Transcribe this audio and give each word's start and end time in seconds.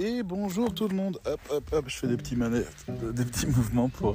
Et 0.00 0.22
bonjour 0.22 0.72
tout 0.72 0.86
le 0.86 0.94
monde. 0.94 1.18
Hop, 1.26 1.40
hop, 1.50 1.70
hop, 1.72 1.84
je 1.88 1.96
fais 1.96 2.06
des 2.06 2.16
petits 2.16 2.36
manettes, 2.36 2.86
des 2.88 3.24
petits 3.24 3.48
mouvements 3.48 3.88
pour 3.88 4.14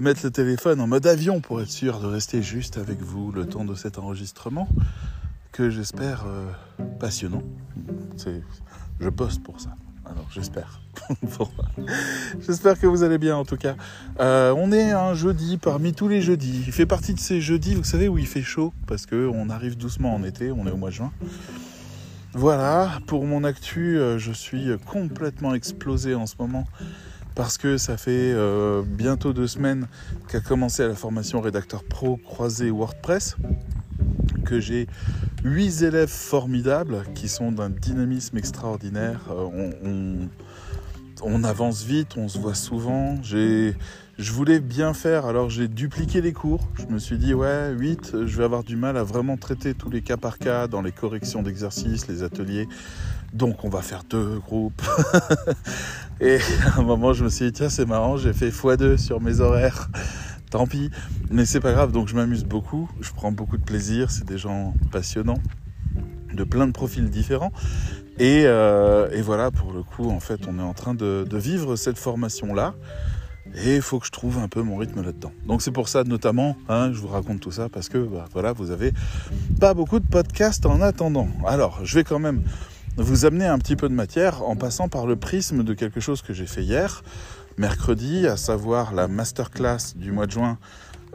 mettre 0.00 0.22
le 0.24 0.32
téléphone 0.32 0.80
en 0.80 0.88
mode 0.88 1.06
avion 1.06 1.40
pour 1.40 1.62
être 1.62 1.70
sûr 1.70 2.00
de 2.00 2.06
rester 2.06 2.42
juste 2.42 2.78
avec 2.78 3.00
vous 3.00 3.30
le 3.30 3.46
temps 3.46 3.64
de 3.64 3.76
cet 3.76 3.96
enregistrement 4.00 4.68
que 5.52 5.70
j'espère 5.70 6.24
euh, 6.26 6.50
passionnant. 6.98 7.44
Je 8.98 9.08
bosse 9.08 9.38
pour 9.38 9.60
ça. 9.60 9.70
Alors 10.04 10.26
j'espère. 10.32 10.80
j'espère 12.40 12.80
que 12.80 12.88
vous 12.88 13.04
allez 13.04 13.18
bien 13.18 13.36
en 13.36 13.44
tout 13.44 13.56
cas. 13.56 13.76
Euh, 14.18 14.52
on 14.56 14.72
est 14.72 14.90
un 14.90 15.14
jeudi 15.14 15.58
parmi 15.58 15.92
tous 15.92 16.08
les 16.08 16.22
jeudis. 16.22 16.64
Il 16.66 16.72
fait 16.72 16.86
partie 16.86 17.14
de 17.14 17.20
ces 17.20 17.40
jeudis, 17.40 17.76
vous 17.76 17.84
savez, 17.84 18.08
où 18.08 18.18
il 18.18 18.26
fait 18.26 18.42
chaud 18.42 18.72
parce 18.88 19.06
que 19.06 19.30
on 19.32 19.48
arrive 19.48 19.76
doucement 19.76 20.12
en 20.12 20.24
été. 20.24 20.50
On 20.50 20.66
est 20.66 20.72
au 20.72 20.76
mois 20.76 20.90
de 20.90 20.94
juin. 20.94 21.12
Voilà, 22.34 23.00
pour 23.06 23.24
mon 23.24 23.42
actu, 23.42 23.98
euh, 23.98 24.18
je 24.18 24.32
suis 24.32 24.68
complètement 24.84 25.54
explosé 25.54 26.14
en 26.14 26.26
ce 26.26 26.34
moment 26.38 26.66
parce 27.34 27.56
que 27.56 27.78
ça 27.78 27.96
fait 27.96 28.32
euh, 28.34 28.82
bientôt 28.84 29.32
deux 29.32 29.46
semaines 29.46 29.86
qu'a 30.28 30.40
commencé 30.40 30.86
la 30.86 30.94
formation 30.94 31.40
rédacteur 31.40 31.84
pro 31.84 32.16
croisé 32.16 32.70
WordPress, 32.70 33.36
que 34.44 34.60
j'ai 34.60 34.88
huit 35.42 35.82
élèves 35.82 36.10
formidables 36.10 37.04
qui 37.14 37.28
sont 37.28 37.50
d'un 37.50 37.70
dynamisme 37.70 38.36
extraordinaire. 38.36 39.20
Euh, 39.30 40.26
avance 41.44 41.82
vite, 41.82 42.16
on 42.16 42.28
se 42.28 42.38
voit 42.38 42.54
souvent. 42.54 43.18
Je 43.22 44.32
voulais 44.32 44.60
bien 44.60 44.94
faire, 44.94 45.26
alors 45.26 45.48
j'ai 45.48 45.68
dupliqué 45.68 46.20
les 46.20 46.32
cours. 46.32 46.68
Je 46.78 46.92
me 46.92 46.98
suis 46.98 47.18
dit, 47.18 47.34
ouais, 47.34 47.72
8, 47.72 48.26
je 48.26 48.36
vais 48.36 48.44
avoir 48.44 48.64
du 48.64 48.76
mal 48.76 48.96
à 48.96 49.04
vraiment 49.04 49.36
traiter 49.36 49.74
tous 49.74 49.90
les 49.90 50.02
cas 50.02 50.16
par 50.16 50.38
cas 50.38 50.66
dans 50.66 50.82
les 50.82 50.92
corrections 50.92 51.42
d'exercices, 51.42 52.08
les 52.08 52.22
ateliers. 52.22 52.68
Donc 53.32 53.64
on 53.64 53.68
va 53.68 53.82
faire 53.82 54.02
deux 54.04 54.38
groupes. 54.38 54.82
et 56.20 56.38
à 56.66 56.80
un 56.80 56.82
moment, 56.82 57.12
je 57.12 57.24
me 57.24 57.28
suis 57.28 57.46
dit, 57.46 57.52
tiens, 57.52 57.68
c'est 57.68 57.86
marrant, 57.86 58.16
j'ai 58.16 58.32
fait 58.32 58.48
x2 58.48 58.96
sur 58.96 59.20
mes 59.20 59.40
horaires. 59.40 59.88
Tant 60.50 60.66
pis, 60.66 60.90
mais 61.30 61.44
c'est 61.44 61.60
pas 61.60 61.72
grave. 61.72 61.92
Donc 61.92 62.08
je 62.08 62.14
m'amuse 62.14 62.44
beaucoup, 62.44 62.88
je 63.00 63.12
prends 63.12 63.32
beaucoup 63.32 63.58
de 63.58 63.64
plaisir. 63.64 64.10
C'est 64.10 64.24
des 64.24 64.38
gens 64.38 64.74
passionnants, 64.90 65.38
de 66.32 66.42
plein 66.44 66.66
de 66.66 66.72
profils 66.72 67.08
différents. 67.10 67.52
Et, 68.18 68.42
euh, 68.46 69.08
voilà, 69.22 69.50
pour 69.50 69.72
le 69.72 69.82
coup, 69.82 70.10
en 70.10 70.20
fait, 70.20 70.40
on 70.48 70.58
est 70.58 70.62
en 70.62 70.74
train 70.74 70.94
de 70.94 71.26
vivre 71.32 71.76
cette 71.76 71.98
formation-là. 71.98 72.74
Et 73.54 73.76
il 73.76 73.82
faut 73.82 73.98
que 73.98 74.06
je 74.06 74.10
trouve 74.10 74.38
un 74.38 74.48
peu 74.48 74.62
mon 74.62 74.76
rythme 74.76 75.02
là-dedans. 75.02 75.32
Donc 75.46 75.62
c'est 75.62 75.70
pour 75.70 75.88
ça 75.88 76.04
notamment, 76.04 76.56
hein, 76.68 76.92
je 76.92 76.98
vous 76.98 77.08
raconte 77.08 77.40
tout 77.40 77.50
ça 77.50 77.68
parce 77.68 77.88
que 77.88 77.98
bah, 77.98 78.26
voilà, 78.32 78.52
vous 78.52 78.70
avez 78.70 78.92
pas 79.60 79.74
beaucoup 79.74 80.00
de 80.00 80.06
podcasts 80.06 80.66
en 80.66 80.80
attendant. 80.80 81.28
Alors, 81.46 81.80
je 81.82 81.94
vais 81.94 82.04
quand 82.04 82.18
même 82.18 82.42
vous 82.96 83.24
amener 83.24 83.46
un 83.46 83.58
petit 83.58 83.76
peu 83.76 83.88
de 83.88 83.94
matière 83.94 84.42
en 84.42 84.56
passant 84.56 84.88
par 84.88 85.06
le 85.06 85.16
prisme 85.16 85.62
de 85.62 85.74
quelque 85.74 86.00
chose 86.00 86.20
que 86.22 86.32
j'ai 86.32 86.46
fait 86.46 86.62
hier, 86.62 87.02
mercredi, 87.56 88.26
à 88.26 88.36
savoir 88.36 88.92
la 88.92 89.08
masterclass 89.08 89.94
du 89.96 90.12
mois 90.12 90.26
de 90.26 90.32
juin 90.32 90.58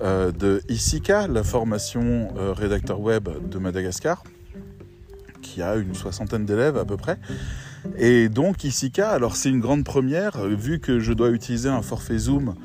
euh, 0.02 0.32
de 0.32 0.62
ISICA, 0.70 1.28
la 1.28 1.44
formation 1.44 2.34
euh, 2.38 2.52
rédacteur 2.54 3.00
web 3.00 3.30
de 3.50 3.60
Madagascar, 3.60 4.24
qui 5.44 5.62
a 5.62 5.76
une 5.76 5.94
soixantaine 5.94 6.46
d'élèves 6.46 6.78
à 6.78 6.86
peu 6.86 6.98
près. 6.98 7.20
Et 7.98 8.30
donc 8.30 8.64
Isika, 8.64 9.12
alors 9.12 9.36
c'est 9.36 9.50
une 9.50 9.60
grande 9.60 9.84
première, 9.84 10.38
euh, 10.38 10.56
vu 10.56 10.80
que 10.80 11.00
je 11.00 11.14
dois 11.14 11.30
utiliser 11.30 11.70
un 11.70 11.82
forfait 11.82 12.18
Zoom, 12.18 12.56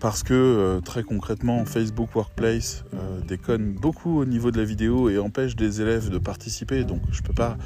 parce 0.00 0.22
que 0.22 0.34
euh, 0.34 0.80
très 0.80 1.02
concrètement 1.02 1.64
Facebook 1.64 2.14
Workplace 2.14 2.84
euh, 2.94 3.20
déconne 3.26 3.72
beaucoup 3.72 4.18
au 4.18 4.24
niveau 4.24 4.50
de 4.50 4.58
la 4.58 4.64
vidéo 4.64 5.08
et 5.08 5.18
empêche 5.18 5.56
des 5.56 5.80
élèves 5.80 6.10
de 6.10 6.18
participer, 6.18 6.84
donc 6.84 7.00
je 7.10 7.22
peux 7.22 7.32
pas, 7.32 7.56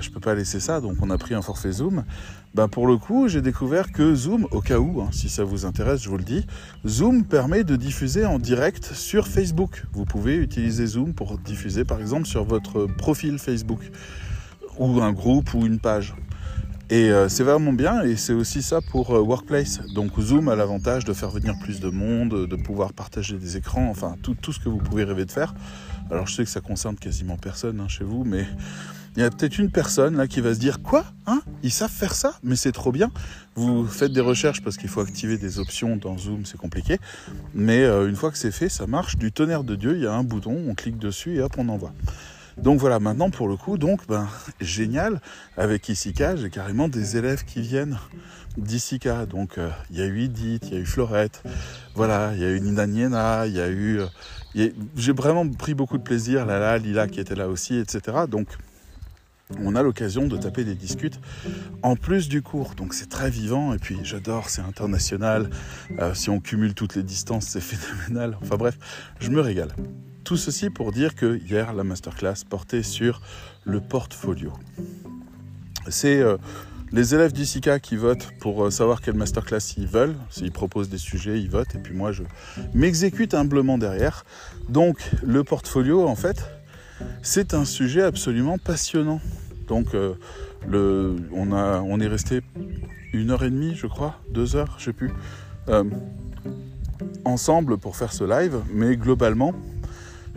je 0.00 0.10
peux 0.10 0.20
pas 0.20 0.34
laisser 0.34 0.60
ça. 0.60 0.80
Donc 0.80 0.96
on 1.00 1.10
a 1.10 1.18
pris 1.18 1.34
un 1.34 1.42
forfait 1.42 1.72
Zoom. 1.72 2.04
Ben 2.54 2.66
pour 2.66 2.86
le 2.86 2.96
coup, 2.96 3.28
j'ai 3.28 3.42
découvert 3.42 3.92
que 3.92 4.14
Zoom, 4.14 4.46
au 4.50 4.60
cas 4.60 4.78
où, 4.78 5.02
hein, 5.02 5.10
si 5.12 5.28
ça 5.28 5.44
vous 5.44 5.66
intéresse, 5.66 6.02
je 6.02 6.08
vous 6.08 6.16
le 6.16 6.24
dis, 6.24 6.46
Zoom 6.86 7.24
permet 7.24 7.62
de 7.62 7.76
diffuser 7.76 8.24
en 8.24 8.38
direct 8.38 8.92
sur 8.94 9.28
Facebook. 9.28 9.84
Vous 9.92 10.04
pouvez 10.04 10.36
utiliser 10.36 10.86
Zoom 10.86 11.12
pour 11.12 11.38
diffuser 11.38 11.84
par 11.84 12.00
exemple 12.00 12.26
sur 12.26 12.44
votre 12.44 12.86
profil 12.86 13.38
Facebook 13.38 13.80
ou 14.78 15.00
un 15.00 15.12
groupe 15.12 15.52
ou 15.54 15.66
une 15.66 15.78
page. 15.78 16.14
Et 16.90 17.10
euh, 17.10 17.28
c'est 17.28 17.42
vraiment 17.42 17.74
bien 17.74 18.02
et 18.02 18.16
c'est 18.16 18.32
aussi 18.32 18.62
ça 18.62 18.80
pour 18.80 19.14
euh, 19.14 19.20
Workplace. 19.20 19.80
Donc 19.92 20.18
Zoom 20.18 20.48
a 20.48 20.56
l'avantage 20.56 21.04
de 21.04 21.12
faire 21.12 21.28
venir 21.28 21.54
plus 21.58 21.80
de 21.80 21.90
monde, 21.90 22.46
de 22.46 22.56
pouvoir 22.56 22.94
partager 22.94 23.36
des 23.36 23.58
écrans, 23.58 23.90
enfin 23.90 24.16
tout, 24.22 24.34
tout 24.34 24.54
ce 24.54 24.58
que 24.58 24.70
vous 24.70 24.78
pouvez 24.78 25.04
rêver 25.04 25.26
de 25.26 25.30
faire. 25.30 25.54
Alors 26.10 26.26
je 26.26 26.34
sais 26.34 26.44
que 26.44 26.50
ça 26.50 26.62
concerne 26.62 26.96
quasiment 26.96 27.36
personne 27.36 27.80
hein, 27.80 27.88
chez 27.88 28.04
vous, 28.04 28.24
mais 28.24 28.46
il 29.18 29.22
y 29.22 29.24
a 29.24 29.30
peut-être 29.30 29.58
une 29.58 29.72
personne 29.72 30.16
là 30.16 30.28
qui 30.28 30.40
va 30.40 30.54
se 30.54 30.60
dire 30.60 30.80
quoi 30.80 31.04
hein 31.26 31.40
Ils 31.64 31.72
savent 31.72 31.90
faire 31.90 32.14
ça 32.14 32.38
Mais 32.44 32.54
c'est 32.54 32.70
trop 32.70 32.92
bien. 32.92 33.10
Vous 33.56 33.84
faites 33.84 34.12
des 34.12 34.20
recherches 34.20 34.62
parce 34.62 34.76
qu'il 34.76 34.88
faut 34.88 35.00
activer 35.00 35.38
des 35.38 35.58
options 35.58 35.96
dans 35.96 36.16
Zoom, 36.16 36.46
c'est 36.46 36.56
compliqué. 36.56 36.98
Mais 37.52 37.82
euh, 37.82 38.08
une 38.08 38.14
fois 38.14 38.30
que 38.30 38.38
c'est 38.38 38.52
fait, 38.52 38.68
ça 38.68 38.86
marche 38.86 39.16
du 39.16 39.32
tonnerre 39.32 39.64
de 39.64 39.74
Dieu. 39.74 39.96
Il 39.96 40.04
y 40.04 40.06
a 40.06 40.12
un 40.12 40.22
bouton, 40.22 40.56
on 40.68 40.74
clique 40.76 40.98
dessus 40.98 41.34
et 41.34 41.40
hop, 41.40 41.52
on 41.58 41.68
envoie. 41.68 41.92
Donc 42.58 42.78
voilà, 42.78 43.00
maintenant 43.00 43.28
pour 43.30 43.48
le 43.48 43.56
coup, 43.56 43.76
donc 43.76 44.06
ben 44.06 44.28
génial, 44.60 45.20
avec 45.56 45.88
Isika, 45.88 46.36
j'ai 46.36 46.48
carrément 46.48 46.86
des 46.86 47.16
élèves 47.16 47.44
qui 47.44 47.60
viennent 47.60 47.98
d'Isika. 48.56 49.26
Donc 49.26 49.58
euh, 49.58 49.68
il 49.90 49.98
y 49.98 50.02
a 50.02 50.06
eu 50.06 50.22
Edith, 50.22 50.68
il 50.68 50.74
y 50.74 50.76
a 50.76 50.80
eu 50.80 50.86
Florette, 50.86 51.42
voilà, 51.96 52.30
il 52.34 52.40
y 52.40 52.44
a 52.44 52.50
eu 52.50 52.60
Nina 52.60 52.86
Niena, 52.86 53.46
il 53.48 53.54
y 53.54 53.60
a 53.60 53.68
eu... 53.68 53.98
Euh, 53.98 54.70
j'ai 54.96 55.12
vraiment 55.12 55.48
pris 55.48 55.74
beaucoup 55.74 55.98
de 55.98 56.04
plaisir, 56.04 56.46
Lala, 56.46 56.78
Lila 56.78 57.08
qui 57.08 57.18
était 57.18 57.34
là 57.34 57.48
aussi, 57.48 57.76
etc. 57.76 58.18
Donc 58.28 58.46
on 59.60 59.74
a 59.74 59.82
l'occasion 59.82 60.26
de 60.26 60.36
taper 60.36 60.64
des 60.64 60.74
discutes 60.74 61.20
en 61.82 61.96
plus 61.96 62.28
du 62.28 62.42
cours. 62.42 62.74
Donc 62.74 62.94
c'est 62.94 63.08
très 63.08 63.30
vivant 63.30 63.72
et 63.72 63.78
puis 63.78 63.98
j'adore, 64.02 64.50
c'est 64.50 64.62
international. 64.62 65.50
Euh, 65.98 66.14
si 66.14 66.30
on 66.30 66.40
cumule 66.40 66.74
toutes 66.74 66.94
les 66.94 67.02
distances, 67.02 67.46
c'est 67.46 67.60
phénoménal. 67.62 68.36
Enfin 68.42 68.56
bref, 68.56 68.78
je 69.20 69.30
me 69.30 69.40
régale. 69.40 69.72
Tout 70.24 70.36
ceci 70.36 70.68
pour 70.68 70.92
dire 70.92 71.14
que 71.14 71.38
hier, 71.38 71.72
la 71.72 71.84
masterclass 71.84 72.44
portait 72.48 72.82
sur 72.82 73.22
le 73.64 73.80
portfolio. 73.80 74.52
C'est 75.88 76.20
euh, 76.20 76.36
les 76.92 77.14
élèves 77.14 77.32
du 77.32 77.44
SICA 77.44 77.80
qui 77.80 77.96
votent 77.96 78.30
pour 78.40 78.64
euh, 78.64 78.70
savoir 78.70 79.00
quelle 79.00 79.14
masterclass 79.14 79.74
ils 79.76 79.86
veulent. 79.86 80.16
S'ils 80.30 80.52
proposent 80.52 80.88
des 80.88 80.98
sujets, 80.98 81.40
ils 81.40 81.50
votent. 81.50 81.74
Et 81.74 81.78
puis 81.78 81.94
moi, 81.94 82.12
je 82.12 82.22
m'exécute 82.74 83.34
humblement 83.34 83.78
derrière. 83.78 84.24
Donc, 84.68 84.98
le 85.22 85.44
portfolio, 85.44 86.06
en 86.06 86.14
fait, 86.14 86.44
c'est 87.22 87.54
un 87.54 87.64
sujet 87.64 88.02
absolument 88.02 88.58
passionnant. 88.58 89.20
Donc, 89.66 89.94
euh, 89.94 90.14
on, 91.32 92.00
est 92.00 92.06
resté 92.06 92.42
une 93.12 93.30
heure 93.30 93.44
et 93.44 93.50
demie, 93.50 93.74
je 93.74 93.86
crois, 93.86 94.20
deux 94.30 94.56
heures, 94.56 94.76
je 94.78 94.86
sais 94.86 94.92
plus, 94.92 95.10
ensemble 97.24 97.78
pour 97.78 97.96
faire 97.96 98.12
ce 98.12 98.24
live. 98.24 98.60
Mais 98.72 98.96
globalement, 98.96 99.52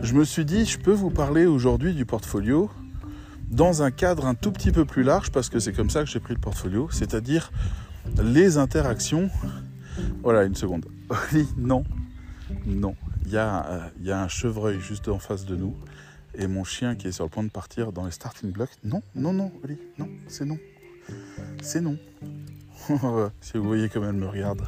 je 0.00 0.14
me 0.14 0.24
suis 0.24 0.44
dit, 0.44 0.66
je 0.66 0.78
peux 0.78 0.92
vous 0.92 1.10
parler 1.10 1.46
aujourd'hui 1.46 1.94
du 1.94 2.04
portfolio 2.04 2.70
dans 3.50 3.82
un 3.82 3.90
cadre 3.90 4.26
un 4.26 4.34
tout 4.34 4.50
petit 4.50 4.72
peu 4.72 4.84
plus 4.84 5.02
large, 5.02 5.30
parce 5.30 5.48
que 5.48 5.58
c'est 5.58 5.72
comme 5.72 5.90
ça 5.90 6.02
que 6.02 6.10
j'ai 6.10 6.20
pris 6.20 6.34
le 6.34 6.40
portfolio, 6.40 6.88
c'est-à-dire 6.90 7.52
les 8.22 8.58
interactions. 8.58 9.30
Voilà, 10.22 10.44
une 10.44 10.54
seconde. 10.54 10.86
Non, 11.56 11.84
non. 12.66 12.94
Euh, 13.34 13.78
il 14.00 14.06
y 14.06 14.10
a 14.10 14.22
un 14.22 14.28
chevreuil 14.28 14.80
juste 14.80 15.08
en 15.08 15.18
face 15.18 15.44
de 15.44 15.56
nous, 15.56 15.76
et 16.34 16.46
mon 16.46 16.64
chien 16.64 16.94
qui 16.94 17.08
est 17.08 17.12
sur 17.12 17.24
le 17.24 17.30
point 17.30 17.42
de 17.42 17.50
partir 17.50 17.92
dans 17.92 18.04
les 18.04 18.10
starting 18.10 18.52
blocks. 18.52 18.76
Non, 18.84 19.02
non, 19.14 19.32
non, 19.32 19.52
Oli, 19.64 19.78
non, 19.98 20.08
c'est 20.28 20.44
non. 20.44 20.58
C'est 21.60 21.80
non. 21.80 21.98
si 23.40 23.58
vous 23.58 23.64
voyez 23.64 23.88
comme 23.88 24.04
elle 24.04 24.12
me 24.12 24.26
regarde. 24.26 24.62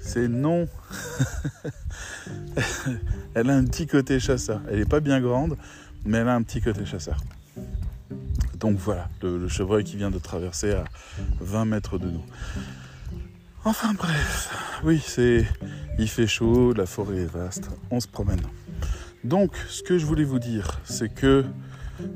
C'est 0.00 0.28
non. 0.28 0.68
elle 3.34 3.50
a 3.50 3.56
un 3.56 3.64
petit 3.64 3.86
côté 3.86 4.20
chasseur. 4.20 4.60
Elle 4.70 4.78
n'est 4.78 4.84
pas 4.84 5.00
bien 5.00 5.20
grande, 5.20 5.56
mais 6.04 6.18
elle 6.18 6.28
a 6.28 6.34
un 6.34 6.42
petit 6.42 6.60
côté 6.60 6.86
chasseur. 6.86 7.18
Donc 8.60 8.78
voilà, 8.78 9.08
le, 9.22 9.48
chevreuil 9.48 9.84
qui 9.84 9.96
vient 9.96 10.10
de 10.10 10.18
traverser 10.18 10.72
à 10.72 10.84
20 11.40 11.64
mètres 11.66 11.98
de 11.98 12.08
nous. 12.08 12.24
Enfin 13.64 13.94
bref, 13.94 14.54
oui, 14.84 15.02
c'est. 15.04 15.44
Il 15.98 16.08
fait 16.08 16.26
chaud, 16.26 16.72
la 16.72 16.86
forêt 16.86 17.22
est 17.22 17.26
vaste, 17.26 17.68
on 17.90 18.00
se 18.00 18.06
promène. 18.06 18.40
Donc, 19.26 19.56
ce 19.68 19.82
que 19.82 19.98
je 19.98 20.06
voulais 20.06 20.24
vous 20.24 20.38
dire, 20.38 20.80
c'est 20.84 21.12
que. 21.12 21.44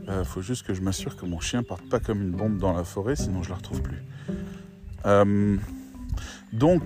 Euh, 0.08 0.24
faut 0.24 0.42
juste 0.42 0.66
que 0.66 0.74
je 0.74 0.82
m'assure 0.82 1.16
que 1.16 1.24
mon 1.24 1.40
chien 1.40 1.62
parte 1.62 1.88
pas 1.88 2.00
comme 2.00 2.22
une 2.22 2.30
bombe 2.32 2.58
dans 2.58 2.72
la 2.72 2.84
forêt, 2.84 3.16
sinon 3.16 3.42
je 3.42 3.48
la 3.48 3.56
retrouve 3.56 3.82
plus. 3.82 4.02
Euh, 5.06 5.56
donc, 6.52 6.82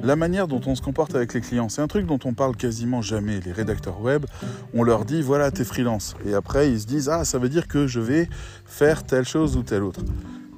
la 0.00 0.16
manière 0.16 0.48
dont 0.48 0.60
on 0.66 0.74
se 0.74 0.82
comporte 0.82 1.14
avec 1.14 1.32
les 1.34 1.40
clients, 1.40 1.68
c'est 1.68 1.82
un 1.82 1.86
truc 1.86 2.06
dont 2.06 2.18
on 2.24 2.34
parle 2.34 2.56
quasiment 2.56 3.02
jamais. 3.02 3.40
Les 3.40 3.52
rédacteurs 3.52 4.00
web, 4.00 4.26
on 4.74 4.82
leur 4.82 5.04
dit 5.04 5.22
voilà, 5.22 5.50
t'es 5.50 5.64
freelance. 5.64 6.16
Et 6.26 6.34
après, 6.34 6.72
ils 6.72 6.80
se 6.80 6.86
disent 6.86 7.08
ah, 7.08 7.24
ça 7.24 7.38
veut 7.38 7.48
dire 7.48 7.68
que 7.68 7.86
je 7.86 8.00
vais 8.00 8.28
faire 8.64 9.04
telle 9.04 9.26
chose 9.26 9.56
ou 9.56 9.62
telle 9.62 9.84
autre. 9.84 10.00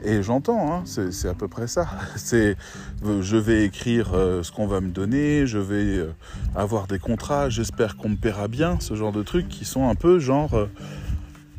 Et 0.05 0.23
j'entends, 0.23 0.73
hein, 0.73 0.83
c'est 0.85 1.29
à 1.29 1.35
peu 1.35 1.49
près 1.49 1.67
ça. 1.67 1.89
C'est, 2.17 2.57
je 3.03 3.37
vais 3.37 3.65
écrire 3.65 4.15
euh, 4.15 4.43
ce 4.43 4.53
qu'on 4.53 4.67
va 4.67 4.81
me 4.81 4.91
donner, 4.91 5.47
je 5.47 5.59
vais 5.59 5.99
euh, 5.99 6.13
avoir 6.55 6.87
des 6.87 7.01
contrats, 7.01 7.49
j'espère 7.49 7.97
qu'on 7.97 8.11
me 8.11 8.17
paiera 8.17 8.47
bien, 8.47 8.79
ce 8.81 8.95
genre 8.95 9.11
de 9.11 9.23
trucs 9.25 9.49
qui 9.49 9.65
sont 9.65 9.89
un 9.89 9.97
peu 9.97 10.21
genre, 10.21 10.55
euh, 10.55 10.67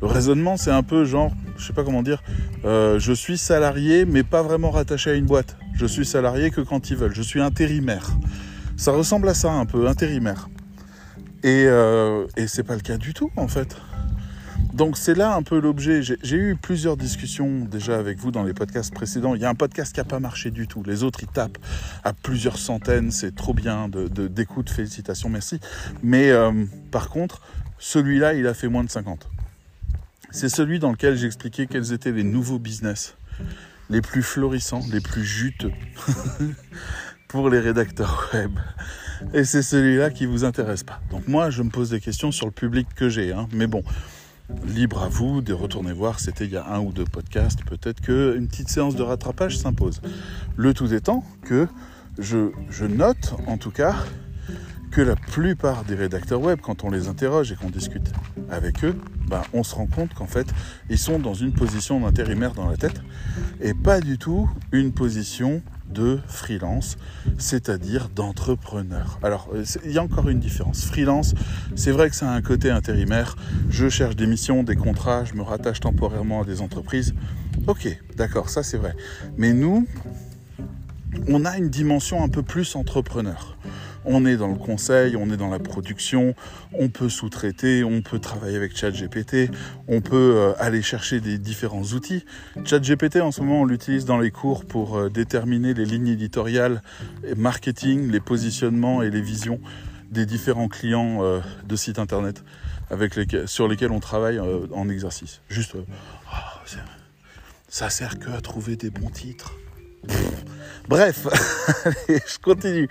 Le 0.00 0.06
raisonnement, 0.06 0.56
c'est 0.56 0.70
un 0.70 0.82
peu 0.82 1.04
genre, 1.04 1.30
je 1.58 1.66
sais 1.66 1.74
pas 1.74 1.84
comment 1.84 2.02
dire, 2.02 2.22
euh, 2.64 2.98
je 2.98 3.12
suis 3.12 3.36
salarié, 3.36 4.06
mais 4.06 4.22
pas 4.22 4.42
vraiment 4.42 4.70
rattaché 4.70 5.10
à 5.10 5.14
une 5.14 5.26
boîte. 5.26 5.58
Je 5.74 5.84
suis 5.84 6.06
salarié 6.06 6.50
que 6.50 6.62
quand 6.62 6.90
ils 6.90 6.96
veulent. 6.96 7.14
Je 7.14 7.22
suis 7.22 7.40
intérimaire. 7.40 8.10
Ça 8.78 8.92
ressemble 8.92 9.28
à 9.28 9.34
ça 9.34 9.52
un 9.52 9.66
peu, 9.66 9.86
intérimaire. 9.86 10.48
Et, 11.42 11.64
euh, 11.66 12.26
et 12.36 12.46
c'est 12.46 12.62
pas 12.62 12.74
le 12.74 12.80
cas 12.80 12.96
du 12.96 13.12
tout, 13.12 13.30
en 13.36 13.48
fait. 13.48 13.76
Donc 14.80 14.96
c'est 14.96 15.14
là 15.14 15.34
un 15.34 15.42
peu 15.42 15.60
l'objet. 15.60 16.00
J'ai 16.02 16.36
eu 16.36 16.56
plusieurs 16.56 16.96
discussions 16.96 17.66
déjà 17.66 17.98
avec 17.98 18.18
vous 18.18 18.30
dans 18.30 18.44
les 18.44 18.54
podcasts 18.54 18.94
précédents. 18.94 19.34
Il 19.34 19.42
y 19.42 19.44
a 19.44 19.50
un 19.50 19.54
podcast 19.54 19.92
qui 19.92 20.00
n'a 20.00 20.04
pas 20.04 20.20
marché 20.20 20.50
du 20.50 20.66
tout. 20.66 20.82
Les 20.82 21.02
autres, 21.02 21.18
ils 21.20 21.28
tapent 21.28 21.58
à 22.02 22.14
plusieurs 22.14 22.56
centaines. 22.56 23.10
C'est 23.10 23.34
trop 23.34 23.52
bien 23.52 23.90
d'écoute. 23.90 24.68
De, 24.68 24.72
Félicitations, 24.72 25.28
merci. 25.28 25.60
Mais 26.02 26.30
euh, 26.30 26.64
par 26.90 27.10
contre, 27.10 27.42
celui-là, 27.78 28.32
il 28.32 28.46
a 28.46 28.54
fait 28.54 28.68
moins 28.68 28.82
de 28.82 28.88
50. 28.88 29.28
C'est 30.30 30.48
celui 30.48 30.78
dans 30.78 30.92
lequel 30.92 31.14
j'expliquais 31.14 31.66
quels 31.66 31.92
étaient 31.92 32.12
les 32.12 32.24
nouveaux 32.24 32.58
business 32.58 33.16
les 33.90 34.00
plus 34.00 34.22
florissants, 34.22 34.80
les 34.90 35.02
plus 35.02 35.26
juteux 35.26 35.72
pour 37.28 37.50
les 37.50 37.60
rédacteurs 37.60 38.30
web. 38.32 38.58
Et 39.34 39.44
c'est 39.44 39.62
celui-là 39.62 40.08
qui 40.08 40.24
vous 40.24 40.44
intéresse 40.44 40.84
pas. 40.84 41.02
Donc 41.10 41.28
moi, 41.28 41.50
je 41.50 41.62
me 41.62 41.68
pose 41.68 41.90
des 41.90 42.00
questions 42.00 42.32
sur 42.32 42.46
le 42.46 42.52
public 42.52 42.88
que 42.96 43.10
j'ai. 43.10 43.34
Hein. 43.34 43.46
Mais 43.52 43.66
bon, 43.66 43.82
libre 44.64 45.02
à 45.02 45.08
vous 45.08 45.40
de 45.42 45.52
retourner 45.52 45.92
voir, 45.92 46.20
c'était 46.20 46.44
il 46.44 46.52
y 46.52 46.56
a 46.56 46.66
un 46.66 46.80
ou 46.80 46.92
deux 46.92 47.04
podcasts, 47.04 47.64
peut-être 47.64 48.00
qu'une 48.00 48.48
petite 48.48 48.68
séance 48.68 48.96
de 48.96 49.02
rattrapage 49.02 49.58
s'impose. 49.58 50.00
Le 50.56 50.74
tout 50.74 50.92
étant 50.92 51.24
que 51.42 51.66
je, 52.18 52.50
je, 52.70 52.84
note 52.84 53.34
en 53.46 53.56
tout 53.56 53.70
cas 53.70 53.96
que 54.90 55.00
la 55.00 55.16
plupart 55.16 55.84
des 55.84 55.94
rédacteurs 55.94 56.40
web, 56.40 56.60
quand 56.60 56.84
on 56.84 56.90
les 56.90 57.08
interroge 57.08 57.52
et 57.52 57.56
qu'on 57.56 57.70
discute 57.70 58.12
avec 58.50 58.84
eux, 58.84 58.96
ben, 59.26 59.42
on 59.52 59.62
se 59.62 59.74
rend 59.74 59.86
compte 59.86 60.12
qu'en 60.14 60.26
fait, 60.26 60.48
ils 60.88 60.98
sont 60.98 61.18
dans 61.18 61.34
une 61.34 61.52
position 61.52 62.00
d'intérimaire 62.00 62.52
dans 62.52 62.68
la 62.68 62.76
tête 62.76 63.00
et 63.60 63.74
pas 63.74 64.00
du 64.00 64.18
tout 64.18 64.50
une 64.72 64.92
position 64.92 65.62
de 65.90 66.20
freelance, 66.26 66.96
c'est-à-dire 67.38 68.08
d'entrepreneur. 68.08 69.18
Alors, 69.22 69.48
euh, 69.54 69.64
il 69.84 69.92
y 69.92 69.98
a 69.98 70.02
encore 70.02 70.28
une 70.28 70.40
différence. 70.40 70.84
Freelance, 70.84 71.34
c'est 71.74 71.90
vrai 71.90 72.10
que 72.10 72.16
ça 72.16 72.30
a 72.30 72.34
un 72.34 72.42
côté 72.42 72.70
intérimaire. 72.70 73.36
Je 73.68 73.88
cherche 73.88 74.16
des 74.16 74.26
missions, 74.26 74.62
des 74.62 74.76
contrats, 74.76 75.24
je 75.24 75.34
me 75.34 75.42
rattache 75.42 75.80
temporairement 75.80 76.42
à 76.42 76.44
des 76.44 76.60
entreprises. 76.60 77.14
Ok, 77.66 77.88
d'accord, 78.16 78.48
ça 78.48 78.62
c'est 78.62 78.78
vrai. 78.78 78.94
Mais 79.36 79.52
nous, 79.52 79.86
on 81.28 81.44
a 81.44 81.58
une 81.58 81.68
dimension 81.68 82.22
un 82.22 82.28
peu 82.28 82.42
plus 82.42 82.76
entrepreneur. 82.76 83.56
On 84.04 84.24
est 84.24 84.36
dans 84.36 84.48
le 84.48 84.56
conseil, 84.56 85.16
on 85.16 85.30
est 85.30 85.36
dans 85.36 85.50
la 85.50 85.58
production, 85.58 86.34
on 86.72 86.88
peut 86.88 87.08
sous-traiter, 87.08 87.84
on 87.84 88.02
peut 88.02 88.18
travailler 88.18 88.56
avec 88.56 88.76
ChatGPT, 88.76 89.50
on 89.88 90.00
peut 90.00 90.34
euh, 90.36 90.52
aller 90.58 90.82
chercher 90.82 91.20
des 91.20 91.38
différents 91.38 91.82
outils. 91.82 92.24
ChatGPT 92.64 93.16
en 93.16 93.30
ce 93.30 93.40
moment 93.40 93.62
on 93.62 93.64
l'utilise 93.64 94.04
dans 94.04 94.18
les 94.18 94.30
cours 94.30 94.64
pour 94.64 94.96
euh, 94.96 95.10
déterminer 95.10 95.74
les 95.74 95.84
lignes 95.84 96.08
éditoriales, 96.08 96.82
marketing, 97.36 98.10
les 98.10 98.20
positionnements 98.20 99.02
et 99.02 99.10
les 99.10 99.20
visions 99.20 99.60
des 100.10 100.26
différents 100.26 100.68
clients 100.68 101.22
euh, 101.22 101.40
de 101.66 101.76
sites 101.76 101.98
internet 101.98 102.42
sur 103.46 103.68
lesquels 103.68 103.92
on 103.92 104.00
travaille 104.00 104.40
en 104.40 104.88
exercice. 104.88 105.42
Juste, 105.48 105.76
oh, 105.76 106.36
ça 107.68 107.88
sert 107.88 108.18
que 108.18 108.30
à 108.30 108.40
trouver 108.40 108.74
des 108.74 108.90
bons 108.90 109.10
titres. 109.10 109.54
Bref, 110.90 111.28
je 112.08 112.38
continue. 112.40 112.88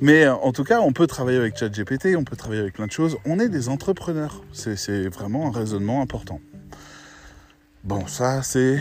Mais 0.00 0.24
euh, 0.24 0.34
en 0.34 0.50
tout 0.50 0.64
cas, 0.64 0.80
on 0.80 0.92
peut 0.92 1.06
travailler 1.06 1.38
avec 1.38 1.56
ChatGPT, 1.56 2.16
on 2.16 2.24
peut 2.24 2.34
travailler 2.34 2.60
avec 2.62 2.74
plein 2.74 2.88
de 2.88 2.90
choses. 2.90 3.16
On 3.24 3.38
est 3.38 3.48
des 3.48 3.68
entrepreneurs. 3.68 4.42
C'est 4.52 5.06
vraiment 5.06 5.46
un 5.46 5.52
raisonnement 5.52 6.02
important. 6.02 6.40
Bon, 7.84 8.08
ça, 8.08 8.42
c'est 8.42 8.80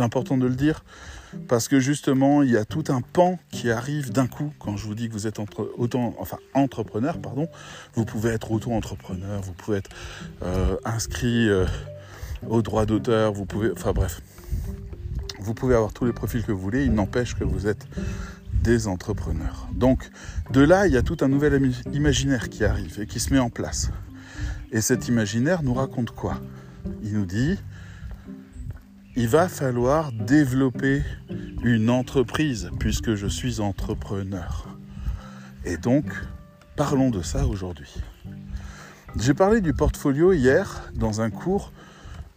important 0.00 0.36
de 0.36 0.46
le 0.46 0.54
dire 0.54 0.84
parce 1.48 1.66
que 1.66 1.80
justement, 1.80 2.42
il 2.42 2.50
y 2.50 2.58
a 2.58 2.66
tout 2.66 2.84
un 2.90 3.00
pan 3.00 3.38
qui 3.50 3.70
arrive 3.70 4.12
d'un 4.12 4.26
coup. 4.26 4.52
Quand 4.58 4.76
je 4.76 4.84
vous 4.84 4.94
dis 4.94 5.08
que 5.08 5.14
vous 5.14 5.26
êtes 5.26 5.38
autant, 5.78 6.14
enfin 6.18 6.36
entrepreneur, 6.52 7.16
pardon, 7.16 7.48
vous 7.94 8.04
pouvez 8.04 8.32
être 8.32 8.52
auto-entrepreneur, 8.52 9.40
vous 9.40 9.54
pouvez 9.54 9.78
être 9.78 9.90
euh, 10.42 10.76
inscrit 10.84 11.48
euh, 11.48 11.64
au 12.46 12.60
droit 12.60 12.84
d'auteur, 12.84 13.32
vous 13.32 13.46
pouvez, 13.46 13.70
enfin 13.72 13.92
bref, 13.92 14.20
vous 15.42 15.54
pouvez 15.54 15.74
avoir 15.74 15.92
tous 15.92 16.04
les 16.04 16.12
profils 16.12 16.44
que 16.44 16.52
vous 16.52 16.60
voulez, 16.60 16.84
il 16.84 16.92
n'empêche 16.92 17.34
que 17.34 17.44
vous 17.44 17.66
êtes 17.66 17.86
des 18.62 18.86
entrepreneurs. 18.86 19.68
Donc 19.74 20.10
de 20.50 20.60
là, 20.60 20.86
il 20.86 20.92
y 20.92 20.96
a 20.96 21.02
tout 21.02 21.16
un 21.20 21.28
nouvel 21.28 21.72
imaginaire 21.92 22.48
qui 22.48 22.64
arrive 22.64 23.00
et 23.00 23.06
qui 23.06 23.20
se 23.20 23.32
met 23.32 23.40
en 23.40 23.50
place. 23.50 23.90
Et 24.70 24.80
cet 24.80 25.08
imaginaire 25.08 25.62
nous 25.62 25.74
raconte 25.74 26.12
quoi? 26.12 26.40
Il 27.02 27.14
nous 27.14 27.26
dit, 27.26 27.58
il 29.16 29.28
va 29.28 29.48
falloir 29.48 30.12
développer 30.12 31.02
une 31.62 31.90
entreprise 31.90 32.70
puisque 32.78 33.14
je 33.14 33.26
suis 33.26 33.60
entrepreneur. 33.60 34.68
Et 35.64 35.76
donc, 35.76 36.06
parlons 36.76 37.10
de 37.10 37.22
ça 37.22 37.46
aujourd'hui. 37.46 37.92
J'ai 39.18 39.34
parlé 39.34 39.60
du 39.60 39.74
portfolio 39.74 40.32
hier 40.32 40.90
dans 40.94 41.20
un 41.20 41.28
cours 41.28 41.72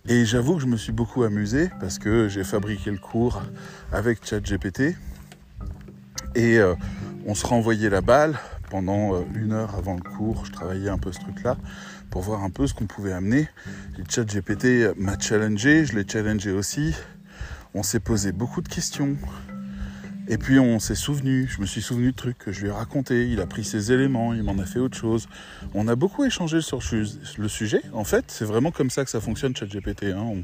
et 0.07 0.23
j'avoue 0.25 0.55
que 0.55 0.61
je 0.61 0.67
me 0.67 0.77
suis 0.77 0.91
beaucoup 0.91 1.23
amusé 1.23 1.71
parce 1.79 1.97
que 1.97 2.27
j'ai 2.27 2.43
fabriqué 2.43 2.91
le 2.91 2.97
cours 2.97 3.41
avec 3.91 4.23
ChatGPT 4.23 4.95
et 6.35 6.59
euh, 6.59 6.75
on 7.25 7.33
se 7.33 7.47
renvoyait 7.47 7.89
la 7.89 8.01
balle 8.01 8.37
pendant 8.69 9.15
euh, 9.15 9.21
une 9.33 9.51
heure 9.51 9.73
avant 9.75 9.95
le 9.95 10.01
cours. 10.01 10.45
Je 10.45 10.51
travaillais 10.51 10.89
un 10.89 10.99
peu 10.99 11.11
ce 11.11 11.19
truc-là 11.19 11.57
pour 12.11 12.21
voir 12.21 12.43
un 12.43 12.51
peu 12.51 12.67
ce 12.67 12.73
qu'on 12.73 12.85
pouvait 12.85 13.13
amener. 13.13 13.47
Et 13.97 14.03
ChatGPT 14.07 14.95
m'a 14.95 15.17
challengé, 15.19 15.85
je 15.85 15.95
l'ai 15.95 16.07
challengé 16.07 16.51
aussi. 16.51 16.93
On 17.73 17.81
s'est 17.81 17.99
posé 17.99 18.31
beaucoup 18.31 18.61
de 18.61 18.69
questions. 18.69 19.15
Et 20.27 20.39
puis 20.39 20.59
on 20.59 20.79
s'est 20.79 20.95
souvenu, 20.95 21.47
je 21.47 21.61
me 21.61 21.67
suis 21.67 21.81
souvenu 21.81 22.11
de 22.11 22.15
trucs 22.15 22.39
que 22.39 22.51
je 22.51 22.61
lui 22.61 22.69
ai 22.69 22.71
raconté, 22.71 23.29
il 23.29 23.39
a 23.41 23.45
pris 23.45 23.63
ses 23.63 23.91
éléments, 23.91 24.33
il 24.33 24.41
m'en 24.41 24.57
a 24.57 24.65
fait 24.65 24.79
autre 24.79 24.97
chose. 24.97 25.27
On 25.75 25.87
a 25.87 25.95
beaucoup 25.95 26.23
échangé 26.23 26.61
sur 26.61 26.79
le 27.37 27.47
sujet. 27.47 27.81
En 27.93 28.03
fait, 28.03 28.25
c'est 28.29 28.45
vraiment 28.45 28.71
comme 28.71 28.89
ça 28.89 29.03
que 29.03 29.11
ça 29.11 29.21
fonctionne 29.21 29.55
ChatGPT. 29.55 30.05
Hein. 30.05 30.41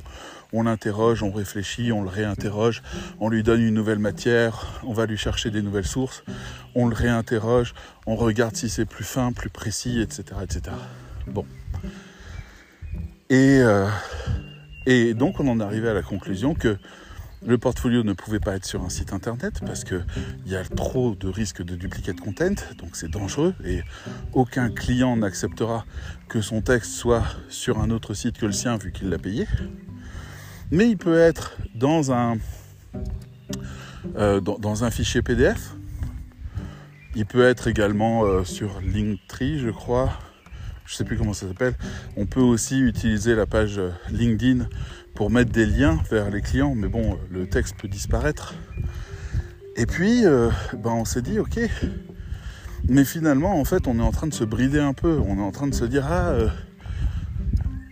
On, 0.54 0.64
l'interroge, 0.64 1.24
on 1.24 1.32
réfléchit, 1.32 1.92
on 1.92 2.04
le 2.04 2.10
réinterroge, 2.10 2.84
on 3.20 3.30
lui 3.30 3.42
donne 3.42 3.62
une 3.62 3.74
nouvelle 3.74 4.00
matière, 4.00 4.82
on 4.84 4.94
va 4.94 5.08
lui 5.08 5.18
chercher 5.18 5.50
des 5.50 5.64
nouvelles 5.64 5.88
sources, 5.88 6.24
on 6.76 6.88
le 6.88 6.94
réinterroge, 6.94 7.74
on 8.06 8.16
regarde 8.16 8.56
si 8.56 8.70
c'est 8.70 8.86
plus 8.86 9.06
fin, 9.06 9.32
plus 9.32 9.50
précis, 9.50 10.00
etc. 10.00 10.42
etc. 10.44 10.76
Bon. 11.26 11.46
Et, 13.30 13.62
euh, 13.62 13.88
et 14.86 15.14
donc 15.16 15.40
on 15.40 15.48
en 15.48 15.60
est 15.60 15.64
arrivé 15.64 15.90
à 15.90 15.94
la 15.94 16.04
conclusion 16.04 16.54
que 16.54 16.78
le 17.46 17.58
portfolio 17.58 18.04
ne 18.04 18.14
pouvait 18.14 18.40
pas 18.40 18.56
être 18.56 18.66
sur 18.66 18.84
un 18.84 18.90
site 18.90 19.14
internet 19.14 19.62
parce 19.66 19.84
qu'il 19.84 20.06
y 20.46 20.56
a 20.56 20.64
trop 20.64 21.16
de 21.16 21.28
risques 21.28 21.64
de 21.64 21.76
duplicate 21.76 22.20
content, 22.20 22.56
donc 22.78 22.96
c'est 22.96 23.10
dangereux 23.10 23.56
et 23.66 23.82
aucun 24.34 24.70
client 24.70 25.18
n'acceptera 25.18 25.86
que 26.30 26.42
son 26.42 26.62
texte 26.62 26.92
soit 26.92 27.24
sur 27.50 27.80
un 27.80 27.90
autre 27.90 28.14
site 28.14 28.38
que 28.38 28.46
le 28.46 28.52
sien 28.52 28.78
vu 28.78 28.92
qu'il 28.92 29.10
l'a 29.10 29.18
payé. 29.18 29.48
Mais 30.72 30.88
il 30.90 30.98
peut 30.98 31.18
être 31.18 31.58
dans 31.76 32.14
un, 32.14 32.38
euh, 34.16 34.40
dans, 34.40 34.84
un 34.84 34.92
fichier 34.92 35.22
PDF. 35.22 35.76
Il 37.16 37.26
peut 37.26 37.44
être 37.44 37.68
également 37.68 38.24
euh, 38.24 38.46
sur 38.46 38.80
Linktree, 38.82 39.60
je 39.60 39.70
crois. 39.70 40.14
Je 40.86 40.94
ne 40.94 40.98
sais 40.98 41.04
plus 41.04 41.18
comment 41.18 41.34
ça 41.34 41.48
s'appelle. 41.48 41.76
On 42.16 42.26
peut 42.26 42.40
aussi 42.40 42.80
utiliser 42.80 43.36
la 43.36 43.46
page 43.46 43.80
euh, 43.80 43.92
LinkedIn 44.10 44.68
pour 45.16 45.30
mettre 45.30 45.52
des 45.52 45.66
liens 45.66 46.00
vers 46.10 46.30
les 46.30 46.42
clients, 46.42 46.74
mais 46.76 46.88
bon, 46.88 47.18
le 47.30 47.48
texte 47.48 47.76
peut 47.78 47.88
disparaître. 47.88 48.54
Et 49.76 49.86
puis, 49.86 50.26
euh, 50.26 50.50
ben 50.74 50.92
on 50.92 51.06
s'est 51.06 51.22
dit, 51.22 51.40
ok, 51.40 51.60
mais 52.88 53.06
finalement, 53.06 53.60
en 53.60 53.66
fait, 53.66 53.88
on 53.88 54.00
est 54.00 54.04
en 54.04 54.12
train 54.12 54.28
de 54.28 54.34
se 54.34 54.44
brider 54.44 54.80
un 54.80 54.94
peu. 54.94 55.20
On 55.26 55.38
est 55.38 55.42
en 55.42 55.52
train 55.52 55.68
de 55.68 55.74
se 55.74 55.86
dire, 55.86 56.06
ah, 56.10 56.30
euh, 56.30 56.50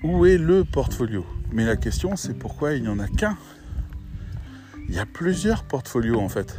où 0.04 0.26
est 0.26 0.38
le 0.38 0.64
portfolio? 0.64 1.26
Mais 1.52 1.66
la 1.66 1.76
question, 1.76 2.16
c'est 2.16 2.34
pourquoi 2.34 2.74
il 2.74 2.84
n'y 2.84 2.88
en 2.88 3.00
a 3.00 3.08
qu'un? 3.08 3.38
Il 4.88 4.96
y 4.96 5.00
a 5.00 5.06
plusieurs 5.06 5.64
portfolios, 5.64 6.20
en 6.20 6.30
fait. 6.30 6.56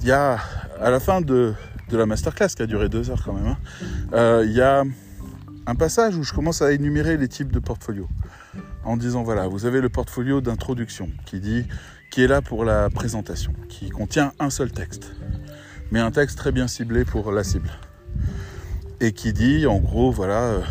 Il 0.00 0.08
y 0.08 0.12
a, 0.12 0.38
à 0.80 0.90
la 0.90 1.00
fin 1.00 1.20
de, 1.20 1.54
la 1.90 2.06
masterclass, 2.06 2.48
qui 2.48 2.62
a 2.62 2.66
duré 2.66 2.88
deux 2.88 3.10
heures 3.10 3.22
quand 3.24 3.34
même, 3.34 3.46
hein, 3.46 3.58
euh, 4.14 4.44
il 4.46 4.52
y 4.52 4.62
a 4.62 4.84
un 5.66 5.74
passage 5.74 6.16
où 6.16 6.22
je 6.22 6.32
commence 6.32 6.62
à 6.62 6.72
énumérer 6.72 7.16
les 7.16 7.28
types 7.28 7.52
de 7.52 7.58
portfolios 7.58 8.08
en 8.84 8.96
disant 8.96 9.22
voilà, 9.22 9.48
vous 9.48 9.66
avez 9.66 9.80
le 9.80 9.88
portfolio 9.88 10.40
d'introduction 10.40 11.10
qui 11.24 11.40
dit 11.40 11.66
qui 12.10 12.22
est 12.22 12.26
là 12.26 12.42
pour 12.42 12.64
la 12.64 12.90
présentation, 12.90 13.54
qui 13.68 13.88
contient 13.88 14.32
un 14.38 14.50
seul 14.50 14.70
texte, 14.70 15.14
mais 15.90 16.00
un 16.00 16.10
texte 16.10 16.36
très 16.36 16.52
bien 16.52 16.68
ciblé 16.68 17.04
pour 17.04 17.32
la 17.32 17.44
cible. 17.44 17.70
Et 19.00 19.12
qui 19.12 19.32
dit 19.32 19.66
en 19.66 19.78
gros 19.78 20.10
voilà, 20.10 20.42
euh, 20.42 20.62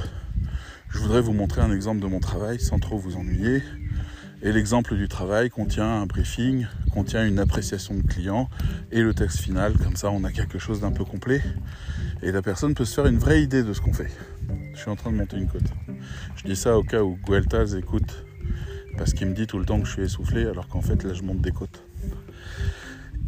je 0.90 1.00
voudrais 1.00 1.22
vous 1.22 1.34
montrer 1.34 1.62
un 1.62 1.72
exemple 1.72 2.00
de 2.00 2.08
mon 2.08 2.20
travail 2.20 2.60
sans 2.60 2.80
trop 2.80 2.98
vous 2.98 3.16
ennuyer. 3.16 3.64
Et 4.44 4.52
l'exemple 4.52 4.96
du 4.96 5.08
travail 5.08 5.50
contient 5.50 6.02
un 6.02 6.06
briefing, 6.08 6.66
contient 6.92 7.26
une 7.26 7.38
appréciation 7.38 7.96
de 7.96 8.02
client 8.02 8.50
et 8.92 9.02
le 9.02 9.14
texte 9.14 9.40
final, 9.40 9.74
comme 9.78 9.96
ça 9.96 10.10
on 10.10 10.24
a 10.24 10.32
quelque 10.32 10.58
chose 10.58 10.82
d'un 10.82 10.92
peu 10.92 11.06
complet 11.06 11.44
et 12.24 12.32
la 12.32 12.42
personne 12.42 12.74
peut 12.74 12.86
se 12.86 12.96
faire 12.96 13.06
une 13.06 13.20
vraie 13.20 13.42
idée 13.42 13.64
de 13.64 13.74
ce 13.74 13.82
qu'on 13.82 13.94
fait. 13.94 14.10
Je 14.74 14.80
suis 14.80 14.90
en 14.90 14.96
train 14.96 15.12
de 15.12 15.18
monter 15.18 15.38
une 15.38 15.48
côte. 15.48 15.70
Je 16.36 16.44
dis 16.44 16.56
ça 16.56 16.78
au 16.78 16.84
cas 16.84 17.04
où 17.04 17.20
Gueltaz 17.28 17.76
écoute, 17.76 18.26
parce 18.98 19.14
qu'il 19.14 19.28
me 19.28 19.36
dit 19.36 19.46
tout 19.46 19.60
le 19.60 19.66
temps 19.66 19.80
que 19.80 19.86
je 19.86 19.94
suis 19.94 20.02
essoufflé, 20.02 20.46
alors 20.48 20.68
qu'en 20.68 20.82
fait 20.82 21.04
là 21.04 21.14
je 21.14 21.22
monte 21.22 21.42
des 21.42 21.52
côtes. 21.52 21.84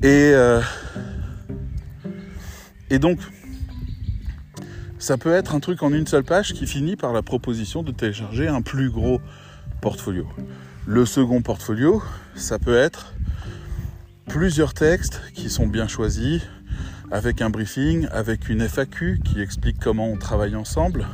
Et, 0.02 0.32
euh, 0.34 0.62
et 2.90 3.00
donc, 3.00 3.20
ça 4.98 5.18
peut 5.18 5.34
être 5.34 5.54
un 5.54 5.60
truc 5.60 5.84
en 5.84 5.94
une 5.94 6.08
seule 6.08 6.24
page 6.24 6.54
qui 6.54 6.66
finit 6.66 6.96
par 6.96 7.14
la 7.14 7.22
proposition 7.22 7.84
de 7.84 7.92
télécharger 7.92 8.48
un 8.48 8.62
plus 8.62 8.90
gros 8.90 9.22
portfolio. 9.82 10.28
Le 10.86 11.06
second 11.06 11.42
portfolio, 11.42 12.04
ça 12.36 12.60
peut 12.60 12.76
être 12.76 13.14
plusieurs 14.28 14.74
textes 14.74 15.22
qui 15.34 15.50
sont 15.50 15.66
bien 15.66 15.88
choisis, 15.88 16.42
avec 17.10 17.42
un 17.42 17.50
briefing, 17.50 18.08
avec 18.12 18.50
une 18.50 18.68
FAQ 18.68 19.22
qui 19.24 19.40
explique 19.40 19.80
comment 19.80 20.10
on 20.10 20.18
travaille 20.18 20.58
ensemble, 20.58 21.08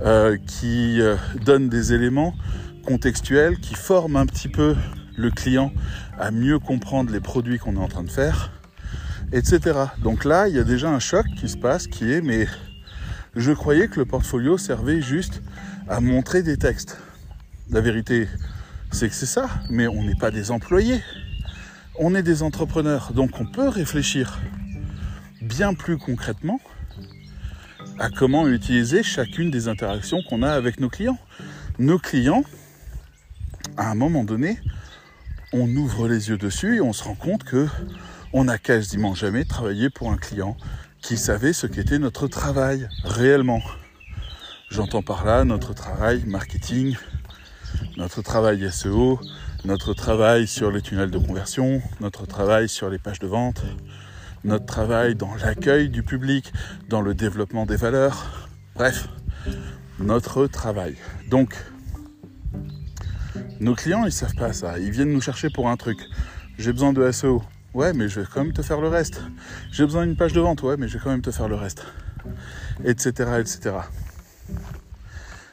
euh, 0.00 0.38
qui 0.46 1.02
euh, 1.02 1.16
donne 1.44 1.68
des 1.68 1.92
éléments 1.92 2.34
contextuels, 2.86 3.58
qui 3.58 3.74
forment 3.74 4.16
un 4.16 4.24
petit 4.24 4.48
peu 4.48 4.74
le 5.14 5.30
client 5.30 5.72
à 6.18 6.30
mieux 6.30 6.58
comprendre 6.58 7.12
les 7.12 7.20
produits 7.20 7.58
qu'on 7.58 7.76
est 7.76 7.80
en 7.84 7.88
train 7.88 8.04
de 8.04 8.10
faire, 8.10 8.50
etc. 9.30 9.60
Donc 10.02 10.24
là, 10.24 10.48
il 10.48 10.56
y 10.56 10.58
a 10.58 10.64
déjà 10.64 10.88
un 10.88 11.00
choc 11.00 11.26
qui 11.36 11.50
se 11.50 11.58
passe 11.58 11.86
qui 11.86 12.10
est 12.10 12.22
mais 12.22 12.46
je 13.36 13.52
croyais 13.52 13.88
que 13.88 14.00
le 14.00 14.06
portfolio 14.06 14.56
servait 14.56 15.02
juste 15.02 15.42
à 15.86 16.00
montrer 16.00 16.42
des 16.42 16.56
textes. 16.56 16.96
La 17.70 17.82
vérité, 17.82 18.26
c'est 18.92 19.08
que 19.08 19.14
c'est 19.14 19.26
ça, 19.26 19.48
mais 19.70 19.86
on 19.86 20.02
n'est 20.02 20.14
pas 20.14 20.30
des 20.30 20.50
employés. 20.50 21.02
On 21.98 22.14
est 22.14 22.22
des 22.22 22.42
entrepreneurs, 22.42 23.12
donc 23.12 23.40
on 23.40 23.46
peut 23.46 23.68
réfléchir 23.68 24.40
bien 25.42 25.74
plus 25.74 25.98
concrètement 25.98 26.60
à 27.98 28.08
comment 28.10 28.48
utiliser 28.48 29.02
chacune 29.02 29.50
des 29.50 29.68
interactions 29.68 30.22
qu'on 30.28 30.42
a 30.42 30.50
avec 30.50 30.80
nos 30.80 30.88
clients. 30.88 31.18
Nos 31.78 31.98
clients, 31.98 32.44
à 33.76 33.90
un 33.90 33.94
moment 33.94 34.24
donné, 34.24 34.58
on 35.52 35.68
ouvre 35.76 36.08
les 36.08 36.28
yeux 36.28 36.38
dessus 36.38 36.76
et 36.76 36.80
on 36.80 36.92
se 36.92 37.04
rend 37.04 37.14
compte 37.14 37.44
que 37.44 37.66
on 38.32 38.44
n'a 38.44 38.58
quasiment 38.58 39.14
jamais 39.14 39.44
travaillé 39.44 39.90
pour 39.90 40.10
un 40.12 40.16
client 40.16 40.56
qui 41.02 41.16
savait 41.16 41.52
ce 41.52 41.66
qu'était 41.66 41.98
notre 41.98 42.28
travail 42.28 42.88
réellement. 43.04 43.60
J'entends 44.70 45.02
par 45.02 45.24
là 45.24 45.44
notre 45.44 45.74
travail 45.74 46.24
marketing, 46.26 46.96
notre 47.96 48.22
travail 48.22 48.70
SEO, 48.70 49.20
notre 49.64 49.94
travail 49.94 50.46
sur 50.46 50.70
les 50.70 50.80
tunnels 50.80 51.10
de 51.10 51.18
conversion, 51.18 51.82
notre 52.00 52.26
travail 52.26 52.68
sur 52.68 52.88
les 52.88 52.98
pages 52.98 53.18
de 53.18 53.26
vente, 53.26 53.62
notre 54.44 54.66
travail 54.66 55.14
dans 55.14 55.34
l'accueil 55.34 55.88
du 55.88 56.02
public, 56.02 56.52
dans 56.88 57.02
le 57.02 57.14
développement 57.14 57.66
des 57.66 57.76
valeurs, 57.76 58.48
bref, 58.74 59.08
notre 59.98 60.46
travail. 60.46 60.96
Donc, 61.28 61.54
nos 63.60 63.74
clients, 63.74 64.06
ils 64.06 64.12
savent 64.12 64.34
pas 64.34 64.52
ça. 64.52 64.78
Ils 64.78 64.90
viennent 64.90 65.12
nous 65.12 65.20
chercher 65.20 65.50
pour 65.50 65.68
un 65.68 65.76
truc. 65.76 66.00
J'ai 66.58 66.72
besoin 66.72 66.92
de 66.92 67.10
SEO. 67.10 67.42
Ouais, 67.74 67.92
mais 67.92 68.08
je 68.08 68.20
vais 68.20 68.26
quand 68.26 68.42
même 68.42 68.52
te 68.52 68.62
faire 68.62 68.80
le 68.80 68.88
reste. 68.88 69.20
J'ai 69.70 69.84
besoin 69.84 70.06
d'une 70.06 70.16
page 70.16 70.32
de 70.32 70.40
vente. 70.40 70.62
Ouais, 70.62 70.76
mais 70.76 70.88
je 70.88 70.94
vais 70.94 71.04
quand 71.04 71.10
même 71.10 71.22
te 71.22 71.30
faire 71.30 71.48
le 71.48 71.54
reste. 71.54 71.84
Etc. 72.84 73.10
etc. 73.38 73.76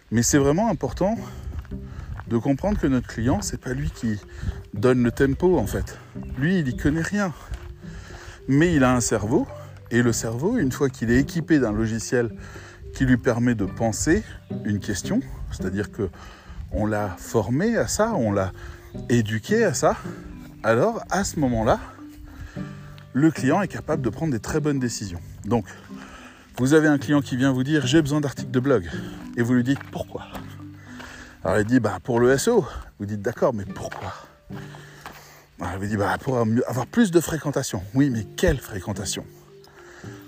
Mais 0.10 0.24
c'est 0.24 0.38
vraiment 0.38 0.70
important 0.70 1.18
de 2.30 2.38
comprendre 2.38 2.80
que 2.80 2.88
notre 2.88 3.08
client, 3.08 3.42
c'est 3.42 3.60
pas 3.60 3.74
lui 3.74 3.90
qui 3.90 4.20
donne 4.74 5.04
le 5.04 5.12
tempo 5.12 5.58
en 5.58 5.68
fait. 5.68 5.98
Lui, 6.38 6.60
il 6.60 6.68
y 6.68 6.78
connaît 6.78 7.02
rien. 7.02 7.34
Mais 8.48 8.74
il 8.74 8.84
a 8.84 8.94
un 8.94 9.02
cerveau 9.02 9.48
et 9.92 10.02
le 10.02 10.12
cerveau, 10.12 10.58
une 10.58 10.72
fois 10.72 10.90
qu'il 10.90 11.12
est 11.12 11.20
équipé 11.20 11.60
d'un 11.60 11.72
logiciel 11.72 12.32
qui 12.94 13.06
lui 13.06 13.18
permet 13.18 13.56
de 13.56 13.66
penser 13.66 14.24
une 14.66 14.80
question, 14.80 15.22
c'est-à-dire 15.52 15.92
que 15.92 16.10
on 16.72 16.86
l'a 16.86 17.16
formé 17.18 17.78
à 17.78 17.88
ça, 17.88 18.14
on 18.16 18.32
l'a 18.32 18.52
éduqué 19.10 19.64
à 19.64 19.74
ça, 19.74 19.96
alors 20.64 21.04
à 21.10 21.24
ce 21.24 21.40
moment-là, 21.40 21.80
le 23.14 23.32
client 23.32 23.62
est 23.62 23.68
capable 23.68 24.02
de 24.02 24.10
prendre 24.10 24.32
des 24.32 24.40
très 24.40 24.60
bonnes 24.60 24.80
décisions. 24.80 25.22
Donc, 25.46 25.66
vous 26.58 26.74
avez 26.74 26.88
un 26.88 26.98
client 26.98 27.22
qui 27.22 27.38
vient 27.38 27.52
vous 27.52 27.64
dire 27.64 27.86
j'ai 27.86 28.02
besoin 28.02 28.20
d'articles 28.20 28.52
de 28.52 28.60
blog 28.60 28.90
et 29.38 29.42
vous 29.42 29.54
lui 29.54 29.64
dites 29.64 29.80
pourquoi? 29.92 30.28
Alors 31.48 31.62
il 31.62 31.66
dit 31.66 31.80
bah 31.80 32.00
pour 32.04 32.20
le 32.20 32.38
SEO. 32.38 32.66
Vous 33.00 33.06
dites 33.06 33.22
d'accord, 33.22 33.54
mais 33.54 33.64
pourquoi? 33.64 34.14
Il 35.82 35.88
dit 35.88 35.96
bah 35.96 36.18
pour 36.20 36.38
avoir 36.40 36.86
plus 36.88 37.10
de 37.10 37.22
fréquentation. 37.22 37.82
Oui, 37.94 38.10
mais 38.10 38.26
quelle 38.36 38.58
fréquentation? 38.58 39.24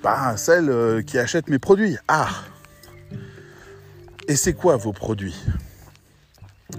Bah 0.02 0.38
celle 0.38 0.70
euh, 0.70 1.02
qui 1.02 1.18
achète 1.18 1.50
mes 1.50 1.60
produits. 1.60 1.98
Ah 2.08 2.30
Et 4.30 4.38
c'est 4.38 4.54
quoi 4.54 4.78
vos 4.78 4.94
produits? 4.94 5.36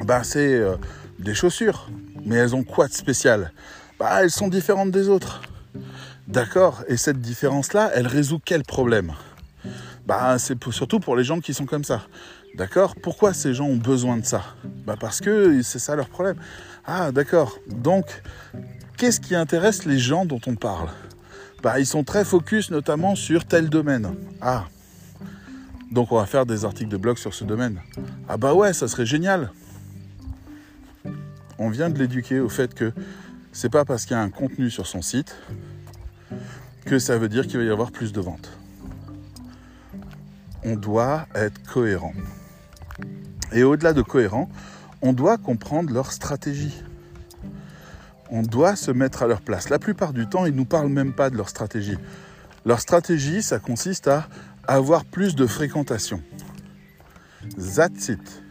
Bah 0.06 0.24
c'est 0.24 0.54
euh, 0.54 0.76
des 1.18 1.34
chaussures. 1.34 1.90
Mais 2.24 2.36
elles 2.36 2.54
ont 2.54 2.64
quoi 2.64 2.88
de 2.88 2.94
spécial? 2.94 3.52
Bah 3.98 4.22
elles 4.22 4.30
sont 4.30 4.48
différentes 4.48 4.90
des 4.90 5.10
autres. 5.10 5.42
D'accord? 6.28 6.82
Et 6.88 6.96
cette 6.96 7.20
différence-là, 7.20 7.90
elle 7.94 8.06
résout 8.06 8.40
quel 8.42 8.62
problème? 8.62 9.12
Bah, 10.10 10.38
c'est 10.40 10.58
surtout 10.72 10.98
pour 10.98 11.14
les 11.14 11.22
gens 11.22 11.38
qui 11.40 11.54
sont 11.54 11.66
comme 11.66 11.84
ça. 11.84 12.02
D'accord? 12.54 12.94
Pourquoi 13.00 13.32
ces 13.32 13.54
gens 13.54 13.66
ont 13.66 13.76
besoin 13.76 14.16
de 14.16 14.24
ça? 14.24 14.42
Bah 14.86 14.96
parce 14.98 15.20
que 15.20 15.62
c'est 15.62 15.78
ça 15.78 15.96
leur 15.96 16.08
problème. 16.08 16.36
Ah, 16.84 17.12
d'accord. 17.12 17.58
Donc, 17.68 18.22
qu'est-ce 18.96 19.20
qui 19.20 19.34
intéresse 19.34 19.84
les 19.84 19.98
gens 19.98 20.24
dont 20.24 20.40
on 20.46 20.56
parle? 20.56 20.88
Bah, 21.62 21.78
ils 21.78 21.86
sont 21.86 22.04
très 22.04 22.24
focus 22.24 22.70
notamment 22.70 23.14
sur 23.14 23.44
tel 23.44 23.68
domaine. 23.68 24.14
Ah. 24.40 24.66
Donc, 25.90 26.10
on 26.12 26.16
va 26.16 26.26
faire 26.26 26.46
des 26.46 26.64
articles 26.64 26.90
de 26.90 26.96
blog 26.96 27.18
sur 27.18 27.34
ce 27.34 27.44
domaine. 27.44 27.80
Ah 28.28 28.36
bah 28.36 28.54
ouais, 28.54 28.72
ça 28.72 28.88
serait 28.88 29.06
génial. 29.06 29.52
On 31.58 31.68
vient 31.68 31.90
de 31.90 31.98
l'éduquer 31.98 32.40
au 32.40 32.48
fait 32.48 32.74
que 32.74 32.92
c'est 33.52 33.68
pas 33.68 33.84
parce 33.84 34.06
qu'il 34.06 34.16
y 34.16 34.20
a 34.20 34.22
un 34.22 34.30
contenu 34.30 34.70
sur 34.70 34.86
son 34.86 35.02
site 35.02 35.36
que 36.86 36.98
ça 36.98 37.18
veut 37.18 37.28
dire 37.28 37.46
qu'il 37.46 37.58
va 37.58 37.64
y 37.64 37.70
avoir 37.70 37.90
plus 37.90 38.12
de 38.12 38.20
ventes. 38.20 38.50
On 40.64 40.76
doit 40.76 41.26
être 41.34 41.62
cohérent. 41.64 42.14
Et 43.52 43.62
au-delà 43.62 43.92
de 43.92 44.02
cohérent, 44.02 44.48
on 45.02 45.12
doit 45.12 45.38
comprendre 45.38 45.92
leur 45.92 46.12
stratégie. 46.12 46.82
On 48.30 48.42
doit 48.42 48.76
se 48.76 48.90
mettre 48.90 49.22
à 49.22 49.26
leur 49.26 49.40
place. 49.40 49.68
La 49.70 49.78
plupart 49.78 50.12
du 50.12 50.28
temps, 50.28 50.46
ils 50.46 50.52
ne 50.52 50.58
nous 50.58 50.64
parlent 50.64 50.88
même 50.88 51.12
pas 51.12 51.30
de 51.30 51.36
leur 51.36 51.48
stratégie. 51.48 51.98
Leur 52.64 52.80
stratégie, 52.80 53.42
ça 53.42 53.58
consiste 53.58 54.06
à 54.06 54.28
avoir 54.66 55.04
plus 55.04 55.34
de 55.34 55.46
fréquentation. 55.46 56.22
That's 57.56 58.08
it. 58.08 58.42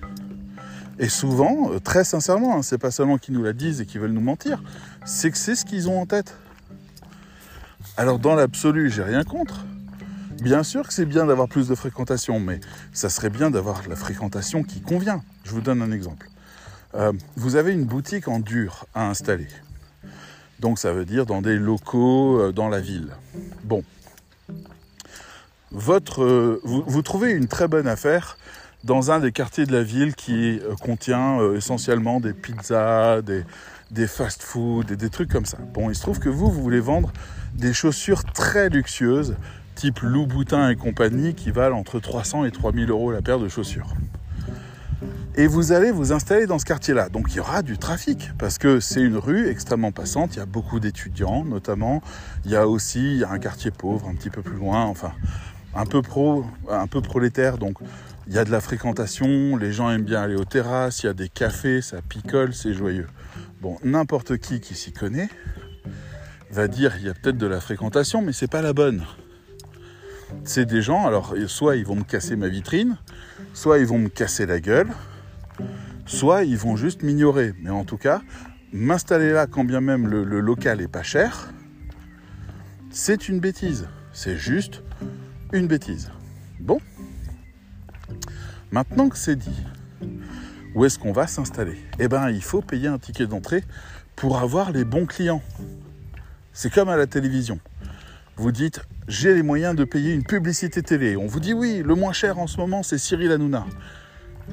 Et 0.98 1.08
souvent, 1.08 1.72
euh, 1.72 1.79
très 1.79 2.03
sincèrement, 2.03 2.58
hein, 2.58 2.62
c'est 2.62 2.77
pas 2.77 2.91
seulement 2.91 3.18
qu'ils 3.18 3.34
nous 3.34 3.44
la 3.44 3.53
disent 3.53 3.79
et 3.79 3.86
qu'ils 3.86 4.01
veulent 4.01 4.12
nous 4.12 4.20
mentir, 4.20 4.62
c'est 5.06 5.32
que 5.32 5.38
c'est 5.38 5.56
ce 5.56 5.63
qu'ils 5.63 5.88
ont 5.88 6.01
en 6.01 6.06
tête. 6.06 6.36
Alors 7.96 8.20
dans 8.20 8.36
l'absolu, 8.36 8.89
j'ai 8.89 9.03
rien 9.03 9.24
contre. 9.24 9.65
Bien 10.41 10.63
sûr 10.63 10.88
que 10.88 10.93
c'est 10.93 11.05
bien 11.05 11.25
d'avoir 11.25 11.50
plus 11.50 11.67
de 11.67 11.75
fréquentation, 11.75 12.39
mais 12.39 12.62
ça 12.93 13.10
serait 13.10 13.29
bien 13.29 13.51
d'avoir 13.51 13.88
la 13.89 13.96
fréquentation 13.98 14.63
qui 14.63 14.81
convient. 14.81 15.22
Je 15.43 15.51
vous 15.51 15.60
donne 15.60 15.81
un 15.81 15.91
exemple. 15.91 16.27
Euh, 16.96 17.12
vous 17.36 17.58
avez 17.58 17.74
une 17.74 17.84
boutique 17.84 18.27
en 18.29 18.39
dur 18.39 18.86
à 18.96 19.08
installer. 19.08 19.48
Donc 20.60 20.79
ça 20.79 20.93
veut 20.93 21.05
dire 21.05 21.25
dans 21.25 21.41
des 21.41 21.58
locaux 21.58 22.39
euh, 22.39 22.51
dans 22.53 22.69
la 22.69 22.79
ville. 22.79 23.10
Bon. 23.63 23.84
Votre, 25.72 26.24
euh, 26.24 26.62
vous, 26.63 27.01
trouvez 27.01 27.31
une 27.31 27.48
très 27.48 27.67
bonne 27.67 27.88
affaire 27.88 28.38
dans 28.86 29.12
un 29.12 29.19
des 29.19 29.34
quartiers 29.34 29.65
de 29.65 29.74
la 29.74 29.84
ville 29.84 30.15
qui 30.15 30.62
contient 30.81 31.53
essentiellement 31.53 32.22
des 32.22 32.34
pizzas, 32.34 33.22
des, 33.22 33.43
des 33.91 34.08
fast-food 34.08 34.89
et 34.89 34.96
des 34.96 35.10
trucs 35.10 35.29
comme 35.29 35.46
ça. 35.46 35.58
Bon, 35.74 35.89
il 35.89 35.96
se 35.96 36.01
trouve 36.01 36.19
que 36.19 36.29
vous, 36.29 36.50
vous 36.50 36.62
voulez 36.62 36.79
vendre 36.79 37.12
des 37.55 37.74
chaussures 37.74 38.24
très 38.24 38.69
luxueuses, 38.69 39.36
type 39.80 40.02
Louboutin 40.02 40.70
et 40.70 40.76
compagnie, 40.76 41.34
qui 41.34 41.52
valent 41.52 41.78
entre 41.78 42.02
300 42.02 42.44
et 42.44 42.52
3000 42.52 42.90
euros 42.90 43.14
la 43.14 43.22
paire 43.22 43.40
de 43.40 43.48
chaussures. 43.48 43.94
Et 45.36 45.48
vous 45.48 45.72
allez 45.72 45.90
vous 45.90 46.12
installer 46.12 46.48
dans 46.48 46.60
ce 46.60 46.66
quartier-là. 46.66 47.08
Donc 47.08 47.28
il 47.30 47.38
y 47.38 47.40
aura 47.40 47.62
du 47.62 47.78
trafic, 47.78 48.32
parce 48.38 48.58
que 48.58 48.82
c'est 48.82 49.02
une 49.02 49.16
rue 49.16 49.48
extrêmement 49.48 49.94
passante, 49.94 50.36
il 50.36 50.40
y 50.40 50.42
a 50.42 50.46
beaucoup 50.46 50.82
d'étudiants 50.82 51.46
notamment, 51.46 52.02
il 52.44 52.52
y 52.52 52.58
a 52.58 52.68
aussi 52.68 53.24
un 53.30 53.40
quartier 53.40 53.72
pauvre 53.72 54.10
un 54.10 54.16
petit 54.16 54.30
peu 54.30 54.42
plus 54.42 54.58
loin, 54.58 54.84
enfin 54.84 55.14
un 55.74 55.86
peu 55.86 56.02
pro, 56.02 56.46
un 56.70 56.88
peu 56.88 57.00
prolétaire, 57.02 57.58
donc 57.58 57.78
il 58.28 58.34
y 58.34 58.38
a 58.38 58.44
de 58.44 58.52
la 58.52 58.60
fréquentation, 58.60 59.56
les 59.56 59.72
gens 59.72 59.90
aiment 59.90 60.04
bien 60.04 60.22
aller 60.22 60.36
aux 60.36 60.44
terrasses, 60.44 61.04
il 61.04 61.06
y 61.06 61.10
a 61.10 61.14
des 61.14 61.30
cafés, 61.30 61.82
ça 61.82 62.02
picole, 62.02 62.54
c'est 62.54 62.74
joyeux. 62.74 63.08
Bon, 63.62 63.78
n'importe 63.86 64.40
qui 64.40 64.60
qui 64.60 64.76
s'y 64.76 64.92
connaît 64.92 65.30
va 66.52 66.68
dire 66.68 66.98
il 66.98 67.06
y 67.06 67.10
a 67.10 67.14
peut-être 67.14 67.38
de 67.38 67.48
la 67.48 67.62
fréquentation, 67.62 68.22
mais 68.22 68.34
c'est 68.34 68.52
pas 68.52 68.62
la 68.62 68.74
bonne. 68.74 69.06
C'est 70.44 70.66
des 70.66 70.82
gens, 70.82 71.06
alors 71.06 71.36
soit 71.48 71.76
ils 71.76 71.86
vont 71.86 71.96
me 71.96 72.04
casser 72.04 72.36
ma 72.36 72.48
vitrine, 72.48 72.98
soit 73.54 73.80
ils 73.80 73.86
vont 73.86 74.00
me 74.00 74.10
casser 74.10 74.46
la 74.46 74.60
gueule, 74.60 74.90
soit 76.06 76.44
ils 76.44 76.58
vont 76.58 76.76
juste 76.76 77.04
m'ignorer. 77.04 77.54
Mais 77.62 77.70
en 77.70 77.84
tout 77.84 77.98
cas, 77.98 78.22
m'installer 78.72 79.32
là 79.32 79.48
quand 79.48 79.64
bien 79.64 79.82
même 79.82 80.08
le, 80.08 80.24
local 80.40 80.82
est 80.82 80.88
pas 80.88 81.04
cher, 81.04 81.52
c'est 82.90 83.30
une 83.30 83.40
bêtise. 83.40 83.88
C'est 84.12 84.38
juste 84.38 84.84
une 85.54 85.68
bêtise. 85.68 86.12
Bon. 86.60 86.80
Maintenant 88.72 89.10
que 89.10 89.18
c'est 89.18 89.36
dit, 89.36 89.64
où 90.76 90.86
est-ce 90.86 91.00
qu'on 91.00 91.12
va 91.12 91.28
s'installer? 91.28 91.78
Eh 92.00 92.08
bien, 92.08 92.30
il 92.30 92.44
faut 92.44 92.62
payer 92.62 92.88
un 92.88 93.00
ticket 93.00 93.28
d'entrée 93.28 93.64
pour 94.16 94.38
avoir 94.38 94.72
les 94.72 94.84
bons 94.84 95.06
clients. 95.06 95.42
C'est 96.54 96.72
comme 96.72 96.90
à 96.90 96.98
la 96.98 97.08
télévision. 97.08 97.60
Vous 98.39 98.53
dites, 98.53 98.79
j'ai 99.10 99.34
les 99.34 99.43
moyens 99.43 99.75
de 99.75 99.84
payer 99.84 100.13
une 100.13 100.24
publicité 100.24 100.81
télé. 100.81 101.17
On 101.17 101.27
vous 101.27 101.41
dit 101.41 101.51
oui, 101.51 101.84
le 101.86 101.93
moins 101.93 102.13
cher 102.13 102.39
en 102.39 102.48
ce 102.48 102.55
moment, 102.55 102.84
c'est 102.84 102.98
Cyril 102.98 103.34
Hanouna. 103.34 103.65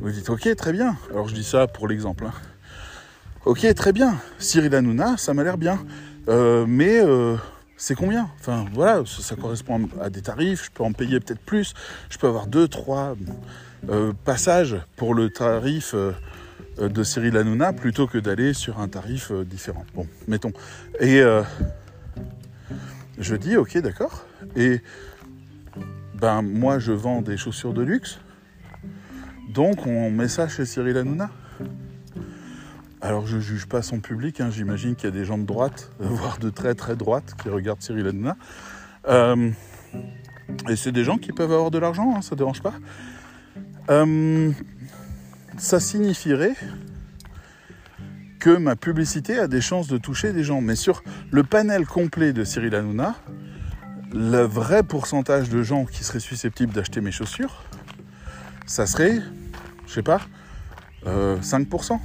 Vous 0.03 0.11
dites, 0.11 0.29
ok, 0.29 0.57
très 0.57 0.73
bien. 0.73 0.97
Alors 1.13 1.29
je 1.29 1.35
dis 1.37 1.45
ça 1.45 1.69
pour 1.69 1.87
l'exemple. 1.87 2.25
hein. 2.25 2.33
Ok, 3.45 3.65
très 3.77 3.93
bien. 3.93 4.19
Cyril 4.41 4.75
Hanouna, 4.75 5.17
ça 5.17 5.35
m'a 5.35 5.45
l'air 5.45 5.57
bien. 5.57 5.79
Euh, 6.29 6.67
mais 6.67 7.01
euh, 7.01 7.37
c'est 7.77 7.95
combien? 7.95 8.29
Enfin 8.41 8.65
voilà, 8.73 9.05
ça, 9.07 9.37
correspond 9.37 9.89
à 10.03 10.11
des 10.11 10.21
tarifs. 10.21 10.65
Je 10.65 10.71
peux 10.73 10.83
en 10.83 10.93
payer 10.93 11.21
peut-être 11.21 11.39
plus. 11.39 11.73
Je 12.11 12.19
peux 12.19 12.27
avoir 12.27 12.49
deux, 12.49 12.67
trois 12.67 13.15
euh, 13.89 14.13
passages 14.25 14.75
pour 14.97 15.15
le 15.15 15.31
tarif 15.31 15.95
de 16.77 17.03
Cyril 17.05 17.37
Hanouna 17.37 17.73
plutôt 17.73 18.09
que 18.09 18.19
d'aller 18.19 18.53
sur 18.53 18.81
un 18.81 18.89
tarif 18.89 19.31
différent. 19.31 19.87
Bon, 19.95 20.09
mettons. 20.27 20.53
Et 20.99 21.23
je 23.19 23.37
dis, 23.37 23.57
ok, 23.57 23.79
d'accord. 23.79 24.27
Et 24.57 24.81
ben 26.15 26.43
moi, 26.43 26.79
je 26.79 26.93
vends 26.93 27.23
des 27.23 27.37
chaussures 27.37 27.75
de 27.75 27.83
luxe. 27.83 28.19
Donc 29.49 29.87
on 29.87 30.11
met 30.11 30.29
ça 30.29 30.49
chez 30.49 30.67
Cyril 30.67 30.97
Hanouna. 30.97 31.31
Alors 33.01 33.27
je 33.27 33.39
juge 33.39 33.67
pas 33.67 33.83
son 33.83 34.01
public, 34.01 34.41
hein. 34.41 34.51
j'imagine 34.51 34.97
qu'il 34.97 35.05
y 35.05 35.13
a 35.13 35.17
des 35.17 35.25
gens 35.25 35.39
de 35.39 35.45
droite, 35.45 35.93
voire 35.99 36.39
de 36.39 36.51
très 36.51 36.75
très 36.75 36.97
droite, 36.97 37.35
qui 37.41 37.49
regardent 37.49 37.83
Cyril 37.83 38.07
Hanouna. 38.07 38.37
Euh, 39.09 39.51
et 40.69 40.77
c'est 40.77 40.93
des 40.93 41.05
gens 41.05 41.17
qui 41.17 41.33
peuvent 41.33 41.53
avoir 41.53 41.71
de 41.71 41.79
l'argent, 41.79 42.15
hein, 42.17 42.23
ça 42.23 42.35
dérange 42.35 42.63
pas. 42.63 42.75
Euh, 43.91 44.51
ça 45.59 45.81
signifierait 45.81 46.55
ma 48.51 48.77
publicité 48.77 49.39
a 49.39 49.47
des 49.49 49.61
chances 49.61 49.89
de 49.89 49.99
toucher 49.99 50.33
des 50.33 50.45
gens. 50.45 50.61
Mais 50.61 50.77
sur 50.77 51.03
le 51.31 51.43
panel 51.43 51.87
complet 51.87 52.33
de 52.33 52.45
Cyril 52.45 52.75
Hanouna, 52.75 53.15
le 54.13 54.43
vrai 54.43 54.83
pourcentage 54.83 55.49
de 55.49 55.63
gens 55.63 55.85
qui 55.85 56.05
seraient 56.05 56.21
susceptibles 56.21 56.73
d'acheter 56.73 57.01
mes 57.01 57.13
chaussures, 57.13 57.65
ça 58.67 58.87
serait, 58.87 59.21
je 59.87 59.93
sais 59.93 60.03
pas, 60.03 60.21
euh, 61.07 61.37
5%. 61.41 62.01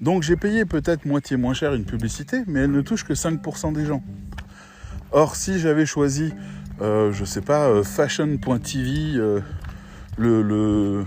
Donc 0.00 0.22
j'ai 0.22 0.36
payé 0.36 0.64
peut-être 0.64 1.04
moitié 1.06 1.36
moins 1.36 1.54
cher 1.54 1.74
une 1.74 1.84
publicité, 1.84 2.42
mais 2.46 2.60
elle 2.60 2.72
ne 2.72 2.80
touche 2.80 3.04
que 3.04 3.14
5% 3.14 3.72
des 3.72 3.86
gens. 3.86 4.02
Or, 5.12 5.36
si 5.36 5.58
j'avais 5.60 5.86
choisi, 5.86 6.32
euh, 6.80 7.12
je 7.12 7.24
sais 7.24 7.40
pas, 7.40 7.68
euh, 7.68 7.82
fashion.tv, 7.84 9.16
euh, 9.16 9.40
le, 10.18 10.42
le, 10.42 11.06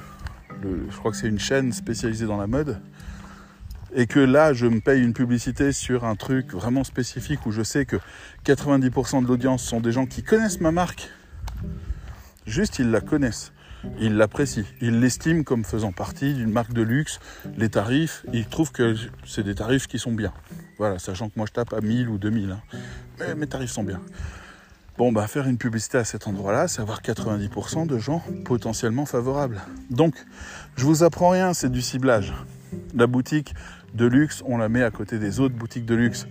le- 0.63 0.88
je 0.89 0.98
crois 0.98 1.12
que 1.12 1.18
c'est 1.18 1.27
une 1.27 1.39
chaîne 1.39 1.74
spécialisée 1.74 2.25
dans 2.25 2.38
la 2.38 2.48
mode, 2.48 2.80
et 3.98 4.06
que 4.06 4.20
là, 4.20 4.54
je 4.54 4.68
me 4.68 4.80
paye 4.80 5.04
une 5.04 5.13
publicité 5.13 5.72
sur 5.72 6.06
un 6.06 6.16
truc 6.16 6.54
vraiment 6.54 6.84
spécifique 6.84 7.46
où 7.48 7.51
je 7.51 7.63
sais 7.63 7.86
que 7.86 7.98
90% 8.46 9.24
de 9.24 9.27
l'audience 9.27 9.63
sont 9.63 9.82
des 9.82 9.92
gens 9.92 10.06
qui 10.06 10.22
connaissent 10.22 10.62
ma 10.62 10.72
marque, 10.72 11.10
juste 12.46 12.80
ils 12.80 12.92
la 12.92 13.01
connaissent. 13.01 13.51
Ils 14.00 14.16
l'apprécient, 14.16 14.66
ils 14.82 15.00
l'estiment 15.00 15.44
comme 15.44 15.63
faisant 15.63 15.92
partie 15.92 16.34
d'une 16.34 16.51
marque 16.51 16.74
de 16.74 16.82
luxe. 16.82 17.20
Les 17.58 17.70
tarifs, 17.70 18.24
ils 18.34 18.46
trouvent 18.46 18.72
que 18.72 18.96
c'est 19.25 19.44
des 19.44 19.56
tarifs 19.56 19.88
qui 19.88 19.98
sont 19.98 20.12
bien. 20.12 20.34
Voilà, 20.77 21.00
sachant 21.00 21.30
que 21.30 21.34
moi 21.36 21.46
je 21.48 21.54
tape 21.54 21.74
à 21.74 21.82
1000 21.82 22.10
ou 22.10 22.18
2000. 22.18 22.51
hein. 22.51 22.62
Mais 23.20 23.34
mes 23.36 23.48
tarifs 23.48 23.72
sont 23.72 23.84
bien. 23.84 24.01
Bon, 24.98 25.12
bah 25.12 25.27
faire 25.27 25.48
une 25.48 25.58
publicité 25.60 26.00
à 26.00 26.04
cet 26.04 26.27
endroit-là, 26.27 26.68
c'est 26.68 26.82
avoir 26.82 27.01
90% 27.01 27.86
de 27.86 27.98
gens 27.98 28.24
potentiellement 28.46 29.06
favorables. 29.06 29.62
Donc, 29.92 30.16
je 30.75 30.84
vous 30.84 31.04
apprends 31.04 31.30
rien, 31.30 31.54
c'est 31.54 31.72
du 31.72 31.82
ciblage. 31.82 32.34
La 32.95 33.06
boutique 33.06 33.54
de 33.93 34.06
luxe, 34.06 34.43
on 34.45 34.58
la 34.58 34.69
met 34.69 34.84
à 34.84 34.91
côté 34.91 35.19
des 35.19 35.39
autres 35.39 35.56
boutiques 35.56 35.86
de 35.86 35.95
luxe. 35.95 36.28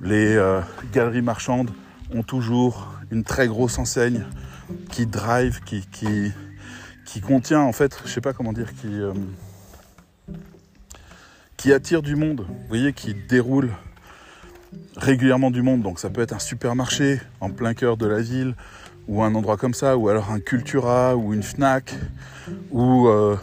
Les 0.00 0.36
euh, 0.36 0.60
galeries 0.92 1.22
marchandes 1.22 1.70
ont 2.14 2.22
toujours 2.22 2.92
une 3.10 3.24
très 3.24 3.46
grosse 3.46 3.78
enseigne 3.78 4.24
qui 4.90 5.06
drive, 5.06 5.60
qui, 5.62 6.32
contient 7.20 7.60
en 7.60 7.72
fait, 7.72 8.00
je 8.04 8.10
sais 8.10 8.20
pas 8.20 8.32
comment 8.32 8.52
dire, 8.52 8.74
qui, 8.74 8.88
euh, 8.88 9.12
qui 11.56 11.72
attire 11.72 12.02
du 12.02 12.16
monde, 12.16 12.40
vous 12.48 12.68
voyez, 12.68 12.92
qui 12.92 13.14
déroule 13.14 13.70
régulièrement 14.96 15.50
du 15.50 15.62
monde. 15.62 15.82
Donc 15.82 15.98
ça 15.98 16.10
peut 16.10 16.20
être 16.20 16.34
un 16.34 16.38
supermarché 16.38 17.20
en 17.40 17.50
plein 17.50 17.74
cœur 17.74 17.96
de 17.96 18.06
la 18.06 18.20
ville, 18.20 18.54
ou 19.08 19.22
un 19.22 19.34
endroit 19.34 19.56
comme 19.56 19.74
ça, 19.74 19.96
ou 19.96 20.08
alors 20.08 20.30
un 20.30 20.40
Cultura, 20.40 21.16
ou 21.16 21.32
une 21.32 21.42
Fnac, 21.42 21.94
ou 22.70 23.06
euh, 23.08 23.36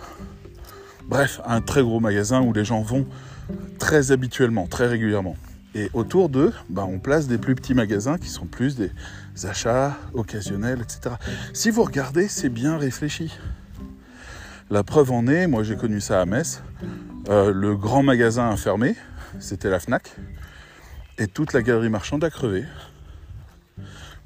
bref, 1.05 1.41
un 1.45 1.61
très 1.61 1.81
gros 1.81 1.99
magasin 1.99 2.41
où 2.41 2.53
les 2.53 2.65
gens 2.65 2.81
vont 2.81 3.07
très 3.79 4.11
habituellement, 4.11 4.67
très 4.67 4.87
régulièrement. 4.87 5.35
Et 5.75 5.89
autour 5.93 6.29
d'eux, 6.29 6.53
bah, 6.69 6.85
on 6.87 6.99
place 6.99 7.27
des 7.27 7.37
plus 7.37 7.55
petits 7.55 7.73
magasins 7.73 8.17
qui 8.17 8.29
sont 8.29 8.45
plus 8.45 8.75
des 8.75 8.91
achats 9.43 9.97
occasionnels, 10.13 10.81
etc. 10.81 11.15
Si 11.53 11.71
vous 11.71 11.83
regardez, 11.83 12.27
c'est 12.27 12.49
bien 12.49 12.77
réfléchi. 12.77 13.31
La 14.69 14.83
preuve 14.83 15.11
en 15.11 15.27
est, 15.27 15.47
moi 15.47 15.63
j'ai 15.63 15.75
connu 15.75 15.99
ça 15.99 16.21
à 16.21 16.25
Metz, 16.25 16.61
euh, 17.29 17.51
le 17.53 17.75
grand 17.75 18.03
magasin 18.03 18.49
a 18.49 18.57
fermé, 18.57 18.95
c'était 19.39 19.69
la 19.69 19.79
FNAC, 19.79 20.15
et 21.17 21.27
toute 21.27 21.53
la 21.53 21.61
galerie 21.61 21.89
marchande 21.89 22.23
a 22.23 22.29
crevé. 22.29 22.65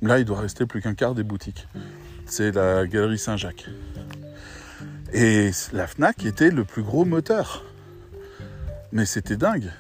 Là, 0.02 0.20
il 0.20 0.26
doit 0.26 0.40
rester 0.40 0.66
plus 0.66 0.82
qu'un 0.82 0.94
quart 0.94 1.16
des 1.16 1.24
boutiques. 1.24 1.68
C'est 2.26 2.52
la 2.52 2.86
galerie 2.86 3.18
Saint-Jacques. 3.18 3.68
Et 5.12 5.52
la 5.74 5.88
FNAC 5.88 6.26
était 6.26 6.52
le 6.52 6.66
plus 6.66 6.84
gros 6.84 7.04
moteur. 7.04 7.64
Mais 8.92 9.06
c'était 9.06 9.38
dingue. 9.38 9.72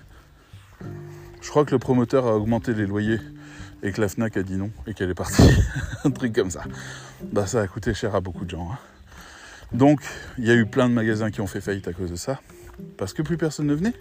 Je 1.41 1.49
crois 1.49 1.65
que 1.65 1.71
le 1.71 1.79
promoteur 1.79 2.27
a 2.27 2.35
augmenté 2.35 2.73
les 2.73 2.85
loyers 2.85 3.19
et 3.83 3.91
que 3.91 4.01
la 4.01 4.09
FNAC 4.09 4.37
a 4.37 4.43
dit 4.43 4.57
non 4.57 4.71
et 4.85 4.93
qu'elle 4.93 5.09
est 5.09 5.15
partie. 5.15 5.49
Un 6.03 6.11
truc 6.11 6.33
comme 6.33 6.51
ça. 6.51 6.63
Bah 7.31 7.47
ça 7.47 7.61
a 7.61 7.67
coûté 7.67 7.93
cher 7.93 8.15
à 8.15 8.21
beaucoup 8.21 8.45
de 8.45 8.49
gens. 8.49 8.69
hein. 8.71 8.77
Donc 9.71 10.01
il 10.37 10.45
y 10.45 10.51
a 10.51 10.55
eu 10.55 10.65
plein 10.65 10.89
de 10.89 10.93
magasins 10.93 11.31
qui 11.31 11.41
ont 11.41 11.47
fait 11.47 11.61
faillite 11.61 11.87
à 11.87 11.93
cause 11.93 12.11
de 12.11 12.15
ça. 12.15 12.39
Parce 12.97 13.13
que 13.13 13.21
plus 13.21 13.37
personne 13.37 13.67
ne 13.67 13.73
venait. 13.73 13.93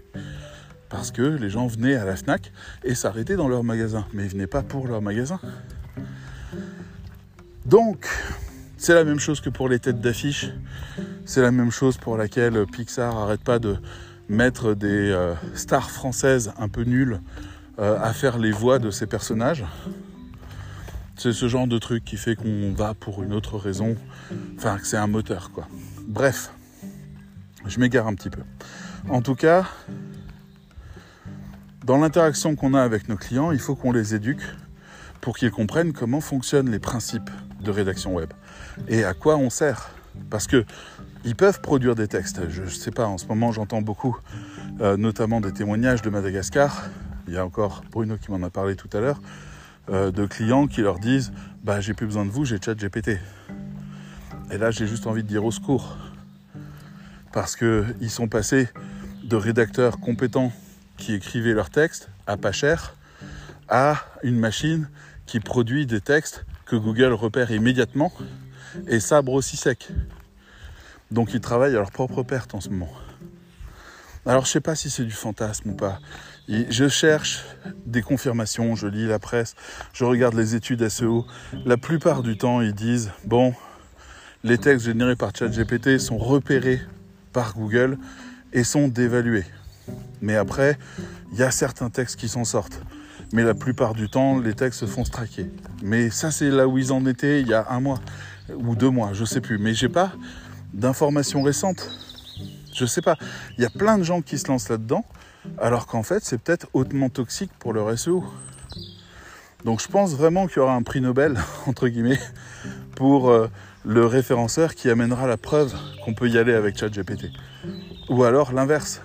Parce 0.89 1.11
que 1.11 1.23
les 1.23 1.51
gens 1.51 1.67
venaient 1.67 1.97
à 1.97 2.05
la 2.05 2.17
FNAC 2.17 2.53
et 2.85 2.95
s'arrêtaient 2.95 3.37
dans 3.37 3.49
leur 3.49 3.65
magasin. 3.65 4.07
Mais 4.13 4.25
ils 4.25 4.31
venaient 4.31 4.47
pas 4.47 4.63
pour 4.63 4.87
leur 4.87 5.03
magasin. 5.03 5.41
Donc, 7.65 8.07
c'est 8.77 8.95
la 8.95 9.03
même 9.03 9.19
chose 9.19 9.41
que 9.41 9.51
pour 9.51 9.69
les 9.69 9.81
têtes 9.81 10.01
d'affiche. 10.01 10.47
C'est 11.25 11.43
la 11.43 11.51
même 11.51 11.73
chose 11.73 11.97
pour 11.97 12.17
laquelle 12.17 12.65
Pixar 12.67 13.17
arrête 13.17 13.43
pas 13.43 13.59
de 13.59 13.79
mettre 14.29 14.75
des 14.75 15.11
euh, 15.11 15.35
stars 15.55 15.91
françaises 15.91 16.53
un 16.59 16.69
peu 16.69 16.83
nulles 16.83 17.21
euh, 17.79 17.99
à 18.01 18.13
faire 18.13 18.39
les 18.39 18.53
voix 18.53 18.79
de 18.79 18.91
ces 18.91 19.07
personnages. 19.07 19.65
C'est 21.17 21.33
ce 21.33 21.49
genre 21.49 21.67
de 21.67 21.79
truc 21.79 22.05
qui 22.05 22.17
fait 22.17 22.37
qu'on 22.37 22.73
va 22.73 22.95
pour 22.95 23.23
une 23.23 23.33
autre 23.33 23.57
raison. 23.59 23.97
Enfin, 24.57 24.79
que 24.79 24.87
c'est 24.87 24.97
un 24.97 25.07
moteur, 25.07 25.51
quoi. 25.51 25.67
Bref, 26.07 26.51
je 27.67 27.81
m'égare 27.81 28.07
un 28.07 28.15
petit 28.15 28.31
peu. 28.31 28.43
En 29.09 29.23
tout 29.23 29.35
cas, 29.35 29.67
dans 31.85 31.99
l'interaction 31.99 32.57
qu'on 32.57 32.75
a 32.75 32.83
avec 32.83 33.09
nos 33.09 33.17
clients, 33.17 33.53
il 33.53 33.61
faut 33.61 33.77
qu'on 33.77 33.93
les 33.93 34.15
éduque 34.15 34.43
pour 35.21 35.37
qu'ils 35.37 35.51
comprennent 35.51 35.93
comment 35.93 36.21
fonctionnent 36.21 36.71
les 36.71 36.79
principes 36.79 37.31
de 37.61 37.71
rédaction 37.71 38.15
web 38.15 38.31
et 38.89 39.05
à 39.05 39.15
quoi 39.15 39.37
on 39.37 39.51
sert. 39.51 39.91
Parce 40.31 40.47
que 40.47 40.65
ils 41.27 41.35
peuvent 41.35 41.61
produire 41.61 41.97
des 41.97 42.07
textes. 42.07 42.49
Je 42.49 42.63
ne 42.63 42.69
sais 42.69 42.93
pas, 42.93 43.07
en 43.07 43.19
ce 43.19 43.27
moment 43.27 43.51
j'entends 43.51 43.83
beaucoup, 43.83 44.17
euh, 44.81 44.97
notamment 44.97 45.41
des 45.41 45.53
témoignages 45.53 46.01
de 46.01 46.09
Madagascar. 46.09 46.85
Il 47.27 47.35
y 47.35 47.37
a 47.37 47.45
encore 47.45 47.83
Bruno 47.91 48.17
qui 48.17 48.31
m'en 48.31 48.43
a 48.47 48.51
parlé 48.51 48.77
tout 48.77 48.89
à 48.97 49.01
l'heure, 49.01 49.21
euh, 49.91 50.13
de 50.13 50.25
clients 50.25 50.69
qui 50.69 50.83
leur 50.83 51.01
disent 51.01 51.33
Bah 51.65 51.81
j'ai 51.81 51.95
plus 51.95 52.07
besoin 52.07 52.25
de 52.25 52.31
vous, 52.31 52.45
j'ai 52.45 52.59
chat 52.65 52.75
GPT. 52.75 53.19
Et 54.53 54.59
là 54.59 54.71
j'ai 54.71 54.87
juste 54.87 55.09
envie 55.09 55.25
de 55.25 55.29
dire 55.29 55.45
au 55.45 55.51
secours. 55.51 55.99
Parce 57.33 57.57
qu'ils 57.57 58.11
sont 58.11 58.29
passés 58.29 58.69
de 59.25 59.37
rédacteurs 59.37 59.99
compétents 59.99 60.53
qui 60.97 61.13
écrivaient 61.13 61.53
leurs 61.53 61.71
textes 61.71 62.09
à 62.29 62.37
pas 62.37 62.53
cher 62.53 62.95
à 63.69 63.97
une 64.23 64.39
machine 64.39 64.89
qui 65.27 65.41
produit 65.41 65.87
des 65.87 66.01
textes 66.01 66.47
que 66.67 66.77
Google 66.77 67.13
repère 67.13 67.51
immédiatement 67.51 68.13
et 68.87 69.01
sabre 69.01 69.33
aussi 69.33 69.57
sec. 69.57 69.89
Donc 71.11 71.35
ils 71.35 71.41
travaillent 71.41 71.75
à 71.75 71.79
leur 71.79 71.91
propre 71.91 72.23
perte 72.23 72.55
en 72.55 72.61
ce 72.61 72.69
moment. 72.69 72.93
Alors 74.25 74.45
je 74.45 74.51
sais 74.51 74.61
pas 74.61 74.75
si 74.75 74.91
c'est 74.91 75.05
du 75.05 75.13
fantasme 75.13 75.71
ou 75.71 75.75
pas. 75.75 76.01
Je 76.49 76.89
cherche 76.89 77.45
des 77.87 78.03
confirmations, 78.03 78.75
je 78.75 78.87
lis 78.87 79.07
la 79.07 79.19
presse, 79.19 79.55
je 79.93 80.05
regarde 80.05 80.35
les 80.35 80.55
études 80.55 80.89
SEO. 80.89 81.27
La 81.65 81.77
plupart 81.77 82.23
du 82.23 82.37
temps, 82.37 82.61
ils 82.61 82.75
disent 82.75 83.11
bon, 83.25 83.55
les 84.45 84.59
textes 84.59 84.87
générés 84.87 85.17
par 85.17 85.31
ChatGPT 85.35 85.99
sont 85.99 86.19
repérés 86.19 86.81
par 87.33 87.55
Google 87.55 87.99
et 88.53 88.65
sont 88.65 88.89
dévalués. 88.89 89.45
Mais 90.21 90.37
après, 90.37 90.79
il 91.33 91.39
y 91.39 91.43
a 91.43 91.51
certains 91.51 91.91
textes 91.91 92.17
qui 92.17 92.29
s'en 92.29 92.45
sortent. 92.45 92.81
Mais 93.33 93.43
la 93.43 93.55
plupart 93.55 93.95
du 93.95 94.09
temps, 94.09 94.39
les 94.39 94.55
textes 94.55 94.81
se 94.81 94.87
font 94.87 95.05
straquer. 95.05 95.51
Mais 95.83 96.11
ça, 96.11 96.31
c'est 96.31 96.51
là 96.51 96.69
où 96.69 96.79
ils 96.79 96.93
en 96.93 97.07
étaient 97.07 97.41
il 97.41 97.49
y 97.49 97.55
a 97.55 97.67
un 97.71 97.81
mois 97.81 98.01
ou 98.55 98.77
deux 98.77 98.91
mois, 98.91 99.13
je 99.13 99.25
sais 99.25 99.41
plus. 99.41 99.59
Mais 99.59 99.75
j'ai 99.75 99.89
pas 99.89 100.13
d'informations 100.73 101.43
récentes. 101.43 101.91
Je 102.75 102.85
sais 102.85 103.03
pas. 103.03 103.17
Il 103.57 103.63
y 103.63 103.67
a 103.67 103.71
plein 103.71 103.99
de 103.99 104.03
gens 104.03 104.21
qui 104.23 104.39
se 104.39 104.49
lancent 104.49 104.69
là-dedans, 104.69 105.05
alors 105.59 105.87
qu'en 105.87 106.03
fait, 106.03 106.25
c'est 106.25 106.39
peut-être 106.39 106.69
hautement 106.75 107.09
toxique 107.09 107.51
pour 107.59 107.73
leur 107.73 107.99
SEO. 107.99 108.25
Donc 109.65 109.81
je 109.81 109.89
pense 109.89 110.15
vraiment 110.15 110.47
qu'il 110.47 110.59
y 110.59 110.61
aura 110.61 110.75
un 110.75 110.83
prix 110.83 111.01
Nobel, 111.01 111.39
entre 111.67 111.89
guillemets, 111.89 112.21
pour 112.95 113.31
euh, 113.31 113.49
le 113.85 114.05
référenceur 114.07 114.75
qui 114.75 114.91
amènera 114.91 115.27
la 115.27 115.37
preuve 115.37 115.75
qu'on 116.05 116.15
peut 116.15 116.29
y 116.29 116.39
aller 116.39 116.53
avec 116.53 116.79
ChatGPT. 116.79 117.31
Ou 118.09 118.25
alors 118.25 118.53
l'inverse, 118.53 119.01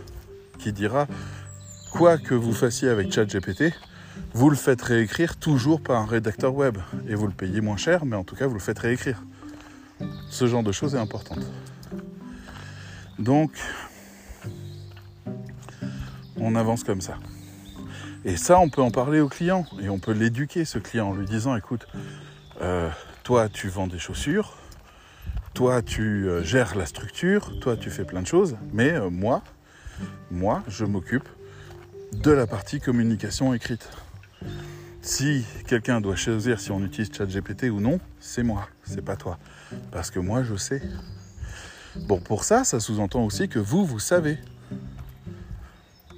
qui 0.59 0.73
dira 0.73 1.07
quoi 1.91 2.17
que 2.17 2.35
vous 2.35 2.53
fassiez 2.53 2.89
avec 2.89 3.11
ChatGPT, 3.11 3.73
vous 4.33 4.49
le 4.49 4.55
faites 4.55 4.81
réécrire 4.81 5.35
toujours 5.37 5.81
par 5.81 5.99
un 5.99 6.05
rédacteur 6.05 6.53
web. 6.53 6.77
Et 7.07 7.15
vous 7.15 7.27
le 7.27 7.33
payez 7.33 7.61
moins 7.61 7.77
cher, 7.77 8.05
mais 8.05 8.15
en 8.15 8.23
tout 8.23 8.35
cas, 8.35 8.47
vous 8.47 8.53
le 8.53 8.59
faites 8.59 8.79
réécrire. 8.79 9.23
Ce 10.29 10.47
genre 10.47 10.63
de 10.63 10.71
choses 10.71 10.95
est 10.95 10.99
importante. 10.99 11.45
Donc, 13.19 13.51
on 16.37 16.55
avance 16.55 16.83
comme 16.83 17.01
ça. 17.01 17.17
Et 18.23 18.37
ça, 18.37 18.59
on 18.59 18.69
peut 18.69 18.81
en 18.81 18.91
parler 18.91 19.19
au 19.19 19.29
client 19.29 19.65
et 19.81 19.89
on 19.89 19.99
peut 19.99 20.11
l'éduquer, 20.11 20.65
ce 20.65 20.79
client, 20.79 21.09
en 21.09 21.13
lui 21.13 21.25
disant, 21.25 21.55
écoute, 21.55 21.87
euh, 22.61 22.89
toi, 23.23 23.49
tu 23.49 23.67
vends 23.67 23.87
des 23.87 23.99
chaussures, 23.99 24.57
toi, 25.53 25.81
tu 25.81 26.27
euh, 26.27 26.43
gères 26.43 26.75
la 26.75 26.85
structure, 26.85 27.59
toi, 27.59 27.75
tu 27.75 27.89
fais 27.89 28.05
plein 28.05 28.21
de 28.21 28.27
choses, 28.27 28.57
mais 28.73 28.91
euh, 28.91 29.09
moi, 29.09 29.41
moi, 30.29 30.63
je 30.67 30.85
m'occupe 30.85 31.27
de 32.13 32.31
la 32.31 32.45
partie 32.47 32.79
communication 32.79 33.53
écrite. 33.53 33.89
Si 35.01 35.43
quelqu'un 35.67 35.99
doit 35.99 36.15
choisir 36.15 36.59
si 36.59 36.71
on 36.71 36.79
utilise 36.83 37.11
ChatGPT 37.11 37.71
ou 37.71 37.79
non, 37.79 37.99
c'est 38.19 38.43
moi, 38.43 38.67
c'est 38.83 39.03
pas 39.03 39.15
toi. 39.15 39.39
Parce 39.91 40.11
que 40.11 40.19
moi, 40.19 40.43
je 40.43 40.55
sais. 40.55 40.81
Bon, 42.07 42.19
pour 42.19 42.43
ça, 42.43 42.63
ça 42.63 42.79
sous-entend 42.79 43.23
aussi 43.25 43.49
que 43.49 43.57
vous, 43.57 43.83
vous 43.83 43.99
savez. 43.99 44.37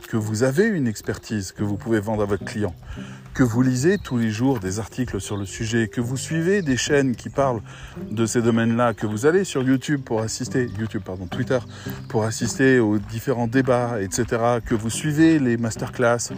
Que 0.09 0.17
vous 0.17 0.43
avez 0.43 0.67
une 0.67 0.87
expertise 0.87 1.53
que 1.53 1.63
vous 1.63 1.77
pouvez 1.77 2.01
vendre 2.01 2.23
à 2.23 2.25
votre 2.25 2.43
client 2.43 2.75
que 3.33 3.41
vous 3.41 3.63
lisez 3.63 3.97
tous 3.97 4.17
les 4.17 4.29
jours 4.29 4.59
des 4.59 4.79
articles 4.79 5.19
sur 5.19 5.37
le 5.37 5.45
sujet, 5.45 5.87
que 5.87 6.01
vous 6.01 6.17
suivez 6.17 6.61
des 6.61 6.77
chaînes 6.77 7.15
qui 7.15 7.29
parlent 7.29 7.61
de 8.11 8.27
ces 8.27 8.43
domaines-là, 8.43 8.93
que 8.93 9.07
vous 9.07 9.25
allez 9.25 9.43
sur 9.43 9.63
YouTube 9.63 10.01
pour 10.03 10.21
assister, 10.21 10.69
YouTube 10.77 11.01
pardon, 11.03 11.25
Twitter, 11.25 11.57
pour 12.09 12.25
assister 12.25 12.79
aux 12.79 12.99
différents 12.99 13.47
débats, 13.47 13.99
etc., 14.01 14.59
que 14.63 14.75
vous 14.75 14.91
suivez 14.91 15.39
les 15.39 15.57
masterclass 15.57 16.31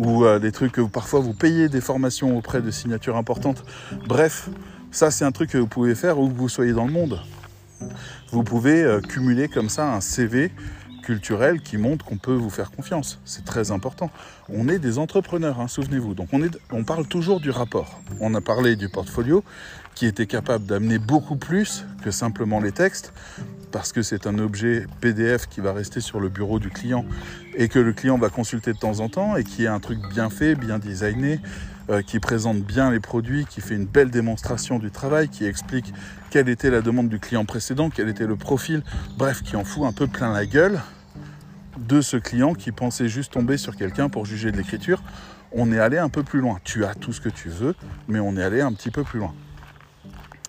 ou 0.00 0.24
euh, 0.24 0.38
des 0.38 0.50
trucs 0.50 0.72
que 0.72 0.80
parfois 0.80 1.20
vous 1.20 1.34
payez 1.34 1.68
des 1.68 1.82
formations 1.82 2.36
auprès 2.36 2.62
de 2.62 2.70
signatures 2.70 3.16
importantes. 3.16 3.62
Bref, 4.08 4.48
ça 4.90 5.10
c'est 5.10 5.24
un 5.26 5.30
truc 5.30 5.50
que 5.50 5.58
vous 5.58 5.66
pouvez 5.66 5.94
faire 5.94 6.18
où 6.18 6.28
que 6.28 6.36
vous 6.36 6.48
soyez 6.48 6.72
dans 6.72 6.86
le 6.86 6.92
monde. 6.92 7.20
Vous 8.32 8.42
pouvez 8.42 8.82
euh, 8.82 9.00
cumuler 9.00 9.48
comme 9.48 9.68
ça 9.68 9.94
un 9.94 10.00
CV 10.00 10.50
culturel 11.02 11.60
qui 11.60 11.76
montre 11.76 12.04
qu'on 12.04 12.16
peut 12.16 12.34
vous 12.34 12.50
faire 12.50 12.70
confiance. 12.70 13.20
C'est 13.24 13.44
très 13.44 13.72
important. 13.72 14.10
On 14.48 14.68
est 14.68 14.78
des 14.78 14.98
entrepreneurs, 14.98 15.60
hein, 15.60 15.68
souvenez-vous. 15.68 16.14
Donc 16.14 16.28
on, 16.32 16.42
est, 16.42 16.58
on 16.72 16.84
parle 16.84 17.06
toujours 17.06 17.40
du 17.40 17.50
rapport. 17.50 18.00
On 18.20 18.34
a 18.34 18.40
parlé 18.40 18.76
du 18.76 18.88
portfolio 18.88 19.44
qui 19.94 20.06
était 20.06 20.26
capable 20.26 20.64
d'amener 20.64 20.98
beaucoup 20.98 21.36
plus 21.36 21.84
que 22.02 22.10
simplement 22.10 22.60
les 22.60 22.72
textes 22.72 23.12
parce 23.72 23.92
que 23.92 24.02
c'est 24.02 24.26
un 24.26 24.38
objet 24.38 24.86
PDF 25.00 25.46
qui 25.46 25.60
va 25.60 25.72
rester 25.72 26.00
sur 26.00 26.20
le 26.20 26.28
bureau 26.28 26.58
du 26.58 26.70
client 26.70 27.04
et 27.54 27.68
que 27.68 27.78
le 27.78 27.92
client 27.92 28.18
va 28.18 28.28
consulter 28.28 28.72
de 28.72 28.78
temps 28.78 29.00
en 29.00 29.08
temps 29.08 29.36
et 29.36 29.44
qui 29.44 29.64
est 29.64 29.68
un 29.68 29.80
truc 29.80 29.98
bien 30.12 30.30
fait, 30.30 30.54
bien 30.54 30.78
designé, 30.78 31.40
euh, 31.88 32.02
qui 32.02 32.20
présente 32.20 32.60
bien 32.60 32.90
les 32.90 33.00
produits, 33.00 33.46
qui 33.46 33.60
fait 33.60 33.74
une 33.74 33.86
belle 33.86 34.10
démonstration 34.10 34.78
du 34.78 34.90
travail, 34.90 35.28
qui 35.28 35.44
explique 35.44 35.92
quelle 36.30 36.48
était 36.48 36.70
la 36.70 36.82
demande 36.82 37.08
du 37.08 37.18
client 37.18 37.44
précédent, 37.44 37.90
quel 37.90 38.08
était 38.08 38.26
le 38.26 38.36
profil, 38.36 38.82
bref, 39.16 39.42
qui 39.42 39.56
en 39.56 39.64
fout 39.64 39.84
un 39.84 39.92
peu 39.92 40.06
plein 40.06 40.32
la 40.32 40.46
gueule 40.46 40.80
de 41.78 42.00
ce 42.00 42.16
client 42.16 42.54
qui 42.54 42.72
pensait 42.72 43.08
juste 43.08 43.32
tomber 43.32 43.56
sur 43.56 43.76
quelqu'un 43.76 44.08
pour 44.08 44.26
juger 44.26 44.52
de 44.52 44.56
l'écriture. 44.56 45.02
On 45.52 45.72
est 45.72 45.80
allé 45.80 45.98
un 45.98 46.08
peu 46.08 46.22
plus 46.22 46.40
loin. 46.40 46.58
Tu 46.62 46.84
as 46.84 46.94
tout 46.94 47.12
ce 47.12 47.20
que 47.20 47.28
tu 47.28 47.48
veux, 47.48 47.74
mais 48.06 48.20
on 48.20 48.36
est 48.36 48.42
allé 48.42 48.60
un 48.60 48.72
petit 48.72 48.90
peu 48.90 49.02
plus 49.02 49.18
loin. 49.18 49.34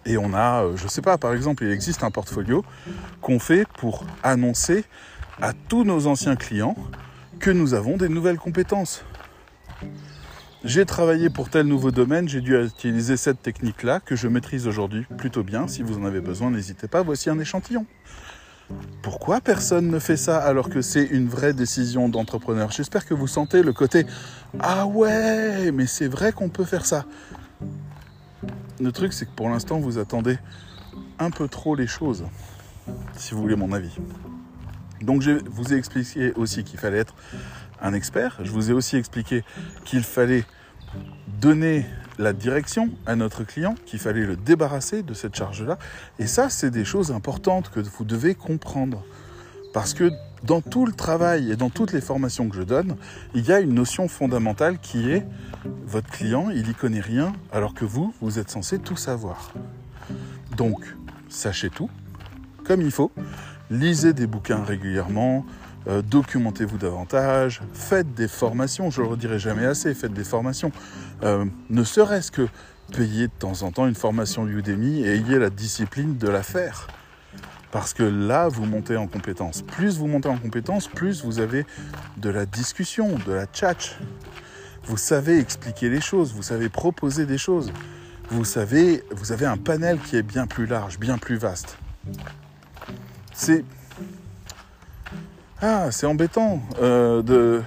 Et 0.06 0.18
on 0.18 0.34
a, 0.34 0.64
euh, 0.64 0.78
je 0.78 0.88
sais 0.88 1.02
pas, 1.02 1.18
par 1.18 1.34
exemple, 1.34 1.64
il 1.64 1.72
existe 1.72 2.04
un 2.04 2.12
portfolio 2.12 2.66
qu'on 3.22 3.40
fait 3.40 3.66
pour 3.78 4.06
annoncer 4.24 4.84
à 5.42 5.54
tous 5.54 5.84
nos 5.84 6.08
anciens 6.08 6.36
clients 6.36 6.76
que 7.40 7.52
nous 7.52 7.74
avons 7.74 7.98
des 7.98 8.10
nouvelles 8.10 8.38
compétences. 8.38 9.04
J'ai 10.64 10.86
travaillé 10.86 11.32
pour 11.32 11.50
tel 11.50 11.66
nouveau 11.66 11.90
domaine, 11.90 12.30
j'ai 12.30 12.42
dû 12.42 12.56
utiliser 12.56 13.18
cette 13.18 13.42
technique-là 13.42 14.00
que 14.00 14.16
je 14.16 14.28
maîtrise 14.28 14.68
aujourd'hui 14.68 15.08
plutôt 15.18 15.44
bien. 15.44 15.68
Si 15.68 15.82
vous 15.82 15.98
en 15.98 16.06
avez 16.06 16.22
besoin, 16.22 16.52
n'hésitez 16.52 16.88
pas, 16.88 17.02
voici 17.02 17.32
un 17.32 17.40
échantillon. 17.40 17.88
Pourquoi 19.02 19.42
personne 19.42 19.88
ne 19.90 19.98
fait 19.98 20.18
ça 20.18 20.38
alors 20.38 20.70
que 20.70 20.82
c'est 20.82 21.04
une 21.04 21.28
vraie 21.28 21.54
décision 21.54 22.10
d'entrepreneur? 22.10 22.72
J'espère 22.72 23.06
que 23.06 23.16
vous 23.16 23.28
sentez 23.28 23.64
le 23.64 23.74
côté 23.74 24.06
Ah 24.60 24.86
ouais, 24.86 25.72
mais 25.72 25.88
c'est 25.88 26.08
vrai 26.08 26.32
qu'on 26.32 26.50
peut 26.50 26.64
faire 26.64 26.86
ça. 26.86 27.06
Le 28.80 28.92
truc, 28.92 29.14
c'est 29.14 29.26
que 29.26 29.36
pour 29.36 29.50
l'instant, 29.50 29.80
vous 29.80 29.98
attendez 29.98 30.38
un 31.20 31.30
peu 31.30 31.48
trop 31.48 31.76
les 31.76 31.88
choses, 31.88 32.26
si 33.16 33.34
vous 33.34 33.42
voulez 33.42 33.56
mon 33.56 33.72
avis. 33.72 33.96
Donc 35.02 35.22
je 35.22 35.32
vous 35.50 35.74
ai 35.74 35.78
expliqué 35.78 36.34
aussi 36.34 36.64
qu'il 36.64 36.80
fallait 36.80 37.00
être 37.00 37.16
un 37.82 37.94
expert. 37.94 38.40
Je 38.44 38.52
vous 38.52 38.70
ai 38.72 38.74
aussi 38.74 38.98
expliqué 38.98 39.44
qu'il 39.86 40.04
fallait 40.04 40.46
donner 41.40 41.86
la 42.20 42.34
direction 42.34 42.90
à 43.06 43.16
notre 43.16 43.44
client, 43.44 43.76
qu'il 43.86 44.00
fallait 44.00 44.26
le 44.26 44.36
débarrasser 44.36 45.02
de 45.02 45.14
cette 45.14 45.36
charge-là. 45.36 45.78
Et 46.20 46.28
ça, 46.28 46.50
c'est 46.50 46.70
des 46.70 46.86
choses 46.86 47.12
importantes 47.12 47.70
que 47.70 47.80
vous 47.80 48.04
devez 48.04 48.36
comprendre. 48.36 49.04
Parce 49.74 49.94
que 49.94 50.12
dans 50.44 50.62
tout 50.62 50.86
le 50.86 50.92
travail 50.92 51.52
et 51.52 51.56
dans 51.56 51.70
toutes 51.70 51.94
les 51.94 52.02
formations 52.02 52.50
que 52.50 52.56
je 52.56 52.64
donne, 52.64 52.96
il 53.34 53.46
y 53.46 53.52
a 53.52 53.60
une 53.60 53.74
notion 53.74 54.08
fondamentale 54.08 54.80
qui 54.80 55.12
est 55.12 55.26
votre 55.86 56.10
client, 56.10 56.50
il 56.50 56.68
n'y 56.68 56.74
connaît 56.74 57.02
rien, 57.02 57.34
alors 57.52 57.74
que 57.74 57.86
vous, 57.86 58.14
vous 58.22 58.40
êtes 58.40 58.50
censé 58.50 58.80
tout 58.80 58.96
savoir. 58.96 59.54
Donc, 60.58 60.96
sachez 61.30 61.70
tout, 61.70 61.90
comme 62.66 62.82
il 62.82 62.92
faut, 62.92 63.12
lisez 63.70 64.14
des 64.14 64.28
bouquins 64.28 64.64
régulièrement, 64.64 65.46
euh, 65.88 66.02
documentez-vous 66.02 66.78
davantage, 66.78 67.62
faites 67.74 68.14
des 68.14 68.28
formations, 68.28 68.92
je 68.92 69.02
ne 69.02 69.06
le 69.06 69.12
redirai 69.12 69.40
jamais 69.40 69.66
assez, 69.66 69.94
faites 69.94 70.14
des 70.14 70.24
formations. 70.24 70.72
Euh, 71.24 71.46
ne 71.70 71.84
serait-ce 71.84 72.32
que 72.32 72.48
payer 72.92 73.28
de 73.28 73.34
temps 73.38 73.64
en 73.64 73.72
temps 73.72 73.88
une 73.88 73.96
formation 73.96 74.48
Udemy 74.48 75.02
et 75.02 75.16
ayez 75.16 75.40
la 75.40 75.50
discipline 75.50 76.18
de 76.18 76.28
la 76.28 76.44
faire. 76.44 76.88
Parce 77.72 77.94
que 77.94 78.04
là, 78.04 78.48
vous 78.48 78.66
montez 78.66 78.98
en 78.98 79.08
compétence. 79.08 79.62
Plus 79.62 79.98
vous 79.98 80.08
montez 80.08 80.28
en 80.28 80.38
compétence, 80.38 80.88
plus 80.88 81.24
vous 81.24 81.40
avez 81.40 81.66
de 82.18 82.30
la 82.30 82.46
discussion, 82.46 83.18
de 83.26 83.32
la 83.32 83.46
chat. 83.52 83.98
Vous 84.84 84.98
savez 84.98 85.40
expliquer 85.40 85.90
les 85.90 86.02
choses, 86.02 86.34
vous 86.34 86.44
savez 86.44 86.70
proposer 86.70 87.26
des 87.26 87.38
choses. 87.38 87.72
Vous 88.30 88.46
savez, 88.46 89.04
vous 89.12 89.32
avez 89.32 89.46
un 89.46 89.58
panel 89.58 90.00
qui 90.00 90.18
est 90.18 90.24
bien 90.24 90.48
plus 90.48 90.66
large, 90.66 91.00
bien 91.00 91.18
plus 91.18 91.38
vaste. 91.38 91.78
C'est 93.34 93.64
ah, 95.64 95.92
c'est 95.92 96.08
embêtant 96.08 96.60
euh, 96.82 97.22
de, 97.22 97.62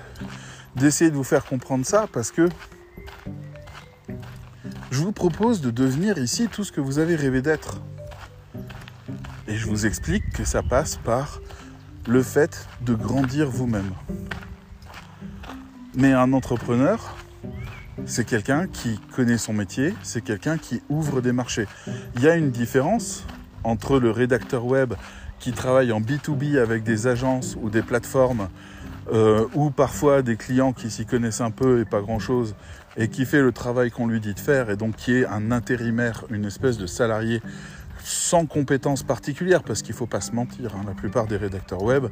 d'essayer 0.74 1.12
de 1.12 1.16
vous 1.16 1.22
faire 1.22 1.44
comprendre 1.44 1.86
ça 1.86 2.08
parce 2.12 2.32
que 2.32 2.48
je 4.90 4.98
vous 4.98 5.12
propose 5.12 5.60
de 5.60 5.70
devenir 5.70 6.18
ici 6.18 6.48
tout 6.48 6.64
ce 6.64 6.72
que 6.72 6.80
vous 6.80 6.98
avez 6.98 7.14
rêvé 7.14 7.40
d'être. 7.40 7.80
Et 9.54 9.56
je 9.56 9.68
vous 9.68 9.86
explique 9.86 10.30
que 10.30 10.44
ça 10.44 10.64
passe 10.64 10.96
par 10.96 11.40
le 12.08 12.24
fait 12.24 12.66
de 12.80 12.92
grandir 12.92 13.48
vous-même. 13.48 13.92
Mais 15.94 16.12
un 16.12 16.32
entrepreneur, 16.32 17.16
c'est 18.04 18.24
quelqu'un 18.24 18.66
qui 18.66 18.98
connaît 19.14 19.38
son 19.38 19.52
métier, 19.52 19.94
c'est 20.02 20.22
quelqu'un 20.22 20.58
qui 20.58 20.82
ouvre 20.88 21.20
des 21.20 21.30
marchés. 21.30 21.68
Il 22.16 22.22
y 22.22 22.28
a 22.28 22.34
une 22.34 22.50
différence 22.50 23.24
entre 23.62 24.00
le 24.00 24.10
rédacteur 24.10 24.66
web 24.66 24.94
qui 25.38 25.52
travaille 25.52 25.92
en 25.92 26.00
B2B 26.00 26.58
avec 26.58 26.82
des 26.82 27.06
agences 27.06 27.56
ou 27.62 27.70
des 27.70 27.82
plateformes 27.82 28.48
euh, 29.12 29.46
ou 29.54 29.70
parfois 29.70 30.22
des 30.22 30.34
clients 30.34 30.72
qui 30.72 30.90
s'y 30.90 31.06
connaissent 31.06 31.42
un 31.42 31.52
peu 31.52 31.78
et 31.78 31.84
pas 31.84 32.00
grand-chose 32.00 32.56
et 32.96 33.06
qui 33.06 33.24
fait 33.24 33.40
le 33.40 33.52
travail 33.52 33.92
qu'on 33.92 34.08
lui 34.08 34.18
dit 34.18 34.34
de 34.34 34.40
faire 34.40 34.70
et 34.70 34.76
donc 34.76 34.96
qui 34.96 35.14
est 35.14 35.26
un 35.26 35.52
intérimaire, 35.52 36.24
une 36.30 36.44
espèce 36.44 36.76
de 36.76 36.86
salarié 36.86 37.40
sans 38.04 38.46
compétences 38.46 39.02
particulières, 39.02 39.62
parce 39.62 39.82
qu'il 39.82 39.92
ne 39.92 39.96
faut 39.96 40.06
pas 40.06 40.20
se 40.20 40.32
mentir, 40.32 40.76
hein, 40.76 40.82
la 40.86 40.94
plupart 40.94 41.26
des 41.26 41.36
rédacteurs 41.36 41.82
web, 41.82 42.06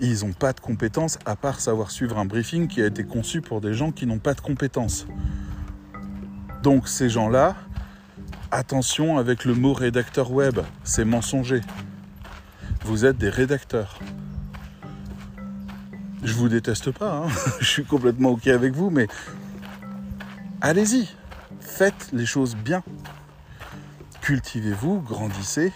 ils 0.00 0.24
n'ont 0.24 0.32
pas 0.32 0.52
de 0.52 0.60
compétences 0.60 1.18
à 1.26 1.36
part 1.36 1.60
savoir 1.60 1.90
suivre 1.90 2.18
un 2.18 2.24
briefing 2.24 2.66
qui 2.66 2.82
a 2.82 2.86
été 2.86 3.04
conçu 3.04 3.40
pour 3.40 3.60
des 3.60 3.74
gens 3.74 3.92
qui 3.92 4.06
n'ont 4.06 4.18
pas 4.18 4.34
de 4.34 4.40
compétences. 4.40 5.06
Donc 6.62 6.88
ces 6.88 7.10
gens-là, 7.10 7.56
attention 8.50 9.18
avec 9.18 9.44
le 9.44 9.54
mot 9.54 9.74
rédacteur 9.74 10.32
web, 10.32 10.60
c'est 10.82 11.04
mensonger 11.04 11.60
vous 12.84 13.06
êtes 13.06 13.16
des 13.16 13.30
rédacteurs. 13.30 13.98
Je 16.22 16.32
vous 16.34 16.48
déteste 16.48 16.90
pas, 16.90 17.24
hein. 17.24 17.28
je 17.60 17.66
suis 17.66 17.84
complètement 17.84 18.30
ok 18.30 18.46
avec 18.48 18.74
vous, 18.74 18.90
mais 18.90 19.08
allez-y, 20.60 21.08
faites 21.60 22.10
les 22.12 22.26
choses 22.26 22.56
bien. 22.56 22.82
Cultivez-vous, 24.24 25.02
grandissez, 25.02 25.70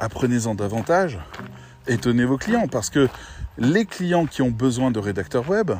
apprenez-en 0.00 0.56
davantage, 0.56 1.20
étonnez 1.86 2.24
vos 2.24 2.38
clients, 2.38 2.66
parce 2.66 2.90
que 2.90 3.08
les 3.56 3.84
clients 3.84 4.26
qui 4.26 4.42
ont 4.42 4.50
besoin 4.50 4.90
de 4.90 4.98
rédacteurs 4.98 5.48
web, 5.48 5.70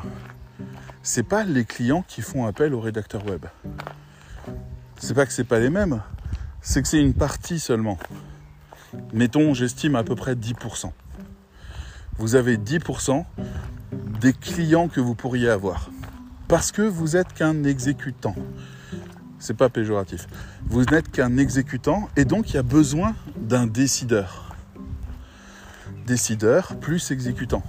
c'est 1.03 1.27
pas 1.27 1.43
les 1.43 1.65
clients 1.65 2.05
qui 2.07 2.21
font 2.21 2.45
appel 2.45 2.73
aux 2.73 2.79
rédacteurs 2.79 3.25
web. 3.25 3.47
C'est 4.97 5.13
pas 5.13 5.25
que 5.25 5.33
c'est 5.33 5.43
pas 5.43 5.59
les 5.59 5.69
mêmes, 5.69 6.01
c'est 6.61 6.81
que 6.81 6.87
c'est 6.87 7.01
une 7.01 7.13
partie 7.13 7.59
seulement. 7.59 7.97
Mettons, 9.11 9.53
j'estime 9.53 9.97
à 9.97 10.05
peu 10.05 10.15
près 10.15 10.35
10%. 10.35 10.93
Vous 12.17 12.35
avez 12.35 12.55
10% 12.55 13.25
des 14.21 14.31
clients 14.31 14.87
que 14.87 15.01
vous 15.01 15.15
pourriez 15.15 15.49
avoir. 15.49 15.89
Parce 16.47 16.71
que 16.71 16.81
vous 16.81 17.17
êtes 17.17 17.33
qu'un 17.33 17.65
exécutant. 17.65 18.35
C'est 19.39 19.55
pas 19.55 19.69
péjoratif. 19.69 20.27
Vous 20.65 20.83
n'êtes 20.85 21.11
qu'un 21.11 21.37
exécutant 21.37 22.09
et 22.15 22.25
donc 22.25 22.49
il 22.49 22.55
y 22.55 22.59
a 22.59 22.63
besoin 22.63 23.15
d'un 23.37 23.67
décideur. 23.67 24.55
Décideur 26.05 26.75
plus 26.79 27.11
exécutant. 27.11 27.63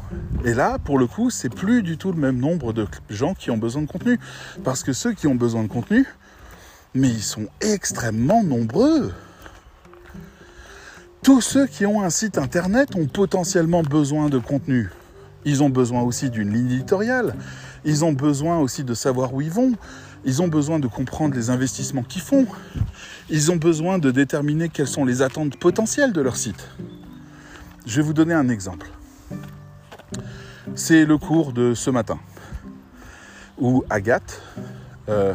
Et 0.45 0.55
là, 0.55 0.79
pour 0.79 0.99
le 0.99 1.07
coup, 1.07 1.31
c'est 1.31 1.49
plus 1.49 1.83
du 1.83 1.99
tout 1.99 2.13
le 2.13 2.19
même 2.19 2.39
nombre 2.39 2.73
de 2.73 2.87
gens 3.11 3.35
qui 3.35 3.51
ont 3.51 3.59
besoin 3.59 3.83
de 3.83 3.89
contenu. 3.89 4.19
Parce 4.65 4.83
que 4.83 4.93
ceux 4.93 5.13
qui 5.13 5.27
ont 5.27 5.35
besoin 5.35 5.63
de 5.63 5.69
contenu, 5.69 6.07
mais 6.95 7.09
ils 7.09 7.23
sont 7.23 7.49
extrêmement 7.61 8.43
nombreux. 8.43 9.13
Tous 11.23 11.41
ceux 11.41 11.67
qui 11.67 11.85
ont 11.85 12.03
un 12.03 12.11
site 12.11 12.39
internet 12.39 12.97
ont 12.97 13.07
potentiellement 13.07 13.83
besoin 13.83 14.29
de 14.29 14.39
contenu. 14.39 14.89
Ils 15.45 15.63
ont 15.63 15.71
besoin 15.71 16.03
aussi 16.03 16.31
d'une 16.31 16.53
ligne 16.53 16.71
éditoriale. 16.71 17.35
Ils 17.85 18.05
ont 18.05 18.13
besoin 18.13 18.59
aussi 18.59 18.85
de 18.85 18.95
savoir 18.95 19.35
où 19.35 19.41
ils 19.41 19.51
vont. 19.51 19.73
Ils 20.29 20.43
ont 20.43 20.49
besoin 20.49 20.79
de 20.79 20.87
comprendre 20.87 21.35
les 21.35 21.49
investissements 21.49 22.03
qu'ils 22.03 22.21
font. 22.21 22.47
Ils 23.31 23.51
ont 23.51 23.57
besoin 23.57 23.99
de 23.99 24.11
déterminer 24.11 24.69
quelles 24.69 24.87
sont 24.87 25.07
les 25.07 25.23
attentes 25.23 25.57
potentielles 25.57 26.13
de 26.13 26.21
leur 26.21 26.37
site. 26.37 26.69
Je 27.87 27.97
vais 27.97 28.03
vous 28.03 28.13
donner 28.13 28.35
un 28.35 28.51
exemple. 28.51 28.91
C'est 30.75 31.07
le 31.07 31.17
cours 31.17 31.55
de 31.55 31.73
ce 31.73 31.89
matin 31.89 32.19
où 33.57 33.85
Agathe, 33.89 34.43
euh, 35.09 35.33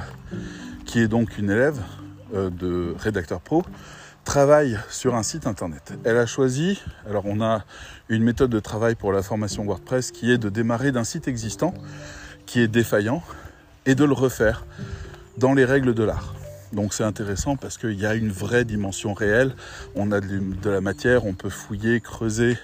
qui 0.86 1.00
est 1.00 1.08
donc 1.08 1.40
une 1.40 1.50
élève 1.50 1.80
euh, 2.36 2.52
de 2.52 2.94
rédacteur 3.00 3.42
pro, 3.42 3.64
travaille 4.26 4.78
sur 4.92 5.16
un 5.16 5.24
site 5.24 5.48
internet. 5.48 5.98
Elle 6.04 6.18
a 6.18 6.28
choisi, 6.28 6.80
alors 7.10 7.26
on 7.26 7.42
a 7.42 7.66
une 8.10 8.24
méthode 8.24 8.52
de 8.52 8.60
travail 8.60 8.94
pour 8.94 9.12
la 9.12 9.24
formation 9.24 9.66
WordPress 9.66 10.12
qui 10.12 10.32
est 10.32 10.38
de 10.38 10.50
démarrer 10.50 10.92
d'un 10.92 11.04
site 11.04 11.28
existant 11.28 11.74
qui 12.46 12.60
est 12.60 12.68
défaillant 12.68 13.24
et 13.86 13.96
de 13.96 14.04
le 14.04 14.14
refaire 14.14 14.66
dans 15.38 15.54
les 15.54 15.66
règles 15.66 15.94
de 15.94 16.04
l'art. 16.04 16.36
Donc 16.74 16.94
c'est 16.94 17.04
intéressant 17.04 17.56
parce 17.56 17.78
qu'il 17.78 18.00
y 18.00 18.06
a 18.06 18.16
une 18.16 18.32
vraie 18.32 18.66
dimension 18.66 19.14
réelle, 19.14 19.56
on 19.96 20.12
a 20.12 20.20
de 20.20 20.70
la 20.70 20.82
matière, 20.82 21.26
on 21.26 21.34
peut 21.34 21.50
fouiller, 21.50 22.02
creuser, 22.02 22.58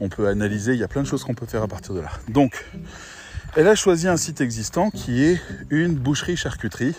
on 0.00 0.08
peut 0.08 0.28
analyser, 0.28 0.74
il 0.74 0.78
y 0.78 0.84
a 0.84 0.88
plein 0.88 1.02
de 1.02 1.06
choses 1.06 1.24
qu'on 1.24 1.34
peut 1.34 1.46
faire 1.46 1.62
à 1.62 1.68
partir 1.68 1.94
de 1.94 2.00
là. 2.00 2.10
Donc 2.28 2.66
elle 3.56 3.68
a 3.68 3.74
choisi 3.74 4.08
un 4.08 4.18
site 4.18 4.42
existant 4.42 4.90
qui 4.90 5.24
est 5.24 5.40
une 5.70 5.94
boucherie-charcuterie 5.94 6.94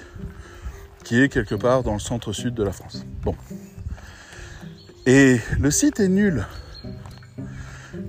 qui 1.04 1.22
est 1.22 1.30
quelque 1.30 1.56
part 1.56 1.84
dans 1.84 1.94
le 1.94 2.00
centre-sud 2.00 2.54
de 2.54 2.64
la 2.64 2.72
France. 2.72 3.06
Bon. 3.22 3.36
Et 5.06 5.40
le 5.60 5.72
site 5.72 6.00
est 6.00 6.10
nul. 6.10 6.46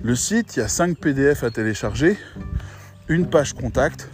Le 0.03 0.15
site, 0.15 0.57
il 0.57 0.59
y 0.59 0.63
a 0.63 0.67
5 0.67 0.97
PDF 0.97 1.43
à 1.43 1.49
télécharger, 1.49 2.17
une 3.07 3.29
page 3.29 3.53
contact, 3.53 4.09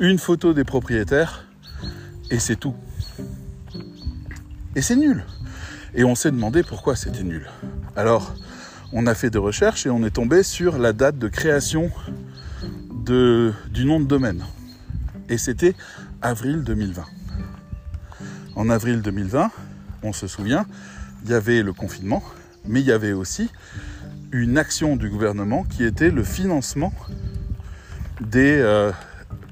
une 0.00 0.18
photo 0.18 0.54
des 0.54 0.64
propriétaires, 0.64 1.44
et 2.30 2.38
c'est 2.38 2.56
tout. 2.56 2.74
Et 4.76 4.82
c'est 4.82 4.96
nul. 4.96 5.24
Et 5.94 6.04
on 6.04 6.14
s'est 6.14 6.30
demandé 6.30 6.62
pourquoi 6.62 6.94
c'était 6.94 7.24
nul. 7.24 7.48
Alors, 7.96 8.34
on 8.92 9.06
a 9.06 9.14
fait 9.14 9.30
des 9.30 9.38
recherches 9.38 9.86
et 9.86 9.90
on 9.90 10.04
est 10.04 10.10
tombé 10.10 10.42
sur 10.42 10.78
la 10.78 10.92
date 10.92 11.18
de 11.18 11.28
création 11.28 11.90
du 13.06 13.84
nom 13.84 14.00
de 14.00 14.04
domaine. 14.04 14.44
Et 15.28 15.38
c'était 15.38 15.74
avril 16.20 16.62
2020. 16.62 17.04
En 18.54 18.70
avril 18.70 19.02
2020, 19.02 19.50
on 20.02 20.12
se 20.12 20.26
souvient, 20.26 20.66
il 21.24 21.30
y 21.30 21.34
avait 21.34 21.62
le 21.62 21.72
confinement, 21.72 22.22
mais 22.66 22.80
il 22.80 22.86
y 22.86 22.92
avait 22.92 23.12
aussi 23.12 23.50
une 24.32 24.58
action 24.58 24.96
du 24.96 25.08
gouvernement 25.08 25.64
qui 25.64 25.84
était 25.84 26.10
le 26.10 26.22
financement 26.22 26.92
des 28.20 28.58
euh, 28.58 28.92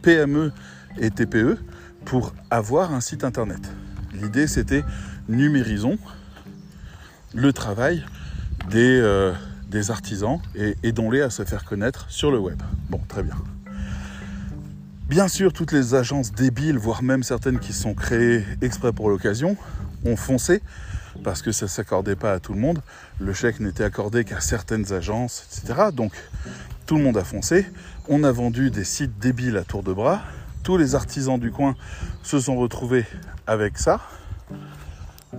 PME 0.07 0.53
et 1.01 1.11
TPE 1.11 1.59
pour 2.05 2.33
avoir 2.49 2.95
un 2.95 3.01
site 3.01 3.25
internet. 3.25 3.59
L'idée 4.15 4.47
c'était 4.47 4.85
numérisons 5.29 5.99
le 7.35 7.53
travail 7.53 8.05
des, 8.71 9.01
euh, 9.01 9.33
des 9.69 9.91
artisans 9.91 10.39
et 10.55 10.77
aidons-les 10.85 11.23
à 11.23 11.31
se 11.31 11.45
faire 11.45 11.65
connaître 11.65 12.09
sur 12.09 12.31
le 12.31 12.39
web. 12.39 12.63
Bon, 12.89 13.01
très 13.09 13.25
bien. 13.25 13.35
Bien 15.09 15.27
sûr, 15.27 15.53
toutes 15.53 15.73
les 15.73 15.97
agences 15.97 16.31
débiles, 16.31 16.79
voire 16.79 17.03
même 17.03 17.25
certaines 17.25 17.59
qui 17.59 17.73
sont 17.73 17.95
créées 17.95 18.45
exprès 18.63 18.93
pour 18.93 19.11
l'occasion, 19.11 19.57
ont 20.05 20.17
foncé 20.17 20.63
parce 21.25 21.43
que 21.43 21.51
ça 21.51 21.67
ne 21.67 21.71
s'accordait 21.71 22.15
pas 22.15 22.33
à 22.33 22.39
tout 22.39 22.53
le 22.53 22.61
monde. 22.61 22.81
Le 23.19 23.33
chèque 23.33 23.59
n'était 23.59 23.83
accordé 23.83 24.23
qu'à 24.25 24.41
certaines 24.41 24.93
agences, 24.93 25.49
etc. 25.51 25.89
Donc 25.93 26.13
tout 26.87 26.97
le 26.97 27.03
monde 27.03 27.17
a 27.17 27.25
foncé. 27.25 27.67
On 28.09 28.23
a 28.25 28.33
vendu 28.33 28.71
des 28.71 28.85
sites 28.85 29.19
débiles 29.19 29.57
à 29.57 29.65
tour 29.65 29.83
de 29.83 29.93
bras. 29.93 30.23
Tous 30.63 30.77
les 30.77 30.95
artisans 30.95 31.39
du 31.39 31.51
coin 31.51 31.75
se 32.23 32.39
sont 32.39 32.57
retrouvés 32.57 33.05
avec 33.47 33.79
ça. 33.79 34.01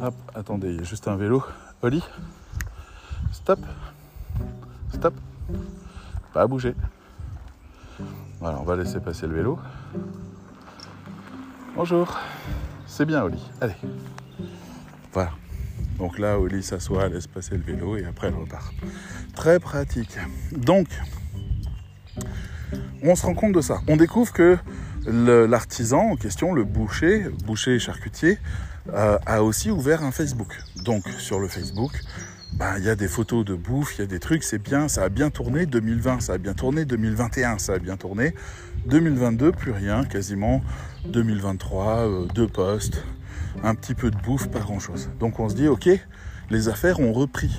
Hop, 0.02 0.14
attendez, 0.36 0.70
il 0.70 0.76
y 0.76 0.80
a 0.80 0.84
juste 0.84 1.08
un 1.08 1.16
vélo. 1.16 1.44
Oli, 1.82 2.04
stop, 3.32 3.60
stop, 4.94 5.14
pas 6.34 6.42
à 6.42 6.48
bouger. 6.48 6.76
Voilà, 8.40 8.60
on 8.60 8.64
va 8.64 8.76
laisser 8.76 9.00
passer 9.00 9.26
le 9.28 9.36
vélo. 9.36 9.58
Bonjour. 11.76 12.18
C'est 12.86 13.06
bien, 13.06 13.24
Oli. 13.24 13.42
Allez. 13.62 13.76
Voilà. 15.14 15.32
Donc 15.98 16.20
là, 16.20 16.40
Oli 16.40 16.62
s'assoit, 16.62 17.08
laisse 17.08 17.28
passer 17.28 17.58
le 17.58 17.64
vélo 17.64 17.96
et 17.98 18.06
après 18.06 18.28
elle 18.28 18.36
repart. 18.36 18.74
Très 19.36 19.60
pratique. 19.60 20.18
Donc, 20.52 20.88
on 23.04 23.16
se 23.16 23.26
rend 23.26 23.34
compte 23.34 23.54
de 23.54 23.62
ça. 23.62 23.82
On 23.88 23.98
découvre 23.98 24.34
que 24.34 24.58
l'artisan 25.06 26.12
en 26.12 26.16
question, 26.16 26.54
le 26.54 26.64
boucher, 26.64 27.26
boucher 27.46 27.76
et 27.76 27.80
charcutier, 27.80 28.38
euh, 28.94 29.18
a 29.26 29.44
aussi 29.44 29.72
ouvert 29.72 30.04
un 30.04 30.12
Facebook. 30.12 30.58
Donc 30.84 31.08
sur 31.18 31.40
le 31.40 31.48
Facebook, 31.48 31.92
ben, 32.54 32.78
il 32.78 32.86
y 32.86 32.90
a 32.90 32.96
des 32.96 33.08
photos 33.08 33.46
de 33.46 33.54
bouffe, 33.54 33.96
il 33.98 34.02
y 34.02 34.04
a 34.04 34.08
des 34.08 34.20
trucs, 34.20 34.44
c'est 34.44 34.62
bien, 34.62 34.88
ça 34.88 35.04
a 35.04 35.10
bien 35.10 35.30
tourné. 35.30 35.66
2020, 35.66 36.22
ça 36.22 36.34
a 36.34 36.38
bien 36.38 36.54
tourné. 36.54 36.86
2021, 36.86 37.60
ça 37.60 37.74
a 37.74 37.80
bien 37.80 37.98
tourné. 37.98 38.34
2022, 38.88 39.52
plus 39.52 39.72
rien, 39.72 40.06
quasiment. 40.06 40.62
2023, 41.06 41.98
euh, 41.98 42.26
deux 42.34 42.48
postes, 42.48 43.04
un 43.64 43.76
petit 43.76 43.94
peu 43.94 44.10
de 44.12 44.18
bouffe, 44.18 44.48
pas 44.50 44.60
grand 44.60 44.80
chose. 44.80 45.10
Donc 45.20 45.40
on 45.40 45.50
se 45.50 45.56
dit, 45.56 45.68
ok, 45.68 45.90
les 46.50 46.70
affaires 46.70 47.00
ont 47.00 47.14
repris. 47.14 47.52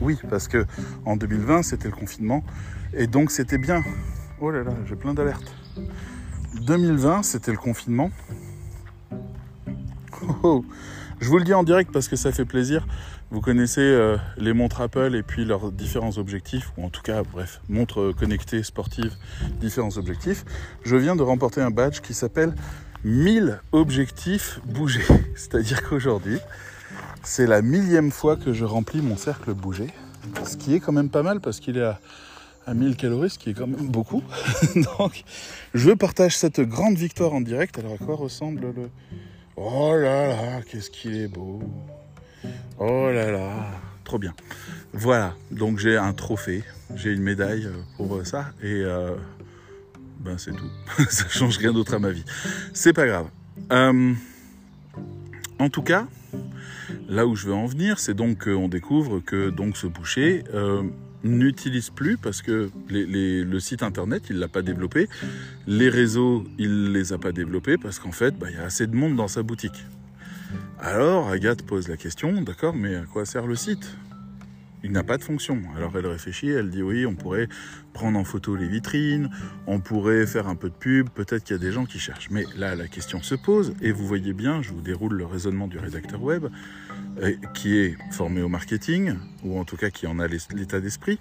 Oui, 0.00 0.18
parce 0.28 0.48
que 0.48 0.66
en 1.04 1.16
2020, 1.16 1.62
c'était 1.62 1.88
le 1.88 1.94
confinement, 1.94 2.44
et 2.92 3.06
donc 3.06 3.30
c'était 3.30 3.58
bien. 3.58 3.82
Oh 4.40 4.50
là 4.50 4.62
là, 4.62 4.72
j'ai 4.86 4.96
plein 4.96 5.14
d'alertes. 5.14 5.54
2020, 6.62 7.22
c'était 7.22 7.52
le 7.52 7.58
confinement. 7.58 8.10
Oh, 10.22 10.34
oh. 10.42 10.64
Je 11.18 11.28
vous 11.28 11.38
le 11.38 11.44
dis 11.44 11.54
en 11.54 11.62
direct 11.62 11.90
parce 11.92 12.08
que 12.08 12.16
ça 12.16 12.30
fait 12.30 12.44
plaisir. 12.44 12.86
Vous 13.30 13.40
connaissez 13.40 13.80
euh, 13.80 14.16
les 14.36 14.52
montres 14.52 14.80
Apple 14.80 15.14
et 15.14 15.22
puis 15.22 15.44
leurs 15.44 15.72
différents 15.72 16.18
objectifs, 16.18 16.72
ou 16.76 16.84
en 16.84 16.90
tout 16.90 17.00
cas, 17.02 17.22
bref, 17.22 17.60
montres 17.68 18.14
connectées, 18.14 18.62
sportives, 18.62 19.14
différents 19.58 19.96
objectifs. 19.96 20.44
Je 20.84 20.96
viens 20.96 21.16
de 21.16 21.22
remporter 21.22 21.60
un 21.60 21.70
badge 21.70 22.00
qui 22.00 22.14
s'appelle 22.14 22.54
1000 23.04 23.60
objectifs 23.72 24.60
bougés. 24.66 25.06
C'est-à-dire 25.34 25.82
qu'aujourd'hui, 25.88 26.38
c'est 27.26 27.46
la 27.46 27.60
millième 27.60 28.12
fois 28.12 28.36
que 28.36 28.52
je 28.52 28.64
remplis 28.64 29.02
mon 29.02 29.16
cercle 29.16 29.52
bougé. 29.52 29.88
Ce 30.44 30.56
qui 30.56 30.74
est 30.74 30.80
quand 30.80 30.92
même 30.92 31.10
pas 31.10 31.22
mal 31.22 31.40
parce 31.40 31.60
qu'il 31.60 31.76
est 31.76 31.82
à, 31.82 32.00
à 32.66 32.72
1000 32.72 32.96
calories, 32.96 33.30
ce 33.30 33.38
qui 33.38 33.50
est 33.50 33.54
quand 33.54 33.66
même 33.66 33.88
beaucoup. 33.88 34.22
Donc, 34.98 35.24
je 35.74 35.90
partage 35.90 36.36
cette 36.36 36.60
grande 36.60 36.96
victoire 36.96 37.34
en 37.34 37.40
direct. 37.40 37.78
Alors, 37.78 37.94
à 37.94 37.98
quoi 37.98 38.14
ressemble 38.14 38.60
le. 38.60 38.90
Oh 39.56 39.92
là 39.94 40.28
là, 40.28 40.62
qu'est-ce 40.62 40.90
qu'il 40.90 41.16
est 41.16 41.28
beau! 41.28 41.60
Oh 42.78 43.10
là 43.10 43.30
là, 43.30 43.50
trop 44.04 44.18
bien. 44.18 44.34
Voilà, 44.92 45.34
donc 45.50 45.78
j'ai 45.78 45.96
un 45.96 46.12
trophée, 46.12 46.62
j'ai 46.94 47.10
une 47.10 47.22
médaille 47.22 47.68
pour 47.96 48.24
ça 48.24 48.52
et 48.62 48.82
euh, 48.84 49.16
ben 50.20 50.36
c'est 50.38 50.52
tout. 50.52 50.70
ça 51.08 51.26
change 51.28 51.56
rien 51.56 51.72
d'autre 51.72 51.94
à 51.94 51.98
ma 51.98 52.10
vie. 52.10 52.24
C'est 52.74 52.92
pas 52.92 53.06
grave. 53.06 53.28
Euh, 53.72 54.12
en 55.58 55.70
tout 55.70 55.82
cas, 55.82 56.06
là 57.08 57.26
où 57.26 57.36
je 57.36 57.46
veux 57.46 57.54
en 57.54 57.66
venir, 57.66 57.98
c'est 57.98 58.14
donc 58.14 58.44
qu'on 58.44 58.68
découvre 58.68 59.20
que 59.20 59.50
donc 59.50 59.76
ce 59.76 59.86
boucher 59.86 60.44
euh, 60.54 60.82
n'utilise 61.24 61.90
plus 61.90 62.16
parce 62.16 62.42
que 62.42 62.70
le 62.88 63.58
site 63.58 63.82
internet 63.82 64.24
il 64.30 64.38
l'a 64.38 64.48
pas 64.48 64.62
développé, 64.62 65.08
les 65.66 65.88
réseaux 65.88 66.44
il 66.58 66.92
les 66.92 67.12
a 67.12 67.18
pas 67.18 67.32
développés 67.32 67.76
parce 67.76 67.98
qu'en 67.98 68.12
fait 68.12 68.38
bah, 68.38 68.48
il 68.50 68.56
y 68.56 68.58
a 68.58 68.64
assez 68.64 68.86
de 68.86 68.94
monde 68.94 69.16
dans 69.16 69.28
sa 69.28 69.42
boutique. 69.42 69.84
Alors 70.78 71.28
Agathe 71.28 71.62
pose 71.62 71.88
la 71.88 71.96
question, 71.96 72.40
d'accord, 72.42 72.74
mais 72.74 72.94
à 72.94 73.02
quoi 73.02 73.24
sert 73.24 73.46
le 73.46 73.56
site? 73.56 73.96
Il 74.84 74.92
n'a 74.92 75.02
pas 75.02 75.16
de 75.16 75.24
fonction. 75.24 75.60
Alors 75.76 75.96
elle 75.96 76.06
réfléchit, 76.06 76.48
elle 76.48 76.70
dit 76.70 76.82
oui, 76.82 77.06
on 77.06 77.14
pourrait 77.14 77.48
prendre 77.92 78.18
en 78.18 78.24
photo 78.24 78.54
les 78.56 78.68
vitrines, 78.68 79.30
on 79.66 79.80
pourrait 79.80 80.26
faire 80.26 80.48
un 80.48 80.54
peu 80.54 80.68
de 80.68 80.74
pub, 80.74 81.08
peut-être 81.08 81.44
qu'il 81.44 81.56
y 81.56 81.58
a 81.58 81.62
des 81.62 81.72
gens 81.72 81.86
qui 81.86 81.98
cherchent. 81.98 82.30
Mais 82.30 82.44
là, 82.56 82.74
la 82.74 82.88
question 82.88 83.22
se 83.22 83.34
pose, 83.34 83.74
et 83.80 83.90
vous 83.90 84.06
voyez 84.06 84.32
bien, 84.32 84.62
je 84.62 84.70
vous 84.70 84.82
déroule 84.82 85.14
le 85.14 85.24
raisonnement 85.24 85.66
du 85.66 85.78
rédacteur 85.78 86.22
web, 86.22 86.46
euh, 87.22 87.32
qui 87.54 87.78
est 87.78 87.96
formé 88.12 88.42
au 88.42 88.48
marketing, 88.48 89.14
ou 89.42 89.58
en 89.58 89.64
tout 89.64 89.76
cas 89.76 89.90
qui 89.90 90.06
en 90.06 90.18
a 90.18 90.26
l'état 90.28 90.80
d'esprit, 90.80 91.18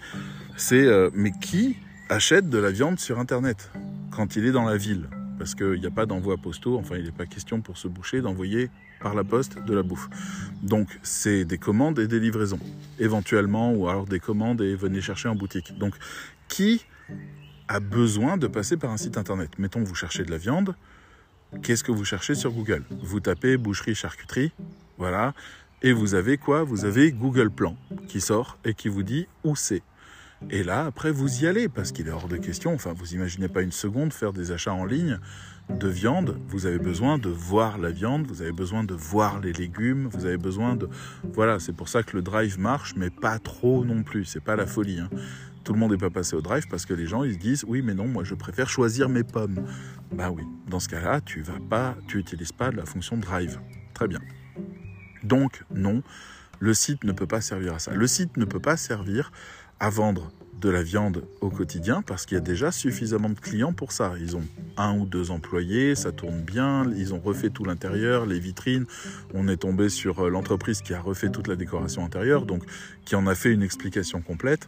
c'est 0.58 0.86
euh, 0.86 1.10
mais 1.14 1.32
qui 1.32 1.78
achète 2.10 2.50
de 2.50 2.58
la 2.58 2.72
viande 2.72 3.00
sur 3.00 3.20
Internet 3.20 3.72
quand 4.12 4.36
il 4.36 4.46
est 4.46 4.52
dans 4.52 4.66
la 4.66 4.78
ville? 4.78 5.10
Parce 5.38 5.56
qu'il 5.56 5.80
n'y 5.80 5.86
a 5.86 5.92
pas 5.92 6.06
d'envoi 6.06 6.38
postaux, 6.38 6.78
enfin 6.78 6.96
il 6.98 7.06
n'est 7.06 7.12
pas 7.12 7.26
question 7.26 7.62
pour 7.62 7.78
ce 7.78 7.88
boucher 7.88 8.22
d'envoyer 8.22 8.70
par 9.00 9.16
la 9.16 9.24
poste 9.24 9.60
de 9.64 9.74
la 9.74 9.84
bouffe. 9.84 10.10
Donc 10.64 11.00
c'est 11.04 11.46
des 11.46 11.58
commandes 11.58 12.00
et 12.00 12.08
des 12.08 12.20
livraisons, 12.20 12.60
éventuellement, 13.00 13.74
ou 13.74 13.88
alors 13.88 14.06
des 14.06 14.20
commandes 14.20 14.62
et 14.62 14.76
venez 14.76 15.02
chercher 15.02 15.30
en 15.30 15.36
boutique. 15.36 15.78
Donc 15.78 15.96
qui 16.48 16.86
a 17.68 17.80
besoin 17.80 18.38
de 18.38 18.48
passer 18.48 18.78
par 18.78 18.92
un 18.92 18.98
site 18.98 19.18
internet? 19.18 19.52
Mettons 19.58 19.84
vous 19.84 19.96
cherchez 19.96 20.24
de 20.24 20.32
la 20.32 20.38
viande, 20.38 20.76
qu'est-ce 21.64 21.84
que 21.84 21.92
vous 21.92 22.06
cherchez 22.06 22.36
sur 22.36 22.52
Google? 22.52 22.84
Vous 23.02 23.20
tapez 23.20 23.58
boucherie 23.58 23.96
charcuterie, 23.96 24.52
voilà, 24.98 25.34
et 25.82 25.92
vous 25.92 26.16
avez 26.16 26.38
quoi? 26.38 26.64
Vous 26.64 26.86
avez 26.86 27.12
Google 27.12 27.50
Plan 27.50 27.76
qui 28.08 28.22
sort 28.22 28.58
et 28.66 28.74
qui 28.74 28.88
vous 28.88 29.04
dit 29.04 29.28
où 29.44 29.56
c'est. 29.56 29.84
Et 30.50 30.64
là, 30.64 30.86
après, 30.86 31.12
vous 31.12 31.44
y 31.44 31.48
allez, 31.48 31.68
parce 31.70 31.92
qu'il 31.92 32.08
est 32.08 32.12
hors 32.12 32.28
de 32.28 32.38
question, 32.38 32.74
enfin, 32.74 32.94
vous 32.94 33.14
imaginez 33.14 33.48
pas 33.48 33.62
une 33.62 33.72
seconde 33.72 34.14
faire 34.14 34.32
des 34.32 34.52
achats 34.52 34.74
en 34.74 34.86
ligne 34.86 35.20
de 35.70 35.88
viande, 35.88 36.38
vous 36.48 36.68
avez 36.68 36.78
besoin 36.78 37.18
de 37.18 37.30
voir 37.30 37.80
la 37.80 37.90
viande, 37.90 38.28
vous 38.28 38.44
avez 38.44 38.52
besoin 38.52 38.84
de 38.84 38.94
voir 38.94 39.40
les 39.40 39.52
légumes, 39.52 40.08
vous 40.12 40.26
avez 40.26 40.38
besoin 40.38 40.76
de... 40.76 40.88
Voilà, 41.34 41.60
c'est 41.60 41.74
pour 41.74 41.90
ça 41.90 42.04
que 42.04 42.16
le 42.16 42.22
drive 42.22 42.60
marche, 42.60 42.94
mais 42.96 43.10
pas 43.10 43.40
trop 43.40 43.84
non 43.84 44.04
plus, 44.04 44.26
c'est 44.26 44.44
pas 44.44 44.56
la 44.56 44.68
folie. 44.68 45.00
Hein. 45.00 45.10
Tout 45.64 45.74
le 45.74 45.80
monde 45.80 45.92
n'est 45.92 45.98
pas 45.98 46.12
passé 46.12 46.36
au 46.36 46.42
drive 46.42 46.68
parce 46.70 46.86
que 46.86 46.94
les 46.94 47.08
gens 47.08 47.24
ils 47.24 47.34
se 47.34 47.40
disent 47.40 47.66
oui 47.68 47.82
mais 47.82 47.96
non 47.96 48.08
moi 48.08 48.24
je 48.24 48.36
préfère 48.36 48.70
choisir 48.70 49.10
mes 49.10 49.24
pommes. 49.24 49.66
Bah 50.12 50.30
oui, 50.30 50.44
dans 50.70 50.80
ce 50.80 50.88
cas-là 50.90 51.22
tu 51.22 51.42
vas 51.42 51.60
pas, 51.72 51.98
tu 52.08 52.20
utilises 52.20 52.52
pas 52.52 52.70
la 52.70 52.86
fonction 52.86 53.18
drive. 53.18 53.60
Très 53.96 54.08
bien. 54.08 54.20
Donc 55.24 55.64
non, 55.74 56.04
le 56.60 56.76
site 56.76 57.04
ne 57.04 57.12
peut 57.12 57.26
pas 57.26 57.42
servir 57.42 57.74
à 57.74 57.80
ça. 57.80 57.96
Le 57.96 58.06
site 58.06 58.38
ne 58.38 58.46
peut 58.46 58.60
pas 58.60 58.78
servir 58.78 59.32
à 59.80 59.90
vendre 59.90 60.32
de 60.62 60.70
la 60.70 60.84
viande 60.84 61.24
au 61.42 61.50
quotidien 61.50 62.02
parce 62.02 62.26
qu'il 62.26 62.36
y 62.36 62.38
a 62.38 62.42
déjà 62.42 62.72
suffisamment 62.72 63.30
de 63.30 63.40
clients 63.40 63.74
pour 63.74 63.92
ça. 63.92 64.14
Ils 64.20 64.36
ont 64.36 64.44
un 64.78 64.98
ou 64.98 65.06
deux 65.06 65.32
employés, 65.32 65.96
ça 65.96 66.12
tourne 66.12 66.42
bien, 66.42 66.90
ils 66.96 67.14
ont 67.14 67.20
refait 67.20 67.50
tout 67.50 67.66
l'intérieur, 67.66 68.26
les 68.26 68.40
vitrines. 68.40 68.86
On 69.34 69.48
est 69.48 69.58
tombé 69.58 69.90
sur 69.90 70.26
euh, 70.26 70.30
l'entreprise 70.30 70.82
qui 70.82 70.94
a 70.94 71.02
refait 71.02 71.30
toute 71.30 71.48
la 71.48 71.56
décoration 71.56 72.04
intérieure, 72.04 72.46
donc 72.46 72.64
qui 73.06 73.16
en 73.16 73.28
a 73.28 73.36
fait 73.36 73.52
une 73.52 73.64
explication 73.64 74.22
complète. 74.22 74.68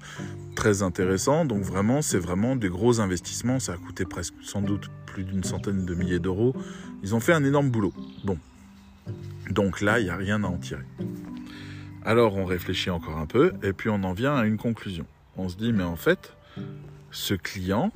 Très 0.56 0.84
intéressant. 0.84 1.46
Donc 1.46 1.63
vraiment, 1.63 2.02
c'est 2.02 2.20
vraiment 2.20 2.56
des 2.56 2.70
gros 2.70 3.00
investissements. 3.00 3.60
Ça 3.60 3.74
a 3.74 3.78
coûté 3.78 4.06
presque 4.06 4.36
sans 4.43 4.62
doute 4.62 4.89
plus 5.06 5.24
d'une 5.24 5.43
centaine 5.43 5.86
de 5.86 5.96
milliers 5.96 6.20
d'euros. 6.20 6.56
Ils 7.02 7.15
ont 7.15 7.20
fait 7.20 7.34
un 7.34 7.43
énorme 7.43 7.70
boulot. 7.70 7.93
Bon. 8.24 8.38
Donc 9.50 9.82
là, 9.82 10.00
il 10.00 10.04
n'y 10.04 10.10
a 10.10 10.17
rien 10.17 10.43
à 10.43 10.48
en 10.48 10.58
tirer. 10.58 10.84
Alors 12.08 12.38
on 12.38 12.46
réfléchit 12.46 12.89
encore 12.89 13.17
un 13.17 13.26
peu 13.26 13.52
et 13.63 13.74
puis 13.74 13.89
on 13.89 14.02
en 14.06 14.13
vient 14.13 14.34
à 14.34 14.46
une 14.46 14.56
conclusion. 14.56 15.06
On 15.36 15.50
se 15.50 15.58
dit 15.58 15.74
mais 15.74 15.84
en 15.84 15.98
fait, 15.98 16.32
ce 17.12 17.34
client, 17.34 17.91